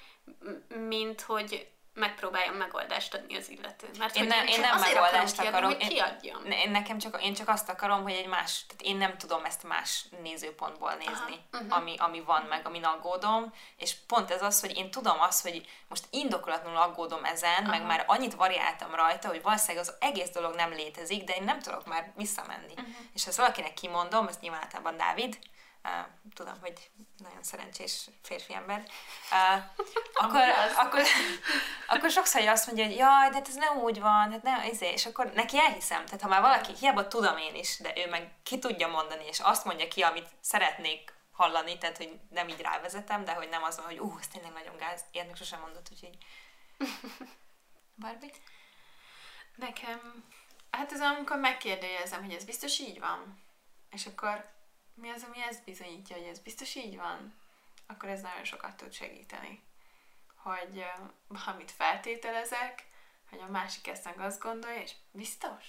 mint 0.89 1.21
hogy 1.21 1.71
megpróbáljon 2.01 2.55
megoldást 2.55 3.15
adni 3.15 3.37
az 3.37 3.51
illető. 3.51 3.89
Mert 3.99 4.17
én, 4.17 4.25
nem, 4.25 4.47
én 4.47 4.61
nem 4.61 4.79
megoldást 4.79 5.39
akarom, 5.39 5.75
hogy 5.75 5.89
kiadjam. 5.89 6.45
Én, 6.45 6.53
én, 6.53 6.71
nekem 6.71 6.99
csak, 6.99 7.23
én 7.23 7.35
csak 7.35 7.49
azt 7.49 7.69
akarom, 7.69 8.03
hogy 8.03 8.13
egy 8.13 8.27
más, 8.27 8.65
tehát 8.67 8.83
én 8.83 8.97
nem 8.97 9.17
tudom 9.19 9.45
ezt 9.45 9.63
más 9.63 10.05
nézőpontból 10.23 10.95
nézni, 10.95 11.45
Aha, 11.51 11.63
uh-huh. 11.63 11.77
ami, 11.77 11.95
ami 11.99 12.21
van 12.21 12.43
meg, 12.43 12.67
amin 12.67 12.85
aggódom, 12.85 13.53
és 13.77 13.95
pont 14.07 14.31
ez 14.31 14.43
az, 14.43 14.61
hogy 14.61 14.77
én 14.77 14.91
tudom 14.91 15.21
azt, 15.21 15.43
hogy 15.43 15.69
most 15.89 16.05
indokolatlanul 16.11 16.81
aggódom 16.81 17.25
ezen, 17.25 17.65
Aha. 17.65 17.71
meg 17.71 17.87
már 17.87 18.05
annyit 18.07 18.35
variáltam 18.35 18.95
rajta, 18.95 19.29
hogy 19.29 19.43
valószínűleg 19.43 19.87
az 19.87 19.95
egész 20.01 20.31
dolog 20.31 20.55
nem 20.55 20.71
létezik, 20.73 21.25
de 21.25 21.35
én 21.35 21.45
nem 21.45 21.61
tudok 21.61 21.87
már 21.87 22.13
visszamenni. 22.17 22.73
Uh-huh. 22.77 22.95
És 23.15 23.23
ha 23.23 23.29
ezt 23.29 23.39
valakinek 23.39 23.75
kimondom, 23.75 24.27
ez 24.27 24.39
nyilván 24.41 24.61
általában 24.61 24.97
Dávid, 24.97 25.39
tudom, 26.35 26.61
hogy 26.61 26.91
nagyon 27.17 27.43
szerencsés 27.43 28.11
férfi 28.23 28.55
ember, 28.55 28.83
akkor, 30.15 30.43
akkor, 30.77 31.03
akkor 31.87 32.11
sokszor 32.11 32.49
azt 32.49 32.67
mondja, 32.67 32.85
hogy 32.85 32.97
jaj, 32.97 33.29
de 33.29 33.35
hát 33.35 33.49
ez 33.49 33.55
nem 33.55 33.77
úgy 33.77 34.01
van, 34.01 34.31
hát 34.31 34.43
nem, 34.43 34.63
izé, 34.63 34.93
és 34.93 35.07
akkor 35.07 35.33
neki 35.35 35.59
elhiszem. 35.59 36.05
Tehát 36.05 36.21
ha 36.21 36.29
már 36.29 36.41
valaki, 36.41 36.73
hiába 36.81 37.09
tudom 37.09 37.37
én 37.37 37.55
is, 37.55 37.79
de 37.79 37.93
ő 37.97 38.09
meg 38.09 38.33
ki 38.43 38.59
tudja 38.59 38.89
mondani, 38.89 39.25
és 39.27 39.41
azt 39.41 39.65
mondja 39.65 39.89
ki, 39.89 40.03
amit 40.03 40.29
szeretnék 40.41 41.13
hallani, 41.33 41.79
tehát 41.79 41.97
hogy 41.97 42.21
nem 42.31 42.49
így 42.49 42.61
rávezetem, 42.61 43.25
de 43.25 43.33
hogy 43.33 43.49
nem 43.49 43.63
az 43.63 43.77
van, 43.77 43.87
hogy 43.87 43.99
ú, 43.99 44.17
ez 44.21 44.29
tényleg 44.29 44.53
nagyon 44.53 44.77
gáz, 44.77 45.05
ilyet 45.13 45.37
sosem 45.37 45.61
mondott, 45.61 45.89
úgyhogy... 45.93 46.17
Barbie? 48.01 48.31
Nekem, 49.57 50.25
hát 50.71 50.93
ez 50.93 51.01
amikor 51.01 51.39
megkérdezem, 51.39 52.25
hogy 52.25 52.35
ez 52.35 52.45
biztos 52.45 52.79
így 52.79 53.01
van, 53.01 53.43
és 53.91 54.07
akkor 54.07 54.51
mi 55.01 55.11
az, 55.11 55.25
ami 55.29 55.43
ezt 55.43 55.65
bizonyítja, 55.65 56.17
hogy 56.17 56.27
ez 56.27 56.39
biztos 56.39 56.75
így 56.75 56.97
van, 56.97 57.35
akkor 57.87 58.09
ez 58.09 58.21
nagyon 58.21 58.45
sokat 58.45 58.77
tud 58.77 58.93
segíteni. 58.93 59.63
Hogy 60.37 60.85
uh, 61.29 61.49
amit 61.49 61.71
feltételezek, 61.71 62.89
hogy 63.31 63.39
a 63.39 63.51
másik 63.51 63.89
ezt 63.89 64.05
meg 64.05 64.21
azt 64.21 64.41
gondolja, 64.41 64.81
és 64.81 64.93
biztos? 65.11 65.65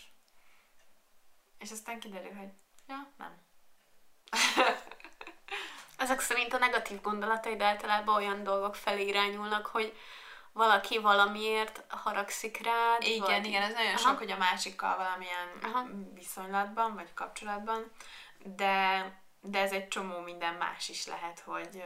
És 1.58 1.72
aztán 1.72 2.00
kiderül, 2.00 2.34
hogy 2.34 2.50
ja, 2.88 3.08
nem. 3.18 3.38
Ezek 5.98 6.20
szerint 6.20 6.54
a 6.54 6.58
negatív 6.58 7.02
gondolataid 7.02 7.62
általában 7.62 8.16
olyan 8.16 8.44
dolgok 8.44 8.76
felé 8.76 9.06
irányulnak, 9.06 9.66
hogy 9.66 9.98
valaki 10.54 11.00
valamiért 11.00 11.84
haragszik 11.88 12.64
rád. 12.64 13.04
Igen, 13.04 13.20
vagy... 13.20 13.46
igen, 13.46 13.62
ez 13.62 13.74
nagyon 13.74 13.94
Aha. 13.94 13.98
sok, 13.98 14.18
hogy 14.18 14.32
a 14.32 14.38
másikkal 14.38 14.98
valamilyen 14.98 15.50
Aha. 15.62 15.88
viszonylatban, 16.14 16.96
vagy 16.96 17.14
kapcsolatban, 17.14 17.92
de 18.44 19.06
de 19.42 19.60
ez 19.60 19.72
egy 19.72 19.88
csomó 19.88 20.20
minden 20.20 20.54
más 20.54 20.90
is 20.90 21.06
lehet, 21.06 21.40
hogy 21.40 21.84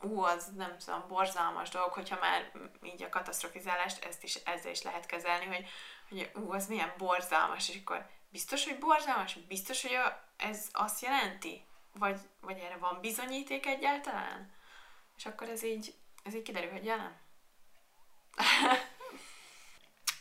ú, 0.00 0.20
az 0.20 0.52
nem 0.56 0.78
tudom, 0.78 1.04
borzalmas 1.08 1.68
dolog, 1.68 1.92
hogyha 1.92 2.18
már 2.20 2.52
így 2.82 3.02
a 3.02 3.08
katasztrofizálást 3.08 4.04
ezt 4.04 4.22
is, 4.22 4.34
ezzel 4.34 4.70
is 4.70 4.82
lehet 4.82 5.06
kezelni, 5.06 5.46
hogy, 5.46 5.68
hogy 6.08 6.30
ú, 6.34 6.52
az 6.52 6.66
milyen 6.66 6.92
borzalmas, 6.96 7.68
és 7.68 7.80
akkor 7.84 8.06
biztos, 8.28 8.64
hogy 8.64 8.78
borzalmas? 8.78 9.34
Biztos, 9.34 9.82
hogy 9.82 9.94
a, 9.94 10.24
ez 10.36 10.68
azt 10.72 11.02
jelenti? 11.02 11.64
Vagy, 11.92 12.20
vagy 12.40 12.58
erre 12.58 12.76
van 12.76 13.00
bizonyíték 13.00 13.66
egyáltalán? 13.66 14.54
És 15.16 15.26
akkor 15.26 15.48
ez 15.48 15.62
így, 15.62 15.94
ez 16.22 16.34
így 16.34 16.42
kiderül, 16.42 16.70
hogy 16.70 16.84
jelen. 16.84 17.16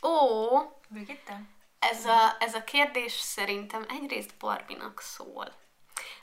Ó, 0.01 0.59
Brigitte? 0.87 1.41
Ez 1.79 2.05
a, 2.05 2.35
ez 2.39 2.53
a 2.53 2.63
kérdés 2.63 3.11
szerintem 3.11 3.85
egyrészt 3.89 4.37
Barbinak 4.37 4.99
szól. 4.99 5.63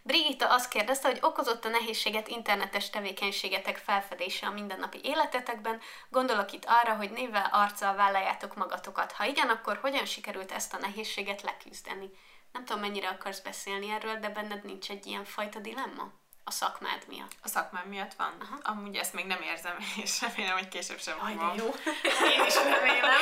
Brigitta 0.05 0.49
azt 0.49 0.69
kérdezte, 0.69 1.09
hogy 1.09 1.19
okozott 1.21 1.65
a 1.65 1.69
nehézséget 1.69 2.29
internetes 2.29 2.91
tevékenységetek 2.91 3.77
felfedése 3.77 4.47
a 4.47 4.51
mindennapi 4.51 5.01
életetekben. 5.03 5.81
Gondolok 6.09 6.53
itt 6.53 6.65
arra, 6.67 6.95
hogy 6.95 7.11
névvel, 7.11 7.49
arccal 7.53 7.95
vállaljátok 7.95 8.55
magatokat. 8.55 9.12
Ha 9.12 9.25
igen, 9.25 9.49
akkor 9.49 9.79
hogyan 9.81 10.05
sikerült 10.05 10.53
ezt 10.53 10.75
a 10.75 10.79
nehézséget 10.79 11.43
leküzdeni? 11.43 12.11
Nem 12.53 12.65
tudom, 12.65 12.81
mennyire 12.81 13.09
akarsz 13.09 13.41
beszélni 13.41 13.91
erről, 13.91 14.17
de 14.17 14.29
benned 14.29 14.65
nincs 14.65 14.91
egy 14.91 15.07
ilyen 15.07 15.25
fajta 15.25 15.59
dilemma? 15.59 16.12
A 16.45 16.51
szakmád 16.51 17.05
miatt. 17.09 17.33
A 17.43 17.49
szakmám 17.49 17.88
miatt 17.88 18.15
van. 18.15 18.37
Aha. 18.41 18.59
Amúgy 18.62 18.97
ezt 18.97 19.12
még 19.12 19.27
nem 19.27 19.43
érzem, 19.43 19.77
és 20.03 20.21
remélem, 20.21 20.57
hogy 20.57 20.69
később 20.69 21.01
sem 21.01 21.19
Aj, 21.21 21.35
de 21.35 21.62
jó. 21.62 21.67
Én 22.37 22.45
is 22.47 22.55
remélem. 22.55 23.21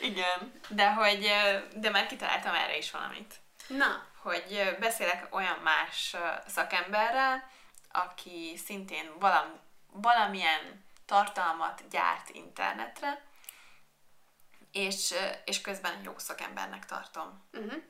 Igen. 0.00 0.60
De 0.68 0.92
hogy, 0.92 1.30
de 1.74 1.90
már 1.90 2.06
kitaláltam 2.06 2.54
erre 2.54 2.76
is 2.76 2.90
valamit. 2.90 3.34
Na 3.68 4.08
hogy 4.28 4.76
beszélek 4.80 5.34
olyan 5.34 5.58
más 5.58 6.16
szakemberrel, 6.46 7.50
aki 7.92 8.56
szintén 8.64 9.18
valam, 9.18 9.60
valamilyen 9.92 10.84
tartalmat 11.06 11.88
gyárt 11.90 12.28
internetre, 12.28 13.22
és, 14.72 15.14
és 15.44 15.60
közben 15.60 16.02
jó 16.02 16.18
szakembernek 16.18 16.84
tartom. 16.84 17.48
Uh-huh. 17.52 17.82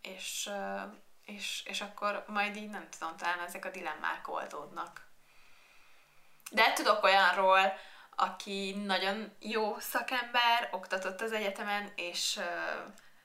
És, 0.00 0.50
és, 1.24 1.62
és 1.64 1.80
akkor 1.80 2.24
majd 2.28 2.56
így 2.56 2.68
nem 2.68 2.88
tudom, 2.90 3.16
talán 3.16 3.40
ezek 3.40 3.64
a 3.64 3.70
dilemmák 3.70 4.28
oldódnak. 4.28 5.06
De 6.50 6.72
tudok 6.72 7.02
olyanról, 7.02 7.78
aki 8.16 8.74
nagyon 8.84 9.36
jó 9.40 9.78
szakember, 9.78 10.68
oktatott 10.70 11.20
az 11.20 11.32
egyetemen, 11.32 11.92
és 11.94 12.40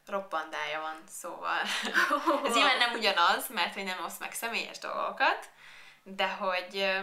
roppandája 0.05 0.81
van, 0.81 1.03
szóval 1.07 1.61
ez 2.43 2.53
nyilván 2.53 2.77
nem 2.77 2.93
ugyanaz, 2.93 3.47
mert 3.47 3.73
hogy 3.73 3.83
nem 3.83 4.03
oszt 4.05 4.19
meg 4.19 4.33
személyes 4.33 4.77
dolgokat, 4.79 5.49
de 6.03 6.27
hogy 6.27 6.99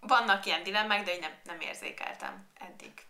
vannak 0.00 0.46
ilyen 0.46 0.62
dilemmák, 0.62 1.04
de 1.04 1.14
én 1.14 1.20
nem, 1.20 1.38
nem 1.44 1.60
érzékeltem 1.60 2.48
eddig. 2.58 3.06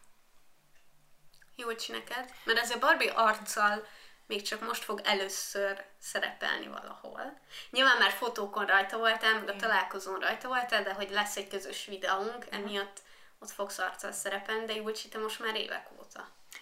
Jó 1.56 1.66
hogy 1.66 1.84
neked, 1.88 2.34
mert 2.44 2.58
ez 2.58 2.70
a 2.70 2.78
Barbie 2.78 3.12
arccal 3.12 3.86
még 4.26 4.42
csak 4.42 4.60
most 4.60 4.84
fog 4.84 5.00
először 5.04 5.84
szerepelni 6.00 6.66
valahol. 6.66 7.40
Nyilván 7.70 7.98
már 7.98 8.10
fotókon 8.10 8.66
rajta 8.66 8.96
voltál, 8.96 9.34
meg 9.34 9.48
a 9.48 9.56
találkozón 9.56 10.20
rajta 10.20 10.48
voltál, 10.48 10.82
de 10.82 10.92
hogy 10.92 11.10
lesz 11.10 11.36
egy 11.36 11.48
közös 11.48 11.84
videónk, 11.84 12.46
emiatt 12.50 13.00
ott 13.38 13.50
fogsz 13.50 13.78
arccal 13.78 14.12
szerepelni, 14.12 14.64
de 14.64 14.74
Júlcsi, 14.74 15.08
te 15.08 15.18
most 15.18 15.38
már 15.38 15.54
évek. 15.54 15.88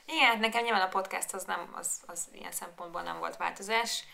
Igen, 0.07 0.26
hát 0.26 0.38
nekem 0.38 0.62
nyilván 0.62 0.86
a 0.86 0.88
podcast 0.88 1.34
az, 1.34 1.44
nem, 1.44 1.72
az, 1.76 2.02
az 2.07 2.28
ilyen 2.32 2.52
szempontból 2.52 3.02
nem 3.02 3.18
volt 3.18 3.36
változás. 3.36 4.04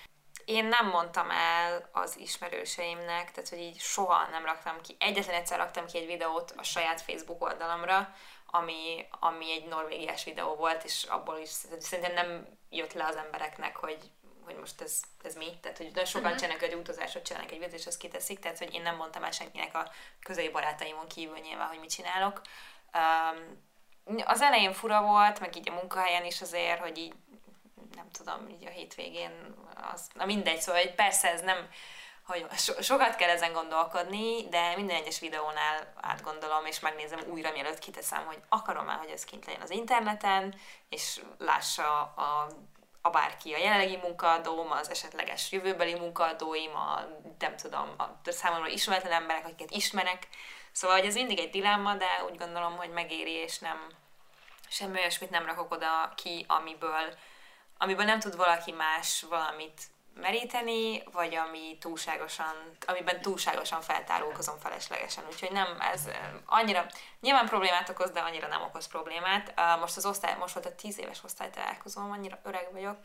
Én 0.44 0.64
nem 0.64 0.86
mondtam 0.86 1.30
el 1.30 1.88
az 1.92 2.18
ismerőseimnek, 2.18 3.30
tehát 3.30 3.48
hogy 3.48 3.58
így 3.58 3.78
soha 3.78 4.28
nem 4.30 4.44
raktam 4.44 4.80
ki. 4.80 4.96
Egyetlen 4.98 5.34
egyszer 5.34 5.58
raktam 5.58 5.86
ki 5.86 5.98
egy 5.98 6.06
videót 6.06 6.54
a 6.56 6.62
saját 6.62 7.00
Facebook 7.00 7.42
oldalamra, 7.44 8.14
ami, 8.46 9.06
ami 9.10 9.52
egy 9.52 9.68
norvégiás 9.68 10.24
videó 10.24 10.54
volt, 10.54 10.84
és 10.84 11.04
abból 11.04 11.38
is 11.38 11.48
szerintem 11.78 12.12
nem 12.12 12.46
jött 12.70 12.92
le 12.92 13.04
az 13.04 13.16
embereknek, 13.16 13.76
hogy, 13.76 13.98
hogy 14.44 14.56
most 14.56 14.80
ez, 14.80 15.00
ez 15.22 15.34
mi. 15.34 15.58
Tehát, 15.60 15.76
hogy 15.76 15.86
nagyon 15.86 16.04
sokan 16.04 16.22
uh-huh. 16.22 16.40
csinálnak 16.40 16.62
egy 16.62 16.74
utazásot, 16.74 17.22
csinálnak 17.22 17.50
egy 17.50 17.58
videót, 17.58 17.78
és 17.78 17.86
azt 17.86 17.98
kiteszik, 17.98 18.38
tehát, 18.38 18.58
hogy 18.58 18.74
én 18.74 18.82
nem 18.82 18.96
mondtam 18.96 19.24
el 19.24 19.30
senkinek 19.30 19.74
a 19.74 19.90
közeli 20.20 20.48
barátaimon 20.48 21.08
kívül 21.08 21.38
nyilván, 21.38 21.68
hogy 21.68 21.80
mit 21.80 21.94
csinálok. 21.94 22.40
Um, 22.94 23.70
az 24.24 24.40
elején 24.40 24.72
fura 24.72 25.02
volt, 25.02 25.40
meg 25.40 25.56
így 25.56 25.70
a 25.70 25.74
munkahelyen 25.74 26.24
is 26.24 26.40
azért, 26.40 26.80
hogy 26.80 26.98
így 26.98 27.14
nem 27.94 28.10
tudom, 28.10 28.48
így 28.48 28.66
a 28.66 28.70
hétvégén, 28.70 29.54
az, 29.92 30.08
na 30.14 30.24
mindegy, 30.24 30.60
szóval 30.60 30.80
hogy 30.80 30.94
persze 30.94 31.32
ez 31.32 31.40
nem, 31.40 31.68
hogy 32.26 32.46
so, 32.56 32.82
sokat 32.82 33.16
kell 33.16 33.28
ezen 33.28 33.52
gondolkodni, 33.52 34.48
de 34.48 34.76
minden 34.76 34.96
egyes 34.96 35.20
videónál 35.20 35.92
átgondolom, 36.00 36.66
és 36.66 36.80
megnézem 36.80 37.20
újra, 37.26 37.52
mielőtt 37.52 37.78
kiteszem, 37.78 38.24
hogy 38.26 38.40
akarom 38.48 38.88
el, 38.88 38.98
hogy 38.98 39.10
ez 39.10 39.24
kint 39.24 39.46
legyen 39.46 39.60
az 39.60 39.70
interneten, 39.70 40.54
és 40.88 41.20
lássa 41.38 42.00
a, 42.02 42.48
a 43.00 43.10
bárki 43.10 43.52
a 43.52 43.58
jelenlegi 43.58 43.96
munkaadóm, 43.96 44.70
az 44.70 44.90
esetleges 44.90 45.52
jövőbeli 45.52 45.94
munkaadóim, 45.94 46.76
a 46.76 47.00
nem 47.38 47.56
tudom, 47.56 47.94
a 47.98 48.30
számomra 48.30 48.68
ismeretlen 48.68 49.12
emberek, 49.12 49.44
akiket 49.44 49.70
ismerek. 49.70 50.28
Szóval, 50.72 50.96
hogy 50.96 51.06
ez 51.06 51.14
mindig 51.14 51.38
egy 51.38 51.50
dilemma, 51.50 51.94
de 51.94 52.24
úgy 52.30 52.38
gondolom, 52.38 52.76
hogy 52.76 52.90
megéri, 52.90 53.32
és 53.32 53.58
nem 53.58 53.88
semmi 54.68 54.98
olyasmit 54.98 55.30
nem 55.30 55.46
rakok 55.46 55.72
oda 55.72 56.12
ki, 56.16 56.44
amiből, 56.48 57.14
amiből 57.78 58.04
nem 58.04 58.20
tud 58.20 58.36
valaki 58.36 58.72
más 58.72 59.24
valamit 59.28 59.82
meríteni, 60.14 61.02
vagy 61.12 61.34
ami 61.34 61.76
túlságosan, 61.80 62.76
amiben 62.86 63.20
túlságosan 63.20 63.80
feltárulkozom 63.80 64.58
feleslegesen. 64.58 65.24
Úgyhogy 65.30 65.52
nem, 65.52 65.80
ez 65.80 66.08
annyira, 66.46 66.86
nyilván 67.22 67.46
problémát 67.46 67.88
okoz, 67.88 68.10
de 68.10 68.20
annyira 68.20 68.48
nem 68.48 68.62
okoz 68.62 68.86
problémát. 68.86 69.54
Most 69.80 69.96
az 69.96 70.06
osztály, 70.06 70.36
most 70.38 70.54
volt 70.54 70.66
a 70.66 70.74
tíz 70.74 70.98
éves 70.98 71.24
osztálytalálkozóm, 71.24 72.10
annyira 72.10 72.38
öreg 72.42 72.68
vagyok. 72.72 72.96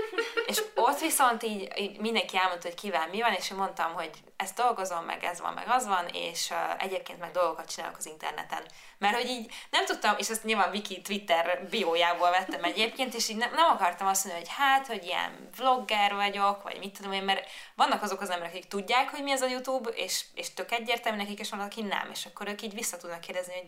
és 0.50 0.62
ott 0.74 1.00
viszont 1.00 1.42
így, 1.42 1.72
így 1.78 1.98
mindenki 1.98 2.36
elmondta, 2.36 2.68
hogy 2.68 2.76
kivel 2.76 3.08
mi 3.08 3.20
van, 3.20 3.32
és 3.32 3.50
én 3.50 3.56
mondtam, 3.56 3.92
hogy 3.92 4.10
ezt 4.36 4.56
dolgozom, 4.56 5.04
meg 5.04 5.24
ez 5.24 5.40
van, 5.40 5.52
meg 5.52 5.66
az 5.68 5.86
van, 5.86 6.06
és 6.12 6.50
uh, 6.50 6.82
egyébként 6.82 7.18
meg 7.18 7.30
dolgokat 7.30 7.70
csinálok 7.70 7.96
az 7.96 8.06
interneten. 8.06 8.62
Mert 8.98 9.16
hogy 9.16 9.28
így 9.28 9.52
nem 9.70 9.84
tudtam, 9.84 10.14
és 10.18 10.28
ezt 10.28 10.44
nyilván 10.44 10.70
Viki 10.70 11.00
Twitter 11.00 11.66
biójából 11.70 12.30
vettem 12.30 12.64
egyébként, 12.64 13.14
és 13.14 13.28
így 13.28 13.36
nem, 13.36 13.54
nem 13.54 13.70
akartam 13.70 14.06
azt 14.06 14.24
mondani, 14.24 14.44
hogy 14.44 14.54
hát, 14.58 14.86
hogy 14.86 15.04
ilyen 15.04 15.48
vlogger 15.56 16.14
vagyok, 16.14 16.62
vagy 16.62 16.78
mit 16.78 16.96
tudom 16.96 17.12
én, 17.12 17.22
mert 17.22 17.48
vannak 17.74 18.02
azok 18.02 18.20
az 18.20 18.30
emberek, 18.30 18.52
akik 18.52 18.68
tudják, 18.68 19.10
hogy 19.10 19.22
mi 19.22 19.32
az 19.32 19.40
a 19.40 19.48
YouTube, 19.48 19.90
és, 19.90 20.24
és 20.34 20.54
tök 20.54 20.72
egyértelmű 20.72 21.18
nekik, 21.18 21.38
és 21.38 21.50
vannak, 21.50 21.66
aki 21.66 21.82
nem, 21.82 22.10
és 22.12 22.26
akkor 22.26 22.48
ők 22.48 22.62
így 22.62 22.74
vissza 22.74 22.96
tudnak 22.96 23.20
kérdezni, 23.20 23.52
hogy 23.52 23.65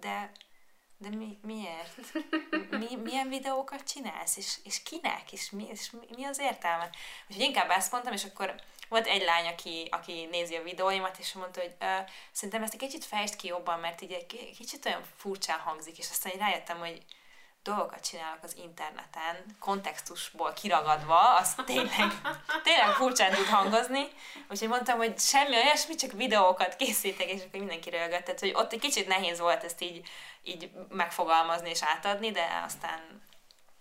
de 0.00 0.30
de 1.00 1.08
mi, 1.08 1.38
miért? 1.42 1.94
Mi, 2.70 2.96
milyen 2.96 3.28
videókat 3.28 3.82
csinálsz? 3.82 4.36
És, 4.36 4.58
és 4.64 4.82
kinek? 4.82 5.32
És 5.32 5.50
mi, 5.50 5.66
és 5.70 5.90
mi, 6.16 6.24
az 6.24 6.38
értelme? 6.38 6.90
Úgyhogy 7.28 7.44
inkább 7.44 7.70
ezt 7.70 7.92
mondtam, 7.92 8.12
és 8.12 8.24
akkor 8.24 8.54
volt 8.88 9.06
egy 9.06 9.22
lány, 9.22 9.46
aki, 9.46 9.88
aki 9.90 10.28
nézi 10.30 10.56
a 10.56 10.62
videóimat, 10.62 11.18
és 11.18 11.32
mondta, 11.32 11.60
hogy 11.60 11.74
szerintem 12.32 12.62
ezt 12.62 12.72
egy 12.72 12.78
kicsit 12.78 13.04
fejtsd 13.04 13.36
ki 13.36 13.46
jobban, 13.46 13.80
mert 13.80 14.00
így 14.00 14.12
egy 14.12 14.54
kicsit 14.56 14.86
olyan 14.86 15.02
furcsán 15.16 15.58
hangzik, 15.58 15.98
és 15.98 16.10
aztán 16.10 16.32
így 16.32 16.38
rájöttem, 16.38 16.78
hogy 16.78 17.02
dolgokat 17.62 18.08
csinálok 18.08 18.42
az 18.42 18.56
interneten, 18.56 19.56
kontextusból 19.58 20.52
kiragadva, 20.52 21.34
az 21.36 21.54
tényleg, 21.66 22.20
tényleg 22.64 22.94
furcsán 22.94 23.34
tud 23.34 23.46
hangozni. 23.46 24.08
Úgyhogy 24.50 24.68
mondtam, 24.68 24.96
hogy 24.96 25.18
semmi 25.18 25.56
olyasmi, 25.56 25.94
csak 25.94 26.12
videókat 26.12 26.76
készítek, 26.76 27.26
és 27.26 27.40
akkor 27.40 27.58
mindenki. 27.58 27.90
Tehát, 27.90 28.40
hogy 28.40 28.52
ott 28.54 28.72
egy 28.72 28.80
kicsit 28.80 29.06
nehéz 29.06 29.40
volt 29.40 29.64
ezt 29.64 29.82
így, 29.82 30.08
így 30.42 30.70
megfogalmazni 30.88 31.70
és 31.70 31.82
átadni, 31.82 32.30
de 32.30 32.62
aztán 32.64 33.28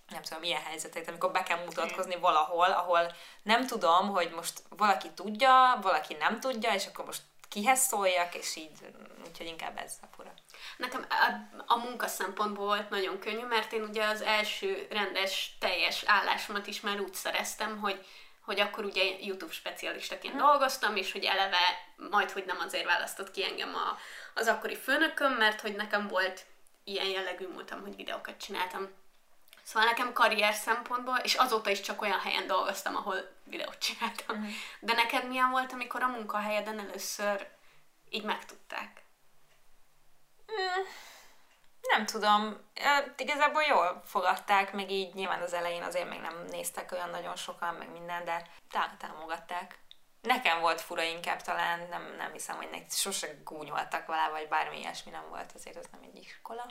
nem 0.09 0.21
tudom, 0.21 0.39
milyen 0.39 0.63
helyzetek, 0.63 1.07
amikor 1.07 1.31
be 1.31 1.43
kell 1.43 1.63
mutatkozni 1.63 2.15
valahol, 2.15 2.71
ahol 2.71 3.15
nem 3.43 3.67
tudom, 3.67 4.09
hogy 4.09 4.31
most 4.35 4.61
valaki 4.69 5.09
tudja, 5.09 5.79
valaki 5.81 6.13
nem 6.13 6.39
tudja, 6.39 6.73
és 6.73 6.85
akkor 6.85 7.05
most 7.05 7.21
kihez 7.49 7.79
szóljak, 7.79 8.35
és 8.35 8.55
így, 8.55 8.71
úgyhogy 9.27 9.47
inkább 9.47 9.77
ez 9.77 9.93
a 10.01 10.05
fura. 10.15 10.33
Nekem 10.77 11.05
a, 11.09 11.31
a 11.65 11.77
munka 11.77 12.07
szempontból 12.07 12.65
volt 12.65 12.89
nagyon 12.89 13.19
könnyű, 13.19 13.45
mert 13.45 13.73
én 13.73 13.81
ugye 13.81 14.05
az 14.05 14.21
első 14.21 14.87
rendes, 14.89 15.55
teljes 15.59 16.03
állásomat 16.05 16.67
is 16.67 16.81
már 16.81 16.99
úgy 16.99 17.13
szereztem, 17.13 17.79
hogy 17.79 18.05
hogy 18.49 18.59
akkor 18.59 18.85
ugye 18.85 19.03
YouTube 19.21 19.53
specialistaként 19.53 20.33
hmm. 20.33 20.43
dolgoztam, 20.43 20.95
és 20.95 21.11
hogy 21.11 21.23
eleve 21.23 21.57
majd, 22.09 22.31
hogy 22.31 22.45
nem 22.45 22.59
azért 22.59 22.85
választott 22.85 23.31
ki 23.31 23.43
engem 23.43 23.75
a, 23.75 23.97
az 24.33 24.47
akkori 24.47 24.75
főnököm, 24.75 25.33
mert 25.33 25.61
hogy 25.61 25.75
nekem 25.75 26.07
volt 26.07 26.45
ilyen 26.83 27.05
jellegű 27.07 27.47
múltam, 27.47 27.81
hogy 27.81 27.95
videókat 27.95 28.37
csináltam. 28.37 28.87
Szóval 29.63 29.89
nekem 29.89 30.13
karrier 30.13 30.53
szempontból, 30.53 31.17
és 31.17 31.33
azóta 31.33 31.69
is 31.69 31.81
csak 31.81 32.01
olyan 32.01 32.19
helyen 32.19 32.47
dolgoztam, 32.47 32.95
ahol 32.95 33.31
videót 33.43 33.77
csináltam. 33.77 34.37
Mm. 34.37 34.49
De 34.79 34.93
neked 34.93 35.27
milyen 35.27 35.49
volt, 35.49 35.73
amikor 35.73 36.01
a 36.01 36.07
munkahelyeden 36.07 36.79
először 36.79 37.47
így 38.09 38.23
megtudták? 38.23 39.01
Nem 41.81 42.05
tudom. 42.05 42.57
Igazából 43.17 43.63
jól 43.63 44.01
fogadták, 44.05 44.73
meg 44.73 44.91
így 44.91 45.13
nyilván 45.13 45.41
az 45.41 45.53
elején 45.53 45.83
azért 45.83 46.09
még 46.09 46.19
nem 46.19 46.45
néztek 46.49 46.91
olyan 46.91 47.09
nagyon 47.09 47.35
sokan, 47.35 47.73
meg 47.73 47.91
minden, 47.91 48.25
de 48.25 48.47
támogatták. 48.97 49.79
Nekem 50.21 50.59
volt 50.59 50.81
fura 50.81 51.01
inkább 51.01 51.41
talán, 51.41 51.87
nem, 51.89 52.15
nem 52.17 52.31
hiszem, 52.31 52.55
hogy 52.55 52.69
nek 52.71 52.91
sose 52.91 53.27
gúnyoltak 53.43 54.05
vele, 54.05 54.29
vagy 54.29 54.47
bármi 54.47 54.79
ilyesmi 54.79 55.11
nem 55.11 55.29
volt, 55.29 55.51
azért 55.55 55.77
az 55.77 55.85
nem 55.91 56.01
egy 56.03 56.15
iskola. 56.15 56.65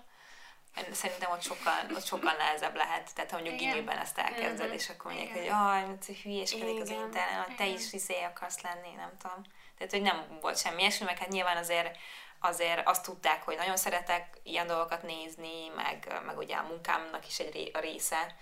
Szerintem 0.92 1.30
ott 1.30 1.42
sokkal, 1.42 1.74
ott 1.94 2.06
sokkal 2.06 2.32
nehezebb 2.32 2.74
lehet. 2.74 3.14
Tehát 3.14 3.30
ha 3.30 3.36
mondjuk 3.36 3.58
gimiben 3.58 3.98
ezt 3.98 4.18
elkezded, 4.18 4.66
mm-hmm. 4.66 4.74
és 4.74 4.88
akkor 4.88 5.12
mondják, 5.12 5.36
hogy 5.36 5.44
jaj, 5.44 5.84
hülyéskedik 6.22 6.80
az 6.80 6.88
internet, 6.90 7.56
te 7.56 7.66
is 7.66 7.90
vizé 7.90 8.22
akarsz 8.22 8.60
lenni, 8.60 8.94
nem 8.96 9.12
tudom. 9.18 9.42
Tehát, 9.76 9.92
hogy 9.92 10.02
nem 10.02 10.38
volt 10.40 10.58
semmi 10.58 10.80
ilyesmi, 10.80 11.04
meg 11.04 11.18
hát 11.18 11.28
nyilván 11.28 11.56
azért 11.56 11.96
azért 12.41 12.89
azt 12.89 13.05
tudták, 13.05 13.43
hogy 13.43 13.57
nagyon 13.57 13.76
szeretek 13.76 14.41
ilyen 14.43 14.66
dolgokat 14.66 15.03
nézni, 15.03 15.68
meg, 15.76 16.20
meg 16.26 16.39
ugye 16.39 16.57
a 16.57 16.66
munkámnak 16.66 17.26
is 17.26 17.39
egy 17.39 17.70
része 17.80 18.36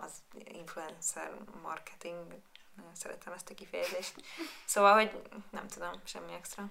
az 0.00 0.12
influencer 0.44 1.30
marketing, 1.62 2.40
nagyon 2.76 2.94
szeretem 2.94 3.32
ezt 3.32 3.50
a 3.50 3.54
kifejezést. 3.54 4.14
Szóval, 4.64 4.92
hogy 4.92 5.22
nem 5.50 5.68
tudom, 5.68 5.92
semmi 6.04 6.32
extra. 6.32 6.64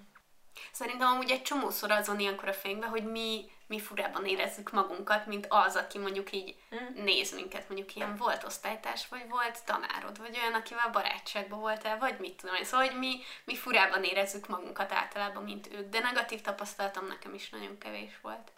Szerintem 0.71 1.07
amúgy 1.07 1.31
egy 1.31 1.41
csomószor 1.41 1.91
azon 1.91 2.19
ilyenkor 2.19 2.47
a 2.47 2.53
fényben, 2.53 2.89
hogy 2.89 3.05
mi, 3.05 3.51
mi 3.73 3.79
furában 3.79 4.25
érezzük 4.25 4.71
magunkat, 4.71 5.25
mint 5.25 5.45
az, 5.49 5.75
aki 5.75 5.97
mondjuk 5.97 6.31
így 6.31 6.55
mm. 6.75 7.03
néz 7.03 7.33
minket, 7.33 7.69
mondjuk 7.69 7.95
ilyen 7.95 8.15
volt 8.15 8.43
osztálytárs, 8.43 9.07
vagy 9.07 9.29
volt 9.29 9.65
tanárod, 9.65 10.17
vagy 10.17 10.37
olyan, 10.41 10.53
akivel 10.53 10.89
barátságban 10.91 11.59
voltál, 11.59 11.97
vagy 11.97 12.19
mit 12.19 12.35
tudom 12.35 12.55
én. 12.55 12.63
Szóval, 12.63 12.87
hogy 12.87 12.97
mi, 12.97 13.21
mi 13.43 13.55
furában 13.55 14.03
érezzük 14.03 14.47
magunkat 14.47 14.91
általában, 14.91 15.43
mint 15.43 15.67
ők, 15.71 15.89
de 15.89 15.99
negatív 15.99 16.41
tapasztalatom 16.41 17.07
nekem 17.07 17.33
is 17.33 17.49
nagyon 17.49 17.77
kevés 17.77 18.19
volt. 18.21 18.51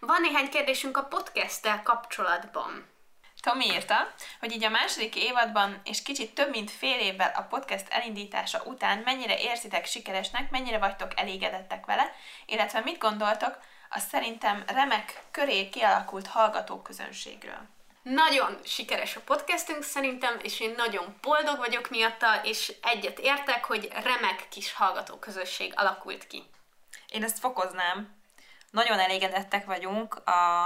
Van 0.00 0.20
néhány 0.20 0.48
kérdésünk 0.48 0.96
a 0.96 1.04
podcasttel 1.04 1.82
kapcsolatban. 1.82 2.86
Tomi 3.40 3.66
írta, 3.66 4.14
hogy 4.40 4.52
így 4.52 4.64
a 4.64 4.68
második 4.68 5.16
évadban 5.16 5.80
és 5.84 6.02
kicsit 6.02 6.34
több 6.34 6.50
mint 6.50 6.70
fél 6.70 6.98
évvel 6.98 7.32
a 7.34 7.42
podcast 7.42 7.86
elindítása 7.88 8.62
után 8.64 8.98
mennyire 8.98 9.38
érzitek 9.38 9.86
sikeresnek, 9.86 10.50
mennyire 10.50 10.78
vagytok 10.78 11.18
elégedettek 11.20 11.86
vele, 11.86 12.12
illetve 12.46 12.80
mit 12.80 12.98
gondoltok 12.98 13.58
a 13.88 13.98
szerintem 13.98 14.64
remek 14.66 15.22
köré 15.30 15.68
kialakult 15.68 16.26
hallgatóközönségről. 16.26 17.66
Nagyon 18.02 18.58
sikeres 18.64 19.16
a 19.16 19.20
podcastünk 19.20 19.82
szerintem, 19.82 20.38
és 20.42 20.60
én 20.60 20.74
nagyon 20.76 21.18
boldog 21.20 21.56
vagyok 21.56 21.90
miatta, 21.90 22.42
és 22.42 22.72
egyet 22.82 23.18
értek, 23.18 23.64
hogy 23.64 23.88
remek 23.92 24.46
kis 24.48 24.72
hallgatóközösség 24.72 25.72
alakult 25.76 26.26
ki. 26.26 26.42
Én 27.08 27.22
ezt 27.22 27.38
fokoznám. 27.38 28.16
Nagyon 28.70 28.98
elégedettek 28.98 29.64
vagyunk 29.64 30.14
a, 30.14 30.62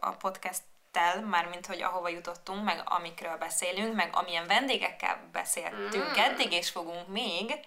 a 0.00 0.10
podcast 0.18 0.62
tel, 0.90 1.20
mármint 1.20 1.66
hogy 1.66 1.82
ahova 1.82 2.08
jutottunk, 2.08 2.64
meg 2.64 2.82
amikről 2.84 3.36
beszélünk, 3.36 3.94
meg 3.94 4.16
amilyen 4.16 4.46
vendégekkel 4.46 5.28
beszéltünk 5.32 6.10
mm. 6.10 6.20
eddig, 6.20 6.52
és 6.52 6.70
fogunk 6.70 7.08
még, 7.08 7.60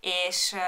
és 0.00 0.52
uh, 0.52 0.60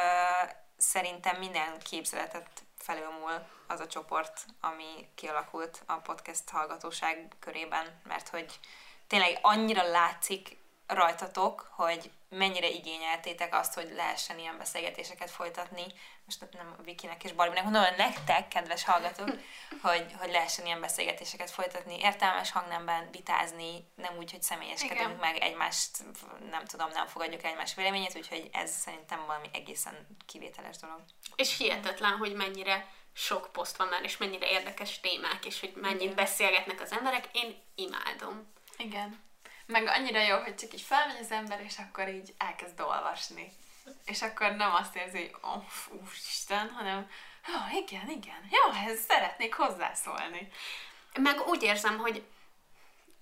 szerintem 0.76 1.36
minden 1.36 1.78
képzeletet 1.90 2.48
felülmúl 2.82 3.46
az 3.66 3.80
a 3.80 3.86
csoport, 3.86 4.44
ami 4.60 5.08
kialakult 5.14 5.82
a 5.86 5.94
podcast 5.94 6.50
hallgatóság 6.50 7.28
körében, 7.40 8.00
mert 8.08 8.28
hogy 8.28 8.58
tényleg 9.06 9.38
annyira 9.42 9.82
látszik 9.82 10.56
rajtatok, 10.86 11.72
hogy 11.74 12.10
mennyire 12.28 12.68
igényeltétek 12.68 13.54
azt, 13.54 13.74
hogy 13.74 13.92
lehessen 13.96 14.38
ilyen 14.38 14.58
beszélgetéseket 14.58 15.30
folytatni. 15.30 15.84
Most 16.24 16.46
nem 16.52 16.74
a 16.78 16.82
Vikinek 16.82 17.24
és 17.24 17.32
Barbinek, 17.32 17.62
mondom, 17.62 17.82
hogy 17.82 17.96
nektek, 17.96 18.48
kedves 18.48 18.84
hallgatók, 18.84 19.28
hogy, 19.82 20.06
hogy 20.18 20.30
lehessen 20.30 20.66
ilyen 20.66 20.80
beszélgetéseket 20.80 21.50
folytatni, 21.50 21.98
értelmes 21.98 22.50
hangnemben 22.50 23.08
vitázni, 23.10 23.88
nem 23.94 24.16
úgy, 24.16 24.30
hogy 24.30 24.42
személyeskedünk 24.42 25.00
Igen. 25.00 25.16
meg 25.20 25.36
egymást, 25.36 25.90
nem 26.50 26.64
tudom, 26.64 26.88
nem 26.90 27.06
fogadjuk 27.06 27.44
egymás 27.44 27.74
véleményét, 27.74 28.16
úgyhogy 28.16 28.48
ez 28.52 28.70
szerintem 28.70 29.26
valami 29.26 29.48
egészen 29.52 30.06
kivételes 30.26 30.76
dolog. 30.76 31.00
És 31.36 31.56
hihetetlen, 31.56 32.16
hogy 32.16 32.34
mennyire 32.34 32.86
sok 33.12 33.52
poszt 33.52 33.76
van 33.76 33.88
már, 33.88 34.02
és 34.02 34.16
mennyire 34.16 34.50
érdekes 34.50 35.00
témák, 35.00 35.44
és 35.44 35.60
hogy 35.60 35.72
mennyit 35.74 36.14
beszélgetnek 36.14 36.80
az 36.80 36.92
emberek. 36.92 37.28
Én 37.32 37.56
imádom. 37.74 38.52
Igen. 38.76 39.30
Meg 39.66 39.86
annyira 39.86 40.20
jó, 40.20 40.38
hogy 40.38 40.54
csak 40.54 40.74
így 40.74 40.80
felmegy 40.80 41.20
az 41.20 41.30
ember, 41.30 41.60
és 41.60 41.78
akkor 41.78 42.08
így 42.08 42.34
elkezd 42.38 42.80
olvasni. 42.80 43.52
És 44.04 44.22
akkor 44.22 44.52
nem 44.56 44.74
azt 44.74 44.96
érzi, 44.96 45.18
hogy 45.18 45.36
oh, 45.40 45.64
úristen, 46.02 46.70
hanem 46.70 47.10
jó, 47.48 47.78
igen, 47.78 48.08
igen, 48.08 48.48
jó, 48.50 48.90
ez 48.92 48.98
szeretnék 49.08 49.54
hozzászólni. 49.54 50.48
Meg 51.20 51.40
úgy 51.46 51.62
érzem, 51.62 51.98
hogy 51.98 52.24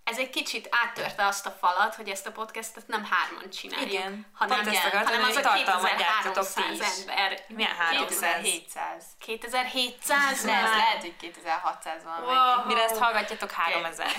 ez 0.05 0.19
egy 0.19 0.31
kicsit 0.31 0.69
áttörte 0.71 1.27
azt 1.27 1.47
a 1.47 1.51
falat, 1.51 1.95
hogy 1.95 2.09
ezt 2.09 2.27
a 2.27 2.33
podcastet 2.33 2.87
nem 2.87 3.05
hárman 3.05 3.51
csináljuk, 3.51 3.91
Igen. 3.93 4.27
hanem, 4.35 4.57
Pont 4.63 4.77
ezt 4.77 4.85
akartam, 4.85 5.13
hanem 5.15 5.29
az 5.29 5.37
a 5.37 5.41
tartalmat 5.41 5.97
gyártotok 5.97 6.53
ti 6.55 6.63
2300 6.63 6.99
is. 6.99 7.05
ember. 7.07 7.45
Milyen 7.49 7.75
300? 7.75 8.43
2700. 8.43 9.05
2700 9.19 10.43
De 10.45 10.53
ez 10.53 10.71
lehet, 10.71 11.01
hogy 11.01 11.17
2600 11.17 12.05
van 12.05 12.23
Wow. 12.23 12.67
Mire 12.67 12.83
ezt 12.85 12.99
hallgatjátok, 12.99 13.51
3000. 13.51 14.07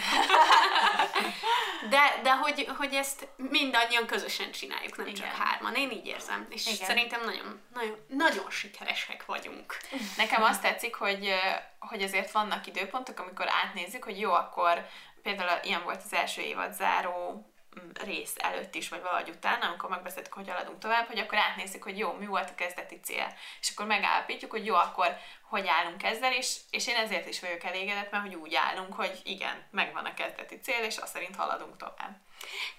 De, 1.90 2.20
de 2.24 2.36
hogy, 2.36 2.68
hogy 2.78 2.94
ezt 2.94 3.28
mindannyian 3.36 4.06
közösen 4.06 4.52
csináljuk, 4.52 4.98
nem 4.98 5.08
Igen. 5.08 5.22
csak 5.22 5.46
hárman. 5.46 5.76
Én 5.76 5.92
így 5.92 6.06
érzem. 6.06 6.48
És 6.50 6.66
Igen. 6.66 6.88
szerintem 6.88 7.22
nagyon, 7.24 7.62
nagyon, 7.74 8.06
nagyon 8.08 8.50
sikeresek 8.50 9.26
vagyunk. 9.26 9.78
Nekem 10.18 10.44
azt 10.44 10.62
tetszik, 10.62 10.96
hogy, 10.96 11.34
hogy 11.80 12.02
azért 12.02 12.32
vannak 12.32 12.68
időpontok, 12.68 13.20
amikor 13.20 13.46
átnézzük, 13.64 14.04
hogy 14.04 14.20
jó, 14.20 14.32
akkor 14.34 14.86
például 15.22 15.60
ilyen 15.64 15.84
volt 15.84 16.02
az 16.04 16.14
első 16.14 16.42
évad 16.42 16.74
záró 16.74 17.46
rész 17.94 18.34
előtt 18.38 18.76
is, 18.76 18.90
vagy 18.90 19.02
valahogy 19.02 19.30
utána, 19.30 19.68
amikor 19.68 19.90
megbeszéltük, 19.90 20.34
hogy 20.34 20.50
haladunk 20.50 20.80
tovább, 20.80 21.08
hogy 21.08 21.20
akkor 21.20 21.38
átnézzük, 21.38 21.84
hogy 21.84 21.98
jó, 21.98 22.12
mi 22.12 22.26
volt 22.26 22.50
a 22.50 22.56
kezdeti 22.56 23.00
cél. 23.00 23.34
És 23.62 23.72
akkor 23.72 23.86
megállapítjuk, 23.86 24.52
hogy 24.52 24.66
jó, 24.66 24.76
akkor 24.76 25.18
hogy 25.42 25.68
állunk 25.68 26.04
ezzel, 26.04 26.34
és, 26.34 26.56
és 26.70 26.88
én 26.88 26.96
ezért 26.96 27.28
is 27.28 27.40
vagyok 27.40 27.64
elégedett, 27.64 28.12
mert 28.12 28.24
hogy 28.24 28.36
úgy 28.36 28.56
állunk, 28.56 28.94
hogy 28.94 29.20
igen, 29.24 29.68
megvan 29.72 30.06
a 30.06 30.14
kezdeti 30.14 30.60
cél, 30.60 30.84
és 30.84 30.98
azt 30.98 31.14
szerint 31.14 31.36
haladunk 31.36 31.78
tovább. 31.78 32.20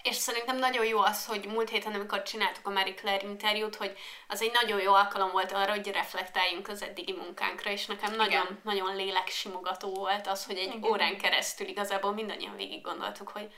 És 0.03 0.15
szerintem 0.15 0.57
nagyon 0.57 0.85
jó 0.85 0.99
az, 0.99 1.25
hogy 1.25 1.45
múlt 1.45 1.69
héten, 1.69 1.93
amikor 1.93 2.23
csináltuk 2.23 2.67
a 2.67 2.71
Marie 2.71 2.93
Claire 2.93 3.27
interjút, 3.27 3.75
hogy 3.75 3.97
az 4.27 4.41
egy 4.41 4.51
nagyon 4.53 4.81
jó 4.81 4.93
alkalom 4.93 5.31
volt 5.31 5.51
arra, 5.51 5.71
hogy 5.71 5.87
reflektáljunk 5.87 6.67
az 6.67 6.81
eddigi 6.81 7.13
munkánkra, 7.13 7.71
és 7.71 7.85
nekem 7.85 8.15
nagyon, 8.15 8.59
nagyon 8.63 8.95
léleksimogató 8.95 9.93
volt 9.93 10.27
az, 10.27 10.45
hogy 10.45 10.57
egy 10.57 10.75
Igen. 10.75 10.83
órán 10.83 11.17
keresztül 11.17 11.67
igazából 11.67 12.13
mindannyian 12.13 12.55
végig 12.55 12.81
gondoltuk, 12.81 13.29
hogy 13.29 13.53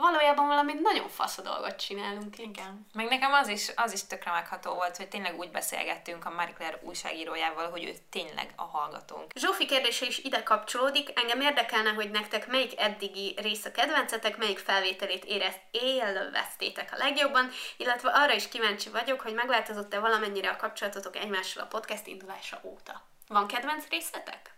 valójában 0.00 0.46
valami 0.46 0.72
nagyon 0.82 1.08
fasz 1.08 1.38
a 1.38 1.42
dolgot 1.42 1.76
csinálunk. 1.76 2.38
itt. 2.38 2.44
Igen. 2.44 2.86
Meg 2.92 3.08
nekem 3.08 3.32
az 3.32 3.48
is, 3.48 3.72
az 3.76 3.92
is 3.92 4.06
tökre 4.06 4.30
megható 4.30 4.74
volt, 4.74 4.96
hogy 4.96 5.08
tényleg 5.08 5.38
úgy 5.38 5.50
beszélgettünk 5.50 6.24
a 6.24 6.30
Marie 6.30 6.54
Claire 6.54 6.78
újságírójával, 6.82 7.70
hogy 7.70 7.84
ő 7.84 7.92
tényleg 8.10 8.52
a 8.56 8.62
hallgatónk. 8.62 9.32
Zsófi 9.34 9.66
kérdése 9.66 10.06
is 10.06 10.18
ide 10.18 10.42
kapcsolódik. 10.42 11.20
Engem 11.20 11.40
érdekelne, 11.40 11.90
hogy 11.90 12.10
nektek 12.10 12.46
melyik 12.46 12.80
eddigi 12.80 13.34
rész 13.36 13.64
a 13.64 13.70
kedvencetek, 13.70 14.36
melyik 14.36 14.58
felvételét 14.58 15.24
érez, 15.24 15.54
élveztétek 15.70 16.92
a 16.92 16.96
legjobban, 16.96 17.50
illetve 17.76 18.10
arra 18.10 18.34
is 18.34 18.48
kíváncsi 18.48 18.90
vagyok, 18.90 19.20
hogy 19.20 19.34
megváltozott-e 19.34 19.98
valamennyire 19.98 20.50
a 20.50 20.56
kapcsolatotok 20.56 21.16
egymással 21.16 21.62
a 21.62 21.66
podcast 21.66 22.06
indulása 22.06 22.60
óta. 22.62 23.02
Van 23.28 23.46
kedvenc 23.46 23.88
részletek? 23.88 24.56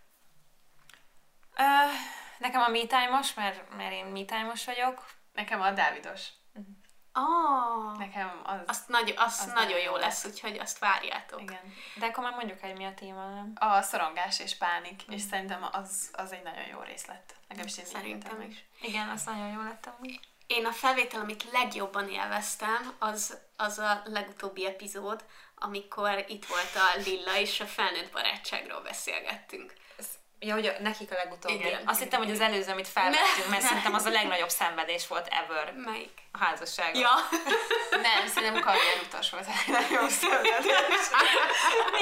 Ö, 1.57 1.63
nekem 2.39 2.61
a 2.61 2.67
me 2.67 2.85
time-os, 2.85 3.33
mert, 3.33 3.75
mert 3.77 3.91
én 3.91 4.05
me 4.05 4.25
time-os 4.25 4.65
vagyok. 4.65 5.03
Nekem 5.33 5.61
a 5.61 5.71
Dávidos. 5.71 6.27
Ah, 7.13 7.97
Nekem 7.97 8.41
az... 8.43 8.59
azt 8.65 8.87
nagy, 8.87 9.13
az, 9.17 9.39
az 9.39 9.51
nagyon 9.53 9.79
jó 9.79 9.91
jó 9.91 9.95
lesz, 9.95 10.25
úgyhogy 10.25 10.57
azt 10.57 10.79
várjátok. 10.79 11.41
Igen. 11.41 11.73
De 11.95 12.05
akkor 12.05 12.23
már 12.23 12.33
mondjuk 12.33 12.61
el, 12.61 12.73
mi 12.73 12.85
a 12.85 12.93
téma, 12.93 13.29
nem? 13.29 13.53
A 13.55 13.81
szorongás 13.81 14.39
és 14.39 14.57
pánik, 14.57 15.01
és 15.07 15.21
szerintem 15.21 15.67
az, 15.71 16.09
az 16.13 16.31
egy 16.31 16.43
nagyon 16.43 16.65
jó 16.65 16.81
rész 16.81 17.05
lett. 17.05 17.35
Legalábbis 17.47 17.77
én 17.77 17.85
Szerintem 17.85 18.41
is. 18.41 18.65
Igen, 18.81 19.09
az 19.09 19.23
nagyon 19.23 19.47
jó 19.47 19.61
lett 19.61 19.85
amúgy. 19.85 20.19
Én 20.47 20.65
a 20.65 20.71
felvétel, 20.71 21.21
amit 21.21 21.51
legjobban 21.51 22.09
élveztem, 22.09 22.95
az, 22.99 23.37
az 23.57 23.79
a 23.79 24.01
legutóbbi 24.05 24.65
epizód, 24.65 25.25
amikor 25.55 26.25
itt 26.27 26.45
volt 26.45 26.75
a 26.75 26.99
Lilla, 27.05 27.37
és 27.37 27.59
a 27.59 27.65
felnőtt 27.65 28.11
barátságról 28.11 28.81
beszélgettünk. 28.81 29.73
Ja, 30.43 30.53
hogy 30.53 30.65
a- 30.65 30.79
nekik 30.79 31.11
a 31.11 31.15
legutóbbi. 31.15 31.53
Igen. 31.55 31.67
Igen. 31.67 31.81
Azt 31.87 31.99
hittem, 31.99 32.19
hogy 32.19 32.31
az 32.31 32.39
előző, 32.39 32.71
amit 32.71 32.87
felvettünk, 32.87 33.49
mert 33.49 33.61
szerintem 33.63 33.93
az 33.93 34.05
a 34.05 34.09
legnagyobb 34.09 34.49
szenvedés 34.49 35.07
volt 35.07 35.27
ever 35.27 35.73
Melyik? 35.73 36.11
a 36.31 36.37
házasságon. 36.37 37.01
Ja, 37.01 37.11
Nem, 38.07 38.27
szerintem 38.27 38.61
karrierutas 38.61 39.29
volt 39.29 39.45
a 39.47 39.71
nagyon 39.71 40.09
szenvedés. 40.09 41.05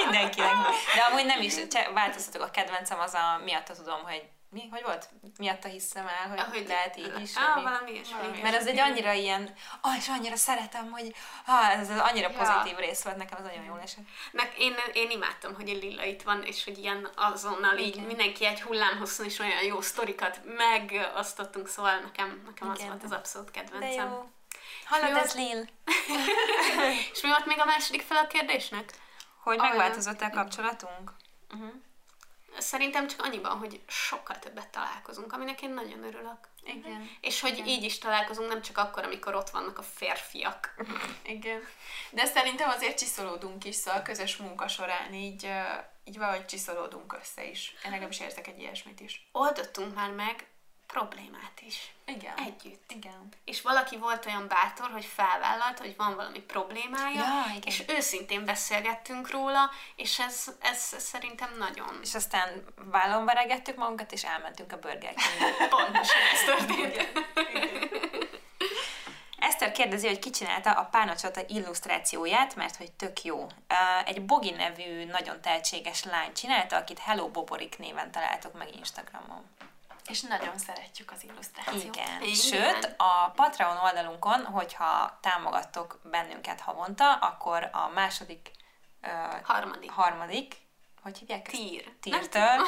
Mindenkinek. 0.02 0.52
De 0.94 1.00
amúgy 1.10 1.24
nem 1.24 1.40
is, 1.40 1.54
változtatok 1.94 2.42
a 2.42 2.50
kedvencem, 2.50 2.98
az 3.00 3.14
a 3.14 3.40
miatta 3.44 3.74
tudom, 3.74 4.02
hogy 4.02 4.22
mi, 4.50 4.68
hogy 4.70 4.82
volt? 4.82 5.08
Miatta 5.38 5.68
hiszem 5.68 6.06
el, 6.06 6.28
hogy 6.28 6.38
ahogy 6.38 6.64
lehet 6.68 6.96
így 6.96 7.20
is. 7.20 7.34
Vagy 7.34 7.44
mi. 7.56 7.62
valami 7.62 7.90
ilyesmi. 7.90 8.40
Mert 8.42 8.56
az 8.56 8.66
egy 8.66 8.78
annyira 8.78 9.12
ilyen, 9.12 9.54
ah, 9.80 9.96
és 9.96 10.08
annyira 10.08 10.36
szeretem, 10.36 10.90
hogy 10.90 11.14
ah, 11.46 11.78
ez 11.78 11.90
az 11.90 11.98
annyira 11.98 12.30
Ja. 12.30 12.36
pozitív 12.36 12.78
rész 12.78 13.02
volt, 13.02 13.16
nekem 13.16 13.38
az 13.38 13.44
nagyon 13.44 13.64
jól 13.64 13.80
esett. 13.80 14.04
Nek, 14.30 14.58
én, 14.58 14.74
én 14.92 15.10
imádtam, 15.10 15.54
hogy 15.54 15.70
a 15.70 15.72
Lilla 15.72 16.04
itt 16.04 16.22
van, 16.22 16.42
és 16.42 16.64
hogy 16.64 16.78
ilyen 16.78 17.08
azonnal 17.16 17.78
így 17.78 17.94
Igen. 17.94 18.06
mindenki 18.06 18.46
egy 18.46 18.62
hullámhosszon 18.62 19.26
és 19.26 19.38
olyan 19.38 19.62
jó 19.62 19.80
sztorikat 19.80 20.40
megosztottunk, 20.44 21.68
szóval 21.68 21.98
nekem, 21.98 22.42
nekem 22.46 22.70
az 22.70 22.78
Igen. 22.78 22.90
volt 22.90 23.04
az 23.04 23.12
abszolút 23.12 23.50
De 23.50 23.60
kedvencem. 23.60 24.10
jó. 24.10 24.30
Hallod, 24.84 25.16
ez 25.16 25.34
Lil? 25.34 25.68
És 27.12 27.20
mi 27.22 27.28
volt 27.28 27.46
még 27.46 27.58
a 27.60 27.64
második 27.64 28.02
fel 28.02 28.16
a 28.16 28.26
kérdésnek? 28.26 28.92
Hogy 29.42 29.58
megváltozott 29.58 30.20
a 30.20 30.30
kapcsolatunk? 30.30 31.12
Szerintem 32.58 33.06
csak 33.06 33.22
annyiban, 33.22 33.58
hogy 33.58 33.80
sokkal 33.86 34.38
többet 34.38 34.68
találkozunk, 34.68 35.32
aminek 35.32 35.62
én 35.62 35.70
nagyon 35.70 36.04
örülök. 36.04 36.48
Igen. 36.64 37.10
És 37.20 37.40
hogy 37.40 37.62
így 37.66 37.84
is 37.84 37.98
találkozunk, 37.98 38.48
nem 38.48 38.62
csak 38.62 38.78
akkor, 38.78 39.04
amikor 39.04 39.34
ott 39.34 39.50
vannak 39.50 39.78
a 39.78 39.82
férfiak. 39.82 40.74
Igen. 41.22 41.60
De 42.10 42.24
szerintem 42.24 42.68
azért 42.68 42.98
csiszolódunk 42.98 43.64
is, 43.64 43.74
szóval 43.74 44.00
a 44.00 44.02
közös 44.02 44.36
munka 44.36 44.68
során 44.68 45.14
így, 45.14 45.50
így 46.04 46.18
valahogy 46.18 46.46
csiszolódunk 46.46 47.16
össze 47.20 47.44
is. 47.44 47.74
Én 47.84 47.90
legalábbis 47.90 48.20
érzek 48.20 48.46
egy 48.46 48.58
ilyesmit 48.58 49.00
is. 49.00 49.28
Oldottunk 49.32 49.94
már 49.94 50.10
meg 50.10 50.46
problémát 50.90 51.60
is. 51.66 51.92
Igen. 52.06 52.34
Együtt. 52.36 52.92
Igen. 52.94 53.28
És 53.44 53.62
valaki 53.62 53.96
volt 53.96 54.26
olyan 54.26 54.48
bátor, 54.48 54.90
hogy 54.90 55.04
felvállalt, 55.04 55.78
hogy 55.78 55.94
van 55.96 56.14
valami 56.14 56.40
problémája, 56.40 57.18
Ja, 57.18 57.44
igen. 57.48 57.62
és 57.64 57.82
őszintén 57.88 58.44
beszélgettünk 58.44 59.30
róla, 59.30 59.70
és 59.96 60.18
ez, 60.18 60.44
ez 60.60 60.94
szerintem 60.98 61.56
nagyon 61.58 61.98
És 62.02 62.14
aztán 62.14 62.64
vállon 62.76 63.24
veregettük 63.24 63.76
magunkat, 63.76 64.12
és 64.12 64.24
elmentünk 64.24 64.72
a 64.72 64.78
Burger 64.78 65.14
pontosan 65.70 66.22
ez 66.32 66.44
történt. 66.44 67.08
Eszter 69.38 69.72
kérdezi, 69.72 70.06
hogy 70.06 70.18
ki 70.18 70.30
csinálta 70.30 70.70
a 70.70 70.84
párnacsata 70.84 71.40
illusztrációját, 71.48 72.54
mert 72.54 72.76
hogy 72.76 72.92
tök 72.92 73.22
jó. 73.22 73.46
Egy 74.04 74.24
Bogi 74.24 74.50
nevű, 74.50 75.04
nagyon 75.04 75.40
tehetséges 75.40 76.04
lány 76.04 76.32
csinálta, 76.32 76.76
akit 76.76 76.98
Hello 76.98 77.28
Boborik 77.28 77.78
néven 77.78 78.10
találtok 78.10 78.58
meg 78.58 78.76
Instagramon. 78.76 79.44
És 80.10 80.20
nagyon 80.20 80.58
szeretjük 80.58 81.10
az 81.10 81.24
illusztrációt. 81.24 81.96
Igen. 81.96 82.22
Igen. 82.22 82.34
Sőt, 82.34 82.94
a 82.96 83.32
Patreon 83.34 83.76
oldalunkon, 83.76 84.44
hogyha 84.44 85.18
támogattok 85.20 86.00
bennünket 86.02 86.60
havonta, 86.60 87.14
akkor 87.14 87.68
a 87.72 87.88
második, 87.94 88.50
uh, 89.02 89.40
Harmadik. 89.42 89.90
harmadik, 89.90 90.56
hogy 91.02 91.18
hívják 91.18 91.46
ezt? 91.46 91.56
Tír. 91.56 91.92
Tírtől. 92.00 92.66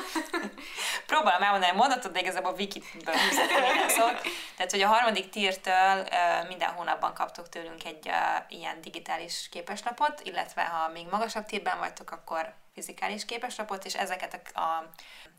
Próbálom 1.06 1.42
elmondani 1.42 1.72
a 1.72 1.76
mondatot, 1.76 2.12
de 2.12 2.20
igazából 2.20 2.52
Wikiből 2.52 3.14
ki 3.14 3.20
minden 3.34 3.88
szót. 3.88 4.20
Tehát, 4.56 4.70
hogy 4.70 4.80
a 4.80 4.88
harmadik 4.88 5.30
tírtől 5.30 6.06
minden 6.48 6.68
hónapban 6.68 7.14
kaptok 7.14 7.48
tőlünk 7.48 7.84
egy 7.84 8.10
ilyen 8.48 8.80
digitális 8.80 9.48
képeslapot, 9.50 10.20
illetve 10.24 10.64
ha 10.64 10.88
még 10.88 11.06
magasabb 11.10 11.44
tírben 11.44 11.78
vagytok, 11.78 12.10
akkor 12.10 12.54
fizikális 12.74 13.24
képeslapot, 13.24 13.84
és 13.84 13.94
ezeket 13.94 14.50
a, 14.54 14.60
a 14.60 14.88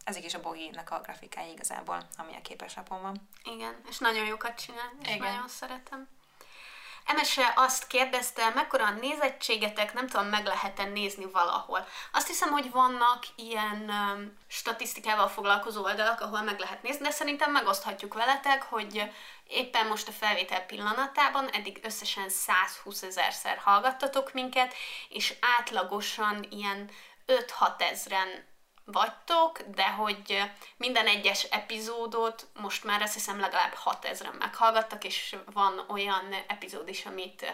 ezek 0.04 0.24
is 0.24 0.34
a 0.34 0.42
Boginak 0.42 0.90
a 0.90 1.00
grafikái 1.00 1.52
igazából, 1.52 2.08
ami 2.18 2.36
a 2.36 2.42
képeslapon 2.42 3.02
van. 3.02 3.30
Igen, 3.44 3.82
és 3.90 3.98
nagyon 3.98 4.26
jókat 4.26 4.62
csinál, 4.62 4.92
és 5.02 5.08
Igen. 5.08 5.20
nagyon 5.20 5.48
szeretem. 5.48 6.08
Emese 7.06 7.54
azt 7.56 7.88
kérdezte, 7.88 8.50
mekkora 8.50 8.86
a 8.86 8.92
nézettségetek, 8.92 9.94
nem 9.94 10.08
tudom, 10.08 10.26
meg 10.28 10.46
lehet-e 10.46 10.84
nézni 10.84 11.26
valahol. 11.32 11.88
Azt 12.12 12.28
hiszem, 12.28 12.50
hogy 12.50 12.72
vannak 12.72 13.24
ilyen 13.36 13.90
um, 13.90 14.38
statisztikával 14.48 15.28
foglalkozó 15.28 15.84
oldalak, 15.84 16.22
ahol 16.22 16.42
meg 16.42 16.60
lehet 16.60 16.82
nézni, 16.82 17.04
de 17.04 17.12
szerintem 17.12 17.52
megoszthatjuk 17.52 18.14
veletek, 18.14 18.64
hogy 18.64 19.12
éppen 19.48 19.88
most 19.88 20.08
a 20.08 20.12
felvétel 20.12 20.66
pillanatában 20.66 21.50
eddig 21.50 21.80
összesen 21.84 22.30
120 22.30 23.02
ezerszer 23.02 23.58
hallgattatok 23.58 24.34
minket, 24.34 24.74
és 25.10 25.34
átlagosan 25.58 26.46
ilyen 26.50 26.90
5-6 27.28 27.82
ezren 27.82 28.46
vagytok, 28.86 29.62
de 29.62 29.90
hogy 29.90 30.42
minden 30.78 31.08
egyes 31.08 31.44
epizódot 31.44 32.48
most 32.60 32.84
már 32.84 33.02
azt 33.02 33.14
hiszem 33.14 33.40
legalább 33.40 33.74
6000-en 33.86 34.38
meghallgattak, 34.40 35.04
és 35.04 35.36
van 35.54 35.86
olyan 35.88 36.36
epizód 36.48 36.88
is, 36.88 37.06
amit 37.06 37.54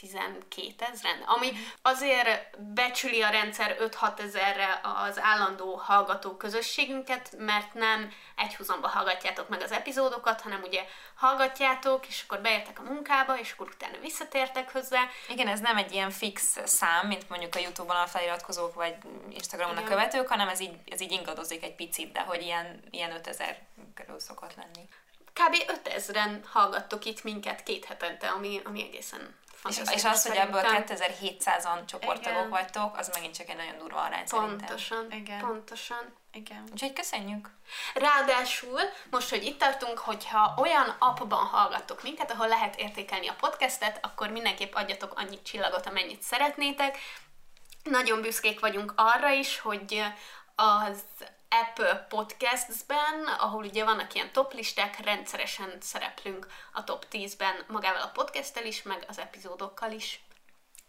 12 0.00 0.84
ezeren, 0.92 1.22
ami 1.26 1.52
azért 1.82 2.58
becsüli 2.58 3.22
a 3.22 3.28
rendszer 3.28 3.76
5-6 3.80 4.18
ezerre 4.18 4.80
az 4.82 5.20
állandó 5.20 5.74
hallgató 5.74 6.36
közösségünket, 6.36 7.34
mert 7.38 7.74
nem 7.74 8.12
egyhuzamba 8.36 8.88
hallgatjátok 8.88 9.48
meg 9.48 9.60
az 9.60 9.72
epizódokat, 9.72 10.40
hanem 10.40 10.62
ugye 10.62 10.84
hallgatjátok, 11.14 12.06
és 12.06 12.22
akkor 12.22 12.40
beértek 12.40 12.78
a 12.78 12.82
munkába, 12.82 13.38
és 13.38 13.52
akkor 13.52 13.68
utána 13.74 13.98
visszatértek 13.98 14.72
hozzá. 14.72 15.02
Igen, 15.28 15.48
ez 15.48 15.60
nem 15.60 15.76
egy 15.76 15.92
ilyen 15.92 16.10
fix 16.10 16.58
szám, 16.64 17.06
mint 17.06 17.28
mondjuk 17.28 17.54
a 17.54 17.58
Youtube-on 17.58 17.96
a 18.00 18.06
feliratkozók, 18.06 18.74
vagy 18.74 18.94
Instagramon 19.30 19.76
a 19.76 19.80
Igen. 19.80 19.92
követők, 19.92 20.28
hanem 20.28 20.48
ez 20.48 20.60
így, 20.60 20.74
ez 20.90 21.00
így 21.00 21.12
ingadozik 21.12 21.62
egy 21.62 21.74
picit, 21.74 22.12
de 22.12 22.20
hogy 22.20 22.42
ilyen, 22.42 22.82
ilyen 22.90 23.12
5000 23.12 23.58
körül 23.94 24.20
szokott 24.20 24.54
lenni. 24.54 24.88
Kb. 25.32 25.56
5000-en 25.84 26.40
hallgattok 26.52 27.04
itt 27.04 27.24
minket 27.24 27.62
két 27.62 27.84
hetente, 27.84 28.28
ami, 28.28 28.60
ami 28.64 28.82
egészen 28.82 29.34
És, 29.68 29.80
és 29.94 30.04
az, 30.04 30.26
hogy 30.26 30.36
ebből 30.36 30.60
szerintem. 30.60 30.96
2700-an 30.96 31.86
csoporttagok 31.86 32.38
Igen. 32.38 32.48
vagytok, 32.48 32.96
az 32.96 33.10
megint 33.14 33.34
csak 33.34 33.48
egy 33.48 33.56
nagyon 33.56 33.78
durva 33.78 34.00
arány 34.00 34.26
szerintem. 34.26 34.56
Pontosan, 34.56 35.12
Igen. 35.12 35.38
pontosan. 35.38 36.14
Igen. 36.32 36.64
Úgyhogy 36.72 36.92
köszönjük! 36.92 37.50
Ráadásul, 37.94 38.80
most, 39.10 39.30
hogy 39.30 39.44
itt 39.44 39.58
tartunk, 39.58 39.98
hogyha 39.98 40.54
olyan 40.56 40.96
appban 40.98 41.44
hallgattok 41.44 42.02
minket, 42.02 42.30
ahol 42.30 42.48
lehet 42.48 42.76
értékelni 42.76 43.28
a 43.28 43.36
podcastet, 43.40 43.98
akkor 44.04 44.28
mindenképp 44.28 44.74
adjatok 44.74 45.18
annyi 45.18 45.42
csillagot, 45.42 45.86
amennyit 45.86 46.22
szeretnétek. 46.22 46.98
Nagyon 47.82 48.20
büszkék 48.20 48.60
vagyunk 48.60 48.92
arra 48.96 49.30
is, 49.30 49.60
hogy 49.60 50.04
az 50.54 51.02
Apple 51.48 52.06
Podcasts-ben, 52.08 53.26
ahol 53.38 53.64
ugye 53.64 53.84
vannak 53.84 54.14
ilyen 54.14 54.32
top 54.32 54.52
listák, 54.52 55.04
rendszeresen 55.04 55.78
szereplünk 55.80 56.46
a 56.72 56.84
top 56.84 57.06
10-ben 57.10 57.64
magával 57.68 58.02
a 58.02 58.10
podcasttel 58.12 58.64
is, 58.64 58.82
meg 58.82 59.04
az 59.08 59.18
epizódokkal 59.18 59.90
is. 59.90 60.20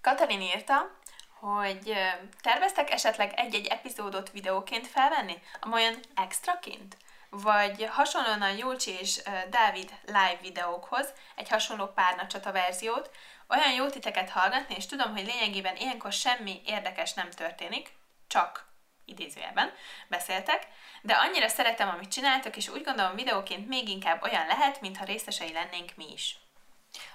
Katalin 0.01 0.41
írta, 0.41 0.97
hogy 1.39 1.93
terveztek 2.41 2.91
esetleg 2.91 3.33
egy-egy 3.35 3.67
epizódot 3.67 4.31
videóként 4.31 4.87
felvenni, 4.87 5.41
amolyan 5.61 5.99
extraként? 6.15 6.97
Vagy 7.29 7.85
hasonlóan 7.85 8.41
a 8.41 8.49
Júlcsi 8.49 8.91
és 8.91 9.21
Dávid 9.49 9.91
live 10.05 10.37
videókhoz, 10.41 11.13
egy 11.35 11.49
hasonló 11.49 11.85
párnacsata 11.85 12.51
verziót, 12.51 13.11
olyan 13.47 13.71
jó 13.71 13.89
titeket 13.89 14.29
hallgatni, 14.29 14.75
és 14.75 14.85
tudom, 14.85 15.11
hogy 15.11 15.25
lényegében 15.25 15.75
ilyenkor 15.75 16.11
semmi 16.11 16.61
érdekes 16.65 17.13
nem 17.13 17.29
történik, 17.29 17.91
csak 18.27 18.66
idézőjelben 19.07 19.71
beszéltek, 20.07 20.67
de 21.01 21.13
annyira 21.13 21.47
szeretem, 21.47 21.89
amit 21.89 22.11
csináltok, 22.11 22.55
és 22.57 22.69
úgy 22.69 22.83
gondolom 22.83 23.15
videóként 23.15 23.67
még 23.67 23.89
inkább 23.89 24.23
olyan 24.23 24.47
lehet, 24.47 24.81
mintha 24.81 25.05
részesei 25.05 25.51
lennénk 25.53 25.91
mi 25.95 26.11
is. 26.13 26.37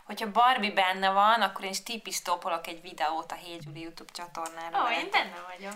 Hogyha 0.05 0.30
Barbie 0.30 0.72
benne 0.72 1.11
van, 1.11 1.43
akkor 1.43 1.64
én 1.64 1.70
is 1.70 1.82
tipisztopolok 1.82 2.66
egy 2.66 2.80
videót 2.80 3.32
a 3.32 3.34
Hey 3.34 3.59
Julie 3.64 3.82
YouTube 3.82 4.12
csatornára. 4.12 4.82
veletek. 4.82 5.11
benne 5.11 5.45
vagyok. 5.49 5.72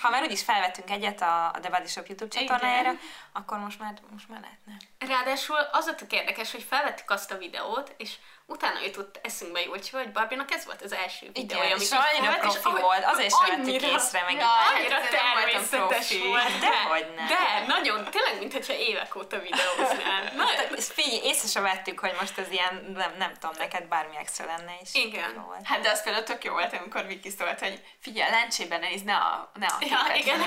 Ha 0.00 0.10
már 0.10 0.22
úgyis 0.22 0.42
felvettünk 0.42 0.90
egyet 0.90 1.20
a, 1.20 1.46
a 1.46 1.60
The 1.60 1.70
Body 1.70 1.86
Shop 1.86 2.06
YouTube 2.06 2.30
Igen. 2.34 2.46
csatornájára, 2.46 2.92
akkor 3.32 3.58
most 3.58 3.78
már, 3.78 3.94
most 4.10 4.28
már 4.28 4.40
lehetne. 4.40 4.76
Ráadásul 4.98 5.56
az 5.72 5.86
a 5.86 5.94
tök 5.94 6.12
érdekes, 6.12 6.52
hogy 6.52 6.62
felvettük 6.62 7.10
azt 7.10 7.30
a 7.32 7.36
videót, 7.38 7.94
és 7.96 8.16
utána 8.50 8.80
jutott 8.84 9.20
eszünkbe 9.22 9.60
Júlcsi, 9.60 9.90
hogy 9.96 10.12
Barbinak 10.12 10.50
ez 10.50 10.64
volt 10.64 10.82
az 10.82 10.92
első 10.92 11.26
videója, 11.32 11.64
Igen, 11.64 11.76
amit 11.76 11.86
és 11.86 11.90
annyira 11.90 12.32
és 12.32 12.38
profi 12.40 12.58
ahogy- 12.62 12.80
volt, 12.80 13.04
azért 13.04 13.30
sem 13.30 13.48
vettük 13.48 13.64
annyira- 13.66 13.88
észre, 14.02 14.22
meg 14.26 14.34
Ja, 14.36 14.48
Annyira 14.74 14.94
Hát, 14.94 15.10
természetes 15.10 16.06
profi. 16.06 16.26
volt. 16.28 16.58
Dehogy 16.60 17.06
nem. 17.16 17.26
De, 17.26 17.64
nagyon, 17.66 18.04
tényleg, 18.10 18.38
mintha 18.38 18.72
évek 18.72 19.16
óta 19.16 19.38
videóznál. 19.38 20.22
Na, 20.36 20.44
Ezt 20.76 20.92
figyelj, 20.92 21.20
észre 21.24 21.48
sem 21.48 21.62
vettük, 21.62 21.98
hogy 21.98 22.14
most 22.20 22.38
ez 22.38 22.50
ilyen, 22.50 22.92
nem, 22.96 23.14
nem 23.18 23.32
tudom, 23.40 23.54
neked 23.58 23.84
bármi 23.84 24.16
extra 24.16 24.46
lenne 24.46 24.72
is. 24.82 24.94
Igen. 24.94 25.32
Jó 25.34 25.40
volt. 25.42 25.60
Hát 25.64 25.80
de 25.80 25.90
az 25.90 26.02
például 26.02 26.24
tök 26.24 26.44
jó 26.44 26.52
volt, 26.52 26.72
amikor 26.72 27.06
Viki 27.06 27.30
szólt, 27.30 27.58
hogy 27.58 27.80
figyelj, 28.00 28.30
lencsében 28.30 28.80
nézd, 28.80 29.04
ne 29.04 29.14
a, 29.16 29.50
ne 29.54 29.66
a 29.66 29.76
Ja, 29.80 30.14
igen. 30.14 30.38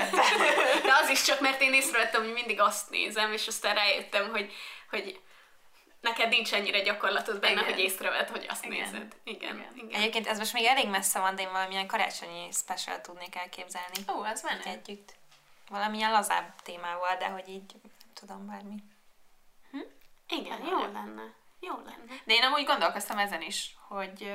De 0.86 0.92
az 1.02 1.08
is 1.08 1.22
csak, 1.22 1.40
mert 1.40 1.60
én 1.60 1.74
észrevettem, 1.74 2.22
hogy 2.22 2.32
mindig 2.32 2.60
azt 2.60 2.90
nézem, 2.90 3.32
és 3.32 3.46
aztán 3.46 3.74
rájöttem, 3.74 4.30
hogy, 4.30 4.52
hogy 4.90 5.20
neked 6.02 6.28
nincs 6.28 6.54
ennyire 6.54 6.80
gyakorlatod 6.80 7.40
benne, 7.40 7.52
Igen. 7.60 7.64
hogy 7.64 7.78
észrevedd, 7.78 8.30
hogy 8.30 8.46
azt 8.48 8.64
Igen. 8.64 8.78
nézed. 8.78 9.16
Igen, 9.24 9.56
Igen. 9.56 9.72
igen. 9.74 10.00
Egyébként 10.00 10.26
ez 10.26 10.38
most 10.38 10.52
még 10.52 10.64
elég 10.64 10.88
messze 10.88 11.18
van, 11.20 11.34
de 11.34 11.42
én 11.42 11.52
valamilyen 11.52 11.86
karácsonyi 11.86 12.48
special 12.52 13.00
tudnék 13.00 13.34
elképzelni. 13.36 13.96
Ó, 14.08 14.22
az 14.22 14.42
menő. 14.42 14.60
együtt. 14.64 15.14
Valamilyen 15.68 16.10
lazább 16.10 16.54
témával, 16.62 17.16
de 17.16 17.28
hogy 17.28 17.48
így, 17.48 17.72
nem 17.82 18.12
tudom, 18.14 18.46
bármi. 18.46 18.74
Igen, 20.28 20.64
jó 20.66 20.78
lenne. 20.78 21.34
Jó 21.60 21.74
lenne. 21.76 22.20
De 22.24 22.34
én 22.34 22.42
amúgy 22.42 22.64
gondolkoztam 22.64 23.18
ezen 23.18 23.42
is, 23.42 23.76
hogy, 23.88 24.32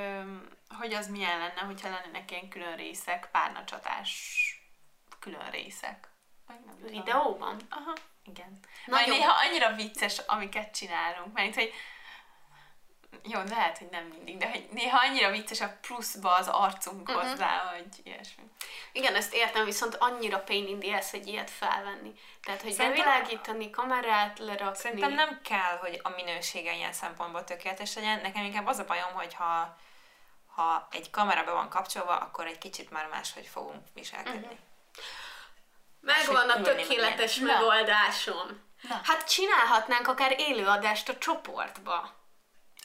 hogy 0.78 0.92
az 0.94 1.08
milyen 1.08 1.38
lenne, 1.38 1.60
hogyha 1.60 1.90
lennének 1.90 2.30
ilyen 2.30 2.48
külön 2.48 2.76
részek, 2.76 3.28
párnacsatás 3.30 4.42
külön 5.18 5.50
részek. 5.50 6.08
Vagy 6.46 6.60
nem. 6.66 6.76
Videóban? 6.90 7.56
Aha, 7.70 7.92
igen. 8.30 8.58
Nagyon- 8.86 9.08
Majd 9.08 9.20
néha 9.20 9.32
annyira 9.46 9.72
vicces, 9.72 10.18
amiket 10.18 10.74
csinálunk, 10.74 11.32
mert 11.32 11.54
hogy 11.54 11.72
jó, 13.22 13.40
lehet, 13.48 13.78
hogy 13.78 13.88
nem 13.90 14.04
mindig, 14.04 14.36
de 14.36 14.50
hogy 14.50 14.68
néha 14.70 14.98
annyira 15.06 15.30
vicces 15.30 15.60
a 15.60 15.76
pluszba 15.80 16.34
az 16.34 16.48
arcunk 16.48 17.08
Mhm. 17.08 17.18
hozzá, 17.18 17.58
hogy 17.74 17.86
ilyesmi. 18.02 18.42
Igen, 18.92 19.14
ezt 19.14 19.34
értem, 19.34 19.64
viszont 19.64 19.94
annyira 19.94 20.38
pain 20.38 20.66
in 20.66 20.78
the 20.78 20.96
ass 20.96 21.12
egy 21.12 21.26
ilyet 21.26 21.50
felvenni. 21.50 22.12
Tehát, 22.42 22.62
hogy 22.62 22.72
Szerintem- 22.72 23.04
bevilágítani, 23.04 23.70
kamerát 23.70 24.38
lerakni. 24.38 24.78
Szerintem 24.78 25.12
nem 25.12 25.40
kell, 25.42 25.76
hogy 25.80 26.00
a 26.02 26.08
minősége 26.08 26.74
ilyen 26.74 26.92
szempontból 26.92 27.44
tökéletes 27.44 27.94
legyen. 27.94 28.20
Nekem 28.20 28.44
inkább 28.44 28.66
az 28.66 28.78
a 28.78 28.84
bajom, 28.84 29.12
hogy 29.12 29.34
ha, 29.34 29.76
ha 30.46 30.88
egy 30.90 31.10
kamera 31.10 31.44
be 31.44 31.50
van 31.52 31.68
kapcsolva, 31.68 32.16
akkor 32.18 32.46
egy 32.46 32.58
kicsit 32.58 32.90
már 32.90 33.06
máshogy 33.06 33.46
fogunk 33.46 33.86
viselkedni. 33.94 34.38
Mhm. 34.46 34.54
Megvan 36.16 36.50
a 36.50 36.62
tökéletes 36.62 37.36
ilyen. 37.36 37.54
megoldásom. 37.54 38.66
Na. 38.80 39.00
Hát 39.04 39.28
csinálhatnánk 39.28 40.08
akár 40.08 40.34
élőadást 40.38 41.08
a 41.08 41.18
csoportba. 41.18 42.16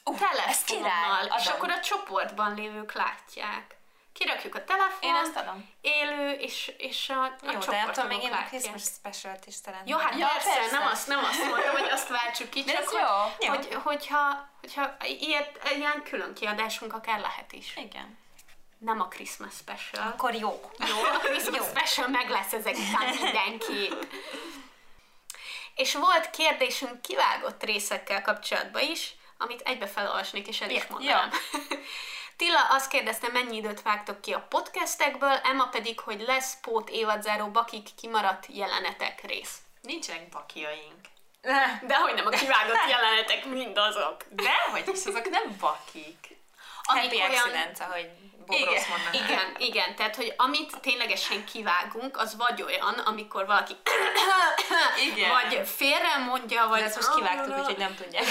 Uh, 0.06 0.18
Telefonnal, 0.20 1.40
és 1.40 1.46
akkor 1.46 1.70
a 1.70 1.80
csoportban 1.80 2.54
lévők 2.54 2.94
látják. 2.94 3.76
Kirakjuk 4.14 4.56
a 4.56 4.64
telefon, 4.64 5.10
Én 5.10 5.16
ezt 5.16 5.36
adom. 5.36 5.70
élő, 5.82 6.32
és, 6.32 6.72
és 6.78 7.10
a, 7.10 7.24
a 7.24 7.52
Jó, 7.52 7.60
de 7.60 7.76
nem 7.76 7.92
tudom, 7.92 8.08
még 8.08 8.24
én 8.24 8.34
a. 8.34 8.44
Christmas 8.44 8.82
special-t 8.82 9.46
is 9.46 9.54
szeretném. 9.54 9.88
Jó, 9.88 9.98
hát 9.98 10.18
Ja, 10.20 10.28
persze, 10.28 10.54
persze. 10.54 10.78
Nem, 10.78 10.88
azt, 10.88 11.08
nem 11.08 11.24
azt 11.24 11.44
mondtam, 11.46 11.72
hogy 11.72 11.90
azt 11.92 12.08
váltsuk 12.08 12.50
ki, 12.50 12.64
csak 12.74 12.88
hogy. 12.88 13.02
Jó. 13.40 13.54
hogy, 13.54 13.74
hogyha, 13.84 14.50
hogyha 14.62 14.96
ilyet, 15.20 15.70
ilyen 15.76 16.04
külön 16.04 16.34
kiadásunk 16.34 16.94
akár 16.94 17.20
lehet 17.20 17.52
is. 17.52 17.74
Igen. 17.76 18.18
Nem 18.84 19.02
a 19.02 19.08
Christmas 19.08 19.54
special. 19.54 20.08
Akkor 20.08 20.34
jó. 20.34 20.72
Jó, 20.88 21.04
a 21.04 21.18
Christmas 21.18 21.66
special 21.68 22.08
meg 22.08 22.30
lesz 22.30 22.54
ezek 22.54 22.76
után 22.78 23.16
mindenki. 23.22 23.90
És 25.76 25.94
volt 25.96 26.30
kérdésünk 26.30 27.02
kivágott 27.02 27.64
részekkel 27.64 28.22
kapcsolatban 28.22 28.82
is, 28.82 29.16
amit 29.38 29.62
egybe 29.62 29.88
felolvasnék, 29.88 30.48
és 30.48 30.62
el 30.62 30.70
is 30.70 30.78
Ja, 30.82 30.86
mondanám. 30.90 31.30
Tilla 32.38 32.60
azt 32.70 32.88
kérdezte, 32.90 33.28
mennyi 33.28 33.56
időt 33.56 33.82
vágtok 33.82 34.22
ki 34.22 34.34
a 34.34 34.46
podcastekből, 34.50 35.40
Emma 35.44 35.68
pedig, 35.68 36.00
hogy 36.00 36.22
lesz 36.22 36.58
pót 36.62 36.90
évadzáró 36.90 37.48
bakik 37.48 37.88
kimaradt 37.98 38.46
jelenetek 38.50 39.22
rész. 39.22 39.58
Nincsenek 39.82 40.30
bakiaink. 40.30 41.00
De 41.88 41.96
hogy 41.96 42.14
nem 42.14 42.26
a 42.26 42.30
kivágott 42.30 42.90
jelenetek 42.90 43.46
mindazok. 43.46 44.24
Dehogy 44.30 44.88
is, 44.88 45.06
azok 45.06 45.30
nem 45.30 45.58
bakik. 45.60 46.38
Amik 46.84 47.04
Happy 47.04 47.16
olyan- 47.16 47.32
accident, 47.34 47.80
ahogy 47.80 48.10
Bob 48.46 48.58
Igen. 48.60 48.84
Igen, 49.12 49.56
igen, 49.58 49.96
tehát, 49.96 50.16
hogy 50.16 50.34
amit 50.38 50.80
ténylegesen 50.82 51.46
kivágunk, 51.46 52.18
az 52.18 52.36
vagy 52.38 52.62
olyan, 52.62 52.94
amikor 52.94 53.46
valaki 53.46 53.74
Igen. 55.12 55.30
vagy 55.30 55.68
félre 55.68 56.18
mondja, 56.18 56.68
vagy... 56.68 56.80
De 56.80 56.86
ezt 56.86 56.96
most 56.96 57.16
kivágtuk, 57.16 57.58
úgyhogy 57.58 57.78
nem 57.78 57.96
tudják. 57.96 58.26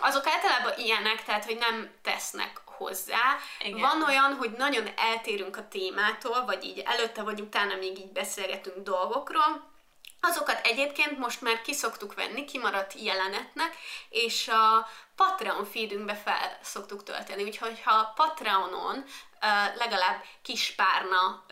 Azok 0.00 0.26
általában 0.26 0.72
ilyenek, 0.76 1.24
tehát, 1.24 1.44
hogy 1.44 1.56
nem 1.56 1.90
tesznek 2.02 2.60
hozzá. 2.64 3.36
Igen. 3.58 3.80
Van 3.80 4.02
olyan, 4.02 4.34
hogy 4.34 4.50
nagyon 4.50 4.88
eltérünk 4.96 5.56
a 5.56 5.68
témától, 5.68 6.44
vagy 6.44 6.64
így 6.64 6.82
előtte 6.84 7.22
vagy 7.22 7.40
utána 7.40 7.74
még 7.74 7.98
így 7.98 8.12
beszélgetünk 8.12 8.76
dolgokról, 8.76 9.72
Azokat 10.26 10.66
egyébként 10.66 11.18
most 11.18 11.40
már 11.40 11.62
kiszoktuk 11.62 12.14
venni, 12.14 12.44
kimaradt 12.44 12.92
jelenetnek, 13.00 13.76
és 14.08 14.48
a 14.48 14.88
Patreon 15.16 15.64
feedünkbe 15.64 16.14
fel 16.14 16.58
szoktuk 16.62 17.02
tölteni, 17.02 17.42
úgyhogy 17.42 17.82
ha 17.84 18.12
Patreonon 18.16 19.04
legalább 19.74 20.24
kis 20.42 20.74
párna 20.76 21.44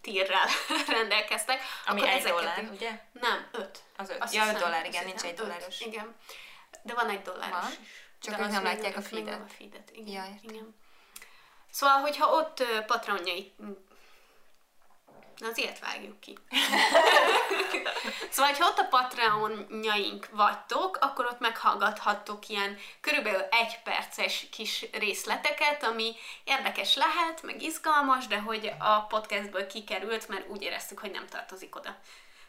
tírrel 0.00 0.46
rendelkeztek, 0.96 1.60
Ami 1.86 2.00
akkor 2.00 2.12
egy 2.12 2.18
ezeket... 2.18 2.36
dollár, 2.36 2.68
ugye? 2.72 3.00
Nem, 3.12 3.48
öt. 3.52 3.78
Az 3.96 4.10
öt. 4.10 4.22
Azt 4.22 4.34
Ja, 4.34 4.46
öt 4.46 4.58
dollár, 4.58 4.86
igen, 4.86 5.04
nincs 5.04 5.22
egy 5.22 5.30
öt, 5.30 5.36
dolláros. 5.36 5.80
Igen. 5.80 6.14
De 6.82 6.94
van 6.94 7.08
egy 7.08 7.22
dolláros 7.22 7.60
Van? 7.60 7.70
is. 7.70 7.88
Csak 8.20 8.40
ők 8.40 8.48
nem 8.48 8.62
látják 8.64 8.96
a 8.96 9.02
feedet. 9.02 9.40
a 9.40 9.52
feedet. 9.58 9.90
Igen, 9.92 10.12
Ja, 10.14 10.22
értem. 10.34 10.54
igen. 10.54 10.74
Szóval, 11.70 11.96
hogyha 12.00 12.32
ott 12.32 12.64
patronjai... 12.86 13.54
Na, 15.38 15.48
az 15.48 15.58
ilyet 15.58 15.78
vágjuk 15.78 16.20
ki. 16.20 16.38
szóval, 18.30 18.52
ha 18.52 18.66
ott 18.66 18.78
a 18.78 18.84
patronjaink 18.84 20.28
vagytok, 20.30 20.98
akkor 21.00 21.26
ott 21.26 21.40
meghallgathattok 21.40 22.48
ilyen 22.48 22.78
körülbelül 23.00 23.40
egy 23.40 23.82
perces 23.82 24.46
kis 24.50 24.86
részleteket, 24.92 25.82
ami 25.82 26.14
érdekes 26.44 26.96
lehet, 26.96 27.42
meg 27.42 27.62
izgalmas, 27.62 28.26
de 28.26 28.38
hogy 28.38 28.72
a 28.78 29.00
podcastből 29.00 29.66
kikerült, 29.66 30.28
mert 30.28 30.48
úgy 30.48 30.62
éreztük, 30.62 30.98
hogy 30.98 31.10
nem 31.10 31.26
tartozik 31.26 31.76
oda. 31.76 31.96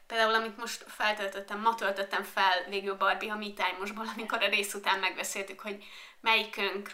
Például, 0.07 0.33
amit 0.33 0.57
most 0.57 0.85
feltöltöttem, 0.87 1.59
ma 1.59 1.75
töltöttem 1.75 2.23
fel 2.23 2.65
végül 2.69 2.95
Barbie 2.95 3.31
a 3.31 3.35
Me 3.35 3.45
Time-osból, 3.45 4.05
amikor 4.15 4.43
a 4.43 4.47
rész 4.47 4.73
után 4.73 4.99
megbeszéltük, 4.99 5.59
hogy 5.59 5.83
melyikünk 6.21 6.91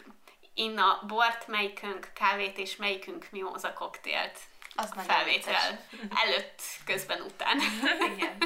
inna 0.53 1.03
bort, 1.07 1.47
melyikünk 1.47 2.11
kávét, 2.13 2.57
és 2.57 2.75
melyikünk 2.75 3.27
mimóza 3.31 3.73
koktélt. 3.73 4.39
Az 4.75 4.89
felvétel 5.05 5.87
előtt, 6.25 6.61
közben, 6.85 7.21
után. 7.21 7.59
Igen. 8.15 8.37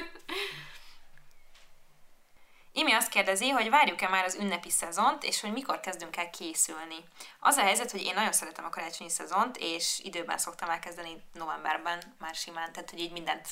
Imi 2.71 2.93
azt 2.93 3.09
kérdezi, 3.09 3.49
hogy 3.49 3.69
várjuk-e 3.69 4.07
már 4.07 4.25
az 4.25 4.35
ünnepi 4.35 4.69
szezont, 4.69 5.23
és 5.23 5.41
hogy 5.41 5.51
mikor 5.51 5.79
kezdünk 5.79 6.17
el 6.17 6.29
készülni. 6.29 6.95
Az 7.39 7.57
a 7.57 7.61
helyzet, 7.61 7.91
hogy 7.91 8.01
én 8.01 8.13
nagyon 8.13 8.31
szeretem 8.31 8.65
a 8.65 8.69
karácsonyi 8.69 9.09
szezont, 9.09 9.57
és 9.57 9.99
időben 10.03 10.37
szoktam 10.37 10.69
elkezdeni 10.69 11.23
novemberben 11.33 12.15
már 12.19 12.35
simán, 12.35 12.71
tehát 12.73 12.89
hogy 12.89 12.99
így 12.99 13.11
mindent 13.11 13.47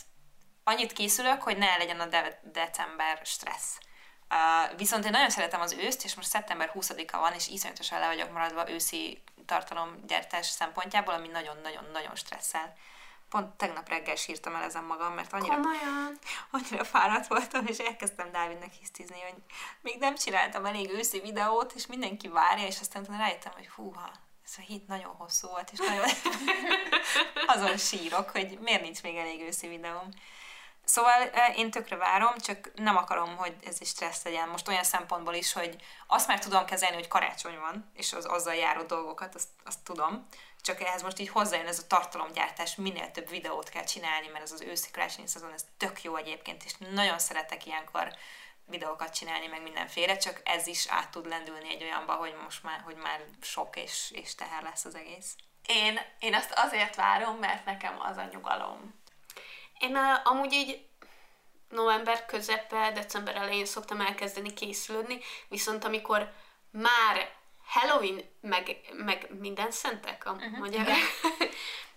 annyit 0.64 0.94
készülök, 0.94 1.42
hogy 1.42 1.58
ne 1.58 1.78
legyen 1.78 2.00
a 2.00 2.06
de- 2.06 2.42
december 2.44 3.22
stressz. 3.24 3.78
Uh, 4.34 4.78
viszont 4.78 5.06
én 5.06 5.12
nagyon 5.12 5.30
szeretem 5.30 5.62
az 5.62 5.74
őszt, 5.74 6.04
és 6.04 6.16
most 6.16 6.28
szeptember 6.28 6.72
20-a 6.74 7.18
van, 7.20 7.34
és 7.34 7.48
iszonyatosan 7.48 8.00
le 8.00 8.08
vagyok 8.08 8.32
maradva 8.32 8.70
őszi 8.70 9.22
tartalomgyártás 9.46 10.46
szempontjából, 10.46 11.14
ami 11.14 11.28
nagyon-nagyon-nagyon 11.28 12.16
stresszel. 12.16 12.76
Pont 13.30 13.56
tegnap 13.56 13.90
reggel 13.90 14.16
sírtam 14.16 14.56
el 14.56 14.64
ezen 14.64 14.84
magam, 14.84 15.14
mert 15.14 15.34
annyira 15.34 15.56
Komolyan. 15.56 16.20
annyira 16.52 16.84
fáradt 16.84 17.28
voltam, 17.28 17.66
és 17.66 17.78
elkezdtem 17.78 18.32
Dávidnek 18.32 18.74
hisztizni, 18.80 19.22
hogy 19.22 19.36
még 19.82 20.00
nem 20.00 20.16
csináltam 20.16 20.66
elég 20.66 20.90
őszi 20.90 21.20
videót, 21.20 21.74
és 21.76 21.86
mindenki 21.86 22.28
várja, 22.28 22.66
és 22.66 22.80
aztán 22.80 23.02
utána 23.02 23.18
rájöttem, 23.18 23.52
hogy 23.56 23.70
húha, 23.70 24.12
ez 24.46 24.54
a 24.58 24.62
hét 24.62 24.88
nagyon 24.88 25.16
hosszú 25.18 25.48
volt, 25.48 25.72
és 25.72 25.80
nagyon 25.80 26.06
azon 27.56 27.78
sírok, 27.78 28.30
hogy 28.30 28.58
miért 28.62 28.82
nincs 28.82 29.02
még 29.02 29.18
elég 29.18 29.42
őszi 29.42 29.68
videóm. 29.68 30.10
Szóval 30.86 31.30
eh, 31.30 31.58
én 31.58 31.72
tökre 31.72 31.96
várom, 31.96 32.38
csak 32.38 32.72
nem 32.76 32.98
akarom, 32.98 33.36
hogy 33.38 33.56
ez 33.66 33.82
is 33.82 33.88
stressz 33.88 34.24
legyen. 34.24 34.50
Most 34.50 34.68
olyan 34.68 34.84
szempontból 34.84 35.34
is, 35.34 35.54
hogy 35.54 35.76
azt 36.08 36.28
már 36.28 36.40
tudom 36.40 36.66
kezelni, 36.66 36.96
hogy 36.96 37.08
karácsony 37.08 37.60
van, 37.60 37.92
és 37.94 38.14
az 38.14 38.26
azzal 38.26 38.56
járó 38.56 38.82
dolgokat, 38.82 39.36
azt, 39.36 39.50
azt 39.64 39.84
tudom. 39.84 40.28
Csak 40.62 40.82
ehhez 40.82 41.02
most 41.02 41.20
így 41.20 41.30
hozzájön 41.30 41.68
ez 41.68 41.80
a 41.80 41.88
tartalomgyártás, 41.88 42.76
minél 42.76 43.12
több 43.12 43.30
videót 43.30 43.70
kell 43.70 43.84
csinálni, 43.84 44.28
mert 44.28 44.44
ez 44.44 44.52
az 44.52 44.62
őszi 44.62 44.92
karácsonyi 44.92 45.28
szezon, 45.28 45.54
ez 45.54 45.66
tök 45.78 46.04
jó 46.04 46.16
egyébként, 46.16 46.64
és 46.64 46.74
nagyon 46.78 47.20
szeretek 47.20 47.66
ilyenkor 47.66 48.16
videókat 48.66 49.16
csinálni, 49.16 49.48
meg 49.48 49.62
mindenféle, 49.62 50.18
csak 50.18 50.42
ez 50.44 50.68
is 50.68 50.88
át 50.88 51.10
tud 51.10 51.28
lendülni 51.28 51.70
egy 51.70 51.84
olyanba, 51.84 52.14
hogy 52.14 52.36
most 52.44 52.64
már, 52.64 52.82
hogy 52.86 52.96
már 52.96 53.24
sok 53.42 53.76
és, 53.76 54.12
és 54.12 54.36
teher 54.36 54.64
lesz 54.64 54.86
az 54.86 54.96
egész. 54.96 55.36
Én, 55.68 56.00
én 56.20 56.36
azt 56.36 56.52
azért 56.56 56.96
várom, 56.96 57.36
mert 57.36 57.66
nekem 57.66 57.96
az 58.00 58.18
a 58.18 58.30
nyugalom. 58.32 59.02
Én 59.84 59.96
uh, 59.96 60.28
amúgy 60.32 60.54
így 60.54 60.86
november 61.70 62.26
közepe, 62.26 62.92
december 62.94 63.36
elején 63.36 63.66
szoktam 63.66 64.02
elkezdeni 64.02 64.54
készülődni, 64.54 65.20
viszont 65.50 65.84
amikor 65.84 66.32
már 66.72 67.30
Halloween, 67.66 68.22
meg, 68.42 68.78
meg 68.94 69.28
minden 69.40 69.72
szentek 69.72 70.26
a 70.26 70.32
uh-huh, 70.32 70.58
magyar. 70.58 70.86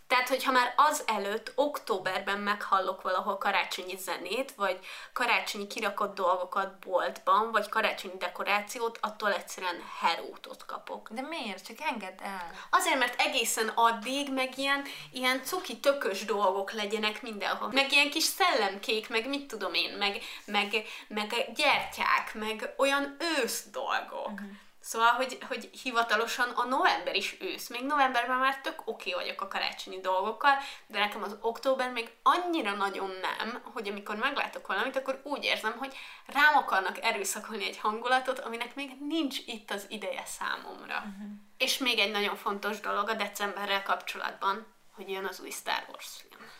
Tehát, 0.06 0.28
hogyha 0.28 0.52
már 0.52 0.74
az 0.76 1.02
előtt, 1.06 1.52
októberben 1.54 2.38
meghallok 2.38 3.02
valahol 3.02 3.38
karácsonyi 3.38 3.96
zenét, 3.96 4.54
vagy 4.54 4.78
karácsonyi 5.12 5.66
kirakott 5.66 6.14
dolgokat 6.14 6.78
boltban, 6.78 7.50
vagy 7.50 7.68
karácsonyi 7.68 8.16
dekorációt, 8.18 8.98
attól 9.00 9.32
egyszerűen 9.32 9.82
herótot 10.00 10.66
kapok. 10.66 11.08
De 11.10 11.22
miért? 11.22 11.66
Csak 11.66 11.76
engedd 11.80 12.22
el. 12.22 12.50
Azért, 12.70 12.98
mert 12.98 13.20
egészen 13.20 13.68
addig 13.68 14.32
meg 14.32 14.58
ilyen, 14.58 14.82
ilyen 15.12 15.42
cuki 15.44 15.80
tökös 15.80 16.24
dolgok 16.24 16.72
legyenek 16.72 17.22
mindenhol. 17.22 17.68
Meg 17.72 17.92
ilyen 17.92 18.10
kis 18.10 18.24
szellemkék, 18.24 19.08
meg 19.08 19.28
mit 19.28 19.46
tudom 19.46 19.74
én, 19.74 19.92
meg, 19.92 20.22
meg, 20.44 20.84
meg 21.08 21.52
gyertyák, 21.54 22.34
meg 22.34 22.74
olyan 22.76 23.16
ősz 23.18 23.64
dolgok. 23.70 24.30
Uh-huh. 24.30 24.50
Szóval, 24.86 25.10
hogy, 25.10 25.38
hogy 25.48 25.70
hivatalosan 25.82 26.48
a 26.48 26.64
november 26.64 27.14
is 27.14 27.36
ősz. 27.40 27.68
Még 27.68 27.84
novemberben 27.84 28.38
már 28.38 28.60
tök 28.60 28.82
oké 28.84 29.10
okay 29.10 29.24
vagyok 29.24 29.40
a 29.40 29.48
karácsonyi 29.48 30.00
dolgokkal, 30.00 30.52
de 30.86 30.98
nekem 30.98 31.22
az 31.22 31.36
október 31.40 31.92
még 31.92 32.10
annyira 32.22 32.72
nagyon 32.72 33.10
nem, 33.20 33.62
hogy 33.74 33.88
amikor 33.88 34.16
meglátok 34.16 34.66
valamit, 34.66 34.96
akkor 34.96 35.20
úgy 35.24 35.44
érzem, 35.44 35.78
hogy 35.78 35.96
rám 36.26 36.56
akarnak 36.56 37.04
erőszakolni 37.04 37.64
egy 37.64 37.78
hangulatot, 37.78 38.38
aminek 38.38 38.74
még 38.74 38.90
nincs 39.00 39.38
itt 39.46 39.70
az 39.70 39.86
ideje 39.88 40.24
számomra. 40.24 40.96
Uh-huh. 40.96 41.30
És 41.58 41.78
még 41.78 41.98
egy 41.98 42.10
nagyon 42.10 42.36
fontos 42.36 42.80
dolog 42.80 43.08
a 43.08 43.14
decemberrel 43.14 43.82
kapcsolatban, 43.82 44.66
hogy 44.94 45.10
jön 45.10 45.24
az 45.24 45.40
új 45.40 45.50
Star 45.50 45.86
Wars 45.88 46.08
film. 46.28 46.50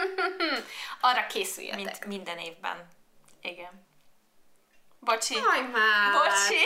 Arra 1.00 1.26
készüljetek. 1.26 1.84
Mint 1.84 2.06
minden 2.06 2.38
évben. 2.38 2.88
Igen. 3.40 3.88
Bocsi. 5.00 5.34
Jaj 5.34 5.62
már! 5.62 6.12
Bocsi. 6.12 6.64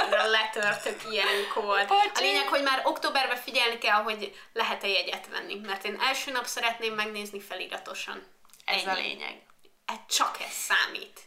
Annyira 0.00 0.26
letörtök 0.26 1.00
ilyenkor. 1.10 1.86
Bocsi. 1.86 2.10
A 2.14 2.20
lényeg, 2.20 2.48
hogy 2.48 2.62
már 2.62 2.80
októberben 2.84 3.36
figyelni 3.36 3.78
kell, 3.78 4.02
hogy 4.02 4.40
lehet-e 4.52 4.88
jegyet 4.88 5.28
venni, 5.28 5.54
mert 5.54 5.84
én 5.84 6.00
első 6.00 6.30
nap 6.30 6.46
szeretném 6.46 6.94
megnézni 6.94 7.40
feliratosan. 7.40 8.26
Ez 8.64 8.86
a 8.86 8.92
lényeg. 8.92 9.42
Ez 9.86 9.96
csak 10.16 10.40
ez 10.40 10.52
számít. 10.52 11.20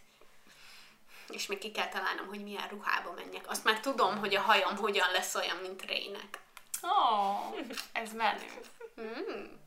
És 1.30 1.46
még 1.46 1.58
ki 1.58 1.72
kell 1.72 1.90
találnom, 1.90 2.28
hogy 2.28 2.44
milyen 2.44 2.68
ruhába 2.68 3.12
menjek. 3.12 3.50
Azt 3.50 3.64
már 3.64 3.80
tudom, 3.80 4.18
hogy 4.18 4.36
a 4.36 4.42
hajam 4.42 4.78
hogyan 4.78 5.12
lesz 5.12 5.36
olyan, 5.36 5.58
mint 5.58 5.82
Rének. 5.86 6.40
Ó, 6.84 6.88
oh, 6.88 7.60
ez 7.92 8.12
menő. 8.12 8.62
Mm. 9.02 9.62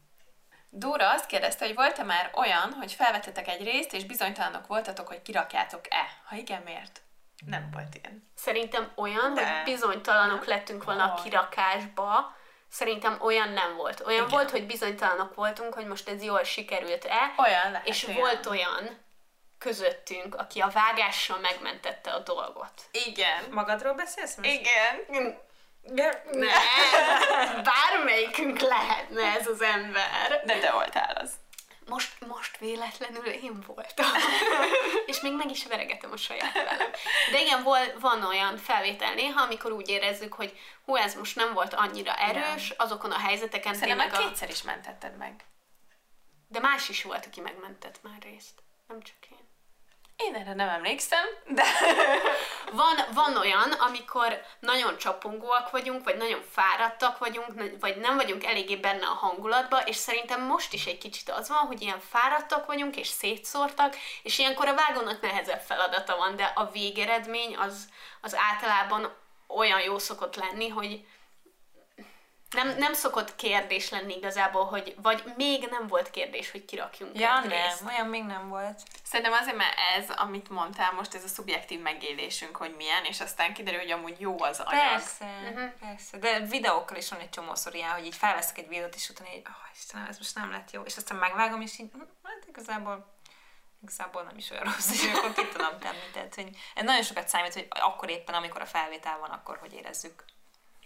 Dóra 0.78 1.10
azt 1.10 1.26
kérdezte, 1.26 1.66
hogy 1.66 1.74
volt-e 1.74 2.02
már 2.02 2.30
olyan, 2.34 2.72
hogy 2.72 2.92
felvettetek 2.92 3.48
egy 3.48 3.64
részt, 3.64 3.92
és 3.92 4.04
bizonytalanok 4.04 4.66
voltatok, 4.66 5.08
hogy 5.08 5.22
kirakjátok-e? 5.22 6.20
Ha 6.24 6.36
igen, 6.36 6.62
miért? 6.62 7.00
Nem 7.46 7.68
volt 7.72 7.94
ilyen. 7.94 8.30
Szerintem 8.34 8.92
olyan, 8.96 9.34
De. 9.34 9.46
hogy 9.46 9.72
bizonytalanok 9.72 10.44
lettünk 10.44 10.84
volna 10.84 11.04
a 11.12 11.22
kirakásba, 11.22 12.34
Szerintem 12.68 13.18
olyan 13.20 13.48
nem 13.48 13.76
volt. 13.76 14.00
Olyan 14.06 14.26
Igen. 14.26 14.30
volt, 14.30 14.50
hogy 14.50 14.66
bizonytalanok 14.66 15.34
voltunk, 15.34 15.74
hogy 15.74 15.86
most 15.86 16.08
ez 16.08 16.22
jól 16.22 16.42
sikerült-e, 16.44 17.34
Olyan 17.36 17.70
lehet. 17.70 17.86
és 17.86 18.06
olyan. 18.06 18.18
volt 18.20 18.46
olyan 18.46 18.98
közöttünk, 19.58 20.34
aki 20.34 20.60
a 20.60 20.68
vágással 20.68 21.38
megmentette 21.38 22.10
a 22.10 22.18
dolgot. 22.18 22.72
Igen. 23.06 23.44
Magadról 23.50 23.94
beszélsz 23.94 24.36
most? 24.36 24.50
Igen. 24.50 25.38
Nem, 25.94 26.12
bármelyikünk 27.70 28.60
lehetne 28.60 29.22
ez 29.22 29.46
az 29.46 29.62
ember. 29.62 30.42
De 30.44 30.58
te 30.58 30.72
voltál 30.72 31.14
az. 31.14 31.30
Most, 31.88 32.26
most 32.26 32.58
véletlenül 32.58 33.26
én 33.26 33.64
voltam. 33.66 34.06
és 35.06 35.20
még 35.20 35.32
meg 35.32 35.50
is 35.50 35.66
veregetem 35.66 36.12
a 36.12 36.16
saját 36.16 36.52
velem. 36.52 36.90
De 37.30 37.40
igen, 37.40 37.62
vol, 37.62 37.78
van 38.00 38.24
olyan 38.24 38.56
felvétel 38.56 39.14
néha, 39.14 39.42
amikor 39.42 39.72
úgy 39.72 39.88
érezzük, 39.88 40.32
hogy 40.32 40.58
hú, 40.84 40.96
ez 40.96 41.14
most 41.14 41.36
nem 41.36 41.52
volt 41.52 41.74
annyira 41.74 42.14
erős, 42.14 42.70
azokon 42.70 43.10
a 43.10 43.18
helyzeteken 43.18 43.74
Szerintem 43.74 43.98
tényleg 43.98 44.12
már 44.12 44.22
a... 44.22 44.28
kétszer 44.28 44.48
is 44.48 44.62
mentetted 44.62 45.16
meg. 45.16 45.44
De 46.48 46.60
más 46.60 46.88
is 46.88 47.02
volt, 47.02 47.26
aki 47.26 47.40
megmentett 47.40 48.02
már 48.02 48.22
részt. 48.22 48.62
Nem 48.88 49.02
csak 49.02 49.16
én. 49.30 49.35
Én 50.16 50.34
erre 50.34 50.54
nem 50.54 50.68
emlékszem, 50.68 51.24
de... 51.48 51.64
Van, 52.72 52.96
van 53.14 53.36
olyan, 53.36 53.72
amikor 53.72 54.40
nagyon 54.60 54.98
csapongóak 54.98 55.70
vagyunk, 55.70 56.04
vagy 56.04 56.16
nagyon 56.16 56.40
fáradtak 56.50 57.18
vagyunk, 57.18 57.52
vagy 57.80 57.96
nem 57.96 58.16
vagyunk 58.16 58.44
eléggé 58.44 58.76
benne 58.76 59.06
a 59.06 59.14
hangulatba, 59.14 59.82
és 59.84 59.96
szerintem 59.96 60.42
most 60.42 60.72
is 60.72 60.86
egy 60.86 60.98
kicsit 60.98 61.30
az 61.30 61.48
van, 61.48 61.58
hogy 61.58 61.82
ilyen 61.82 62.00
fáradtak 62.00 62.66
vagyunk, 62.66 62.96
és 62.96 63.08
szétszórtak, 63.08 63.96
és 64.22 64.38
ilyenkor 64.38 64.68
a 64.68 64.74
vágónak 64.74 65.20
nehezebb 65.20 65.60
feladata 65.60 66.16
van, 66.16 66.36
de 66.36 66.52
a 66.54 66.70
végeredmény 66.70 67.56
az, 67.56 67.88
az 68.20 68.36
általában 68.36 69.14
olyan 69.46 69.80
jó 69.80 69.98
szokott 69.98 70.36
lenni, 70.36 70.68
hogy 70.68 71.06
Nem, 72.50 72.76
nem 72.78 72.92
szokott 72.92 73.36
kérdés 73.36 73.90
lenni 73.90 74.16
igazából, 74.16 74.64
hogy 74.64 74.94
vagy 75.02 75.22
még 75.36 75.68
nem 75.70 75.86
volt 75.86 76.10
kérdés, 76.10 76.50
hogy 76.50 76.64
kirakjunk 76.64 77.18
Ja, 77.18 77.36
egy 77.42 77.48
nem, 77.48 77.58
részt. 77.58 77.82
olyan 77.86 78.06
még 78.06 78.22
nem 78.22 78.48
volt. 78.48 78.82
Szerintem 79.04 79.34
azért, 79.34 79.56
mert 79.56 79.74
ez, 79.96 80.10
amit 80.10 80.48
mondtál 80.48 80.92
most, 80.92 81.14
ez 81.14 81.24
a 81.24 81.28
szubjektív 81.28 81.80
megélésünk, 81.80 82.56
hogy 82.56 82.74
milyen, 82.76 83.04
és 83.04 83.20
aztán 83.20 83.54
kiderül, 83.54 83.80
hogy 83.80 83.90
amúgy 83.90 84.20
jó 84.20 84.42
az 84.42 84.60
anyag. 84.60 84.88
Persze, 84.88 85.24
uh-huh. 85.24 85.70
persze. 85.80 86.18
De 86.18 86.40
videókkal 86.40 86.96
is 86.96 87.08
van 87.08 87.20
egy 87.20 87.30
csomószor 87.30 87.74
ilyen, 87.74 87.90
hogy 87.90 88.04
így 88.04 88.16
felveszek 88.16 88.58
egy 88.58 88.68
videót, 88.68 88.94
és 88.94 89.08
utána 89.08 89.30
így, 89.34 89.46
oh, 89.46 89.70
Istenem, 89.74 90.06
ez 90.06 90.18
most 90.18 90.34
nem 90.34 90.50
lett 90.50 90.70
jó, 90.70 90.82
és 90.82 90.96
aztán 90.96 91.18
megvágom, 91.18 91.60
és 91.60 91.78
így, 91.78 91.90
hm, 91.92 91.98
hát 92.22 92.44
igazából 92.48 93.14
igazából 93.82 94.22
nem 94.22 94.36
is 94.36 94.50
olyan 94.50 94.62
rossz, 94.62 94.92
és 94.94 95.12
akkor 95.12 95.32
ki 95.32 95.48
tudom 95.48 95.78
tenni. 95.78 96.10
Tehát, 96.12 96.34
hogy 96.34 96.56
ez 96.74 96.84
nagyon 96.84 97.02
sokat 97.02 97.28
számít, 97.28 97.52
hogy 97.52 97.68
akkor 97.70 98.10
éppen, 98.10 98.34
amikor 98.34 98.60
a 98.60 98.66
felvétel 98.66 99.18
van, 99.18 99.30
akkor 99.30 99.58
hogy 99.58 99.72
érezzük. 99.72 100.24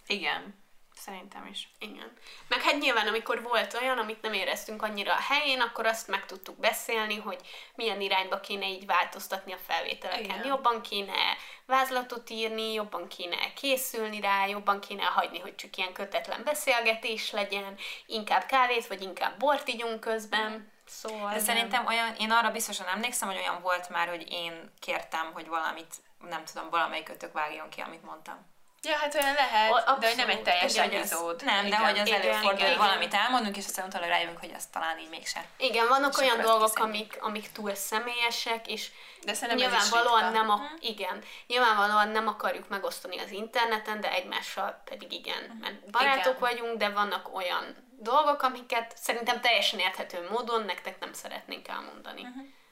Igen. 0.06 0.68
Szerintem 1.04 1.46
is. 1.46 1.68
Igen. 1.78 2.12
Meg 2.48 2.60
hát 2.60 2.78
nyilván, 2.78 3.06
amikor 3.06 3.42
volt 3.42 3.74
olyan, 3.74 3.98
amit 3.98 4.22
nem 4.22 4.32
éreztünk 4.32 4.82
annyira 4.82 5.12
a 5.12 5.20
helyén, 5.28 5.60
akkor 5.60 5.86
azt 5.86 6.08
meg 6.08 6.26
tudtuk 6.26 6.58
beszélni, 6.58 7.16
hogy 7.16 7.40
milyen 7.74 8.00
irányba 8.00 8.40
kéne 8.40 8.68
így 8.68 8.86
változtatni 8.86 9.52
a 9.52 9.58
felvételeken. 9.66 10.24
Igen. 10.24 10.46
Jobban 10.46 10.82
kéne 10.82 11.36
vázlatot 11.66 12.30
írni, 12.30 12.72
jobban 12.72 13.08
kéne 13.08 13.52
készülni 13.52 14.20
rá, 14.20 14.46
jobban 14.46 14.80
kéne 14.80 15.02
hagyni, 15.02 15.38
hogy 15.38 15.54
csak 15.54 15.76
ilyen 15.76 15.92
kötetlen 15.92 16.44
beszélgetés 16.44 17.30
legyen, 17.30 17.78
inkább 18.06 18.46
kávét, 18.46 18.86
vagy 18.86 19.02
inkább 19.02 19.38
bort 19.38 19.68
ígyunk 19.68 20.00
közben. 20.00 20.72
Szóval... 20.86 21.32
De 21.32 21.38
szerintem 21.38 21.86
olyan, 21.86 22.14
én 22.14 22.30
arra 22.30 22.50
biztosan 22.50 22.86
emlékszem, 22.86 23.28
hogy 23.28 23.38
olyan 23.38 23.60
volt 23.62 23.88
már, 23.88 24.08
hogy 24.08 24.32
én 24.32 24.72
kértem, 24.80 25.32
hogy 25.32 25.46
valamit, 25.46 25.94
nem 26.28 26.44
tudom, 26.44 26.70
valamelyik 26.70 27.08
ötök 27.08 27.32
vágjon 27.32 27.68
ki, 27.68 27.80
amit 27.80 28.04
mondtam. 28.04 28.49
Ja, 28.82 28.96
hát 28.96 29.14
olyan 29.14 29.34
lehet, 29.34 29.70
O- 29.70 29.98
de 29.98 30.06
hogy 30.06 30.16
nem 30.16 30.28
egy 30.28 30.36
abszolút. 30.38 30.42
teljes 30.42 30.74
Igen, 30.74 30.92
epizód. 30.92 31.44
Nem, 31.44 31.60
de 31.62 31.66
Igen. 31.66 31.80
hogy 31.80 31.98
az 31.98 32.06
igen, 32.08 32.20
előfordul, 32.20 32.66
igen, 32.66 32.78
valamit 32.78 33.14
elmondunk, 33.14 33.56
és 33.56 33.66
aztán 33.66 33.86
utána 33.86 34.06
rájövünk, 34.06 34.38
hogy 34.38 34.52
azt 34.56 34.72
talán 34.72 34.98
így 34.98 35.08
mégse. 35.08 35.44
Igen, 35.56 35.88
vannak 35.88 36.18
olyan 36.18 36.40
dolgok, 36.40 36.78
amik, 36.78 37.16
amik 37.20 37.52
túl 37.52 37.74
személyesek, 37.74 38.68
és 38.68 38.90
De 39.24 39.30
ez 39.30 39.40
nyilvánvalóan 39.54 40.32
nem, 40.32 40.50
a, 40.50 40.60
igen, 40.78 41.22
nyilvánvalóan 41.46 42.08
nem 42.08 42.28
akarjuk 42.28 42.68
megosztani 42.68 43.18
az 43.18 43.30
interneten, 43.30 44.00
de 44.00 44.12
egymással 44.12 44.82
pedig 44.84 45.12
igen, 45.12 45.58
mert 45.60 45.90
barátok 45.90 46.36
Igen. 46.36 46.38
vagyunk, 46.38 46.78
de 46.78 46.88
vannak 46.88 47.34
olyan 47.34 47.88
dolgok, 47.98 48.42
amiket 48.42 48.94
szerintem 48.96 49.40
teljesen 49.40 49.78
érthető 49.78 50.28
módon 50.30 50.62
nektek 50.64 50.98
nem 51.00 51.12
szeretnénk 51.12 51.68
elmondani. 51.68 52.26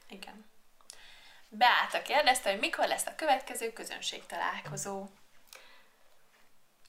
Igen. 0.09 0.47
Beáta 1.49 2.01
kérdezte, 2.01 2.49
hogy 2.49 2.59
mikor 2.59 2.87
lesz 2.87 3.05
a 3.05 3.15
következő 3.15 3.73
közönség 3.73 4.25
találkozó. 4.25 5.05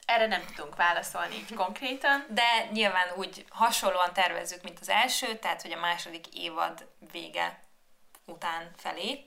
Erre 0.05 0.27
nem 0.27 0.45
tudunk 0.55 0.75
válaszolni 0.75 1.35
így 1.35 1.53
konkrétan. 1.53 2.25
De 2.29 2.69
nyilván 2.71 3.07
úgy 3.15 3.45
hasonlóan 3.49 4.13
tervezzük, 4.13 4.63
mint 4.63 4.79
az 4.79 4.89
első, 4.89 5.35
tehát 5.35 5.61
hogy 5.61 5.71
a 5.71 5.79
második 5.79 6.27
évad 6.33 6.87
vége 7.11 7.59
után 8.25 8.71
felé, 8.77 9.25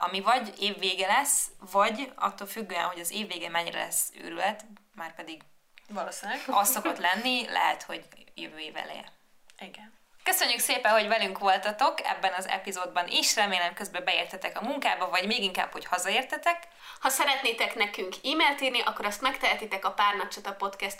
ami 0.00 0.20
vagy 0.20 0.62
év 0.62 0.78
vége 0.78 1.06
lesz, 1.06 1.50
vagy 1.70 2.12
attól 2.14 2.46
függően, 2.46 2.84
hogy 2.84 3.00
az 3.00 3.10
év 3.10 3.26
vége 3.26 3.48
mennyire 3.48 3.78
lesz 3.78 4.10
őrület, 4.14 4.64
már 4.94 5.14
pedig 5.14 5.42
Valószínűleg. 5.88 6.40
az 6.46 6.70
szokott 6.70 6.98
lenni, 6.98 7.46
lehet, 7.48 7.82
hogy 7.82 8.04
jövő 8.34 8.58
év 8.58 8.76
eleje. 8.76 9.12
Igen. 9.58 9.98
Köszönjük 10.22 10.58
szépen, 10.60 10.92
hogy 10.92 11.08
velünk 11.08 11.38
voltatok 11.38 11.94
ebben 12.04 12.32
az 12.32 12.48
epizódban 12.48 13.08
is, 13.08 13.36
remélem 13.36 13.74
közben 13.74 14.04
beértetek 14.04 14.60
a 14.60 14.64
munkába, 14.64 15.08
vagy 15.08 15.26
még 15.26 15.42
inkább, 15.42 15.72
hogy 15.72 15.84
hazaértetek. 15.84 16.68
Ha 17.00 17.08
szeretnétek 17.08 17.74
nekünk 17.74 18.14
e-mailt 18.24 18.60
írni, 18.60 18.80
akkor 18.80 19.04
azt 19.04 19.20
megtehetitek 19.20 19.84
a 19.84 19.92
párnacsata 19.92 20.52
podcast 20.52 20.98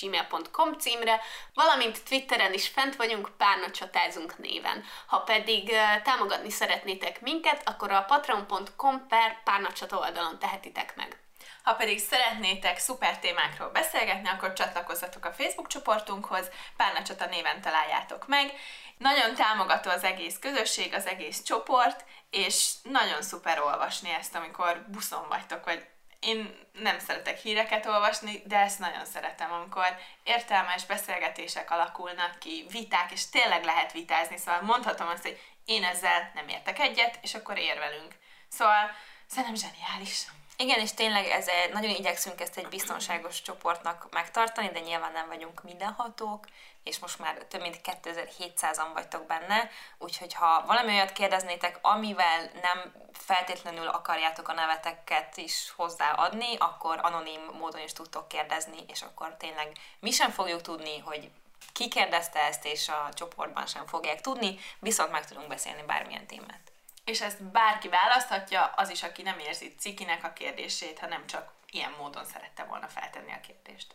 gmail.com 0.00 0.78
címre, 0.78 1.20
valamint 1.54 2.04
Twitteren 2.04 2.52
is 2.52 2.68
fent 2.68 2.96
vagyunk, 2.96 3.30
párnacsatázunk 3.36 4.38
néven. 4.38 4.84
Ha 5.06 5.18
pedig 5.18 5.72
támogatni 6.02 6.50
szeretnétek 6.50 7.20
minket, 7.20 7.68
akkor 7.68 7.90
a 7.90 8.04
patreon.com 8.08 9.06
per 9.08 9.42
párnacsata 9.44 9.98
oldalon 9.98 10.38
tehetitek 10.38 10.96
meg. 10.96 11.25
Ha 11.66 11.74
pedig 11.74 11.98
szeretnétek 11.98 12.78
szuper 12.78 13.18
témákról 13.18 13.68
beszélgetni, 13.68 14.28
akkor 14.28 14.52
csatlakozzatok 14.52 15.24
a 15.24 15.32
Facebook 15.32 15.66
csoportunkhoz, 15.66 16.50
Párnacsata 16.76 17.26
néven 17.26 17.60
találjátok 17.60 18.26
meg. 18.26 18.52
Nagyon 18.98 19.34
támogató 19.34 19.90
az 19.90 20.04
egész 20.04 20.38
közösség, 20.38 20.94
az 20.94 21.06
egész 21.06 21.42
csoport, 21.42 22.04
és 22.30 22.72
nagyon 22.82 23.22
szuper 23.22 23.60
olvasni 23.60 24.10
ezt, 24.10 24.34
amikor 24.34 24.84
buszon 24.88 25.28
vagytok, 25.28 25.64
vagy 25.64 25.86
én 26.20 26.68
nem 26.72 26.98
szeretek 26.98 27.38
híreket 27.38 27.86
olvasni, 27.86 28.42
de 28.44 28.58
ezt 28.58 28.78
nagyon 28.78 29.04
szeretem, 29.04 29.52
amikor 29.52 29.96
értelmes 30.22 30.86
beszélgetések 30.86 31.70
alakulnak 31.70 32.38
ki, 32.38 32.66
viták, 32.70 33.12
és 33.12 33.28
tényleg 33.28 33.64
lehet 33.64 33.92
vitázni, 33.92 34.36
szóval 34.36 34.62
mondhatom 34.62 35.08
azt, 35.08 35.22
hogy 35.22 35.40
én 35.64 35.84
ezzel 35.84 36.30
nem 36.34 36.48
értek 36.48 36.78
egyet, 36.78 37.18
és 37.22 37.34
akkor 37.34 37.58
érvelünk. 37.58 38.14
Szóval 38.48 38.90
szerintem 39.26 39.54
zseniális. 39.54 40.26
Igen, 40.58 40.80
és 40.80 40.92
tényleg 40.94 41.26
ez 41.26 41.48
egy, 41.48 41.72
nagyon 41.72 41.90
igyekszünk 41.90 42.40
ezt 42.40 42.56
egy 42.56 42.68
biztonságos 42.68 43.42
csoportnak 43.42 44.06
megtartani, 44.10 44.68
de 44.68 44.80
nyilván 44.80 45.12
nem 45.12 45.26
vagyunk 45.26 45.62
mindenhatók, 45.62 46.44
és 46.82 46.98
most 46.98 47.18
már 47.18 47.34
több 47.34 47.60
mint 47.60 47.80
2700-an 47.84 48.90
vagytok 48.94 49.26
benne, 49.26 49.70
úgyhogy 49.98 50.34
ha 50.34 50.64
valami 50.66 50.92
olyat 50.92 51.12
kérdeznétek, 51.12 51.78
amivel 51.82 52.50
nem 52.62 52.92
feltétlenül 53.12 53.86
akarjátok 53.88 54.48
a 54.48 54.52
neveteket 54.52 55.36
is 55.36 55.72
hozzáadni, 55.76 56.56
akkor 56.58 56.98
anonim 57.02 57.40
módon 57.58 57.82
is 57.82 57.92
tudtok 57.92 58.28
kérdezni, 58.28 58.78
és 58.86 59.02
akkor 59.02 59.36
tényleg 59.38 59.76
mi 60.00 60.10
sem 60.10 60.30
fogjuk 60.30 60.60
tudni, 60.62 60.98
hogy 60.98 61.30
ki 61.72 61.88
kérdezte 61.88 62.40
ezt, 62.40 62.64
és 62.64 62.88
a 62.88 63.08
csoportban 63.14 63.66
sem 63.66 63.86
fogják 63.86 64.20
tudni, 64.20 64.58
viszont 64.78 65.10
meg 65.10 65.26
tudunk 65.26 65.48
beszélni 65.48 65.82
bármilyen 65.86 66.26
témát. 66.26 66.70
És 67.06 67.20
ezt 67.20 67.42
bárki 67.42 67.88
választhatja, 67.88 68.64
az 68.64 68.90
is, 68.90 69.02
aki 69.02 69.22
nem 69.22 69.38
érzi 69.38 69.74
cikinek 69.78 70.24
a 70.24 70.32
kérdését, 70.32 70.98
hanem 70.98 71.26
csak 71.26 71.52
ilyen 71.70 71.94
módon 71.98 72.24
szerette 72.24 72.64
volna 72.64 72.88
feltenni 72.88 73.32
a 73.32 73.40
kérdést. 73.40 73.94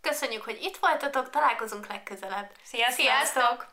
Köszönjük, 0.00 0.42
hogy 0.42 0.58
itt 0.62 0.76
voltatok, 0.76 1.30
találkozunk 1.30 1.86
legközelebb. 1.86 2.50
Sziasztok! 2.62 2.98
Sziasztok! 2.98 3.71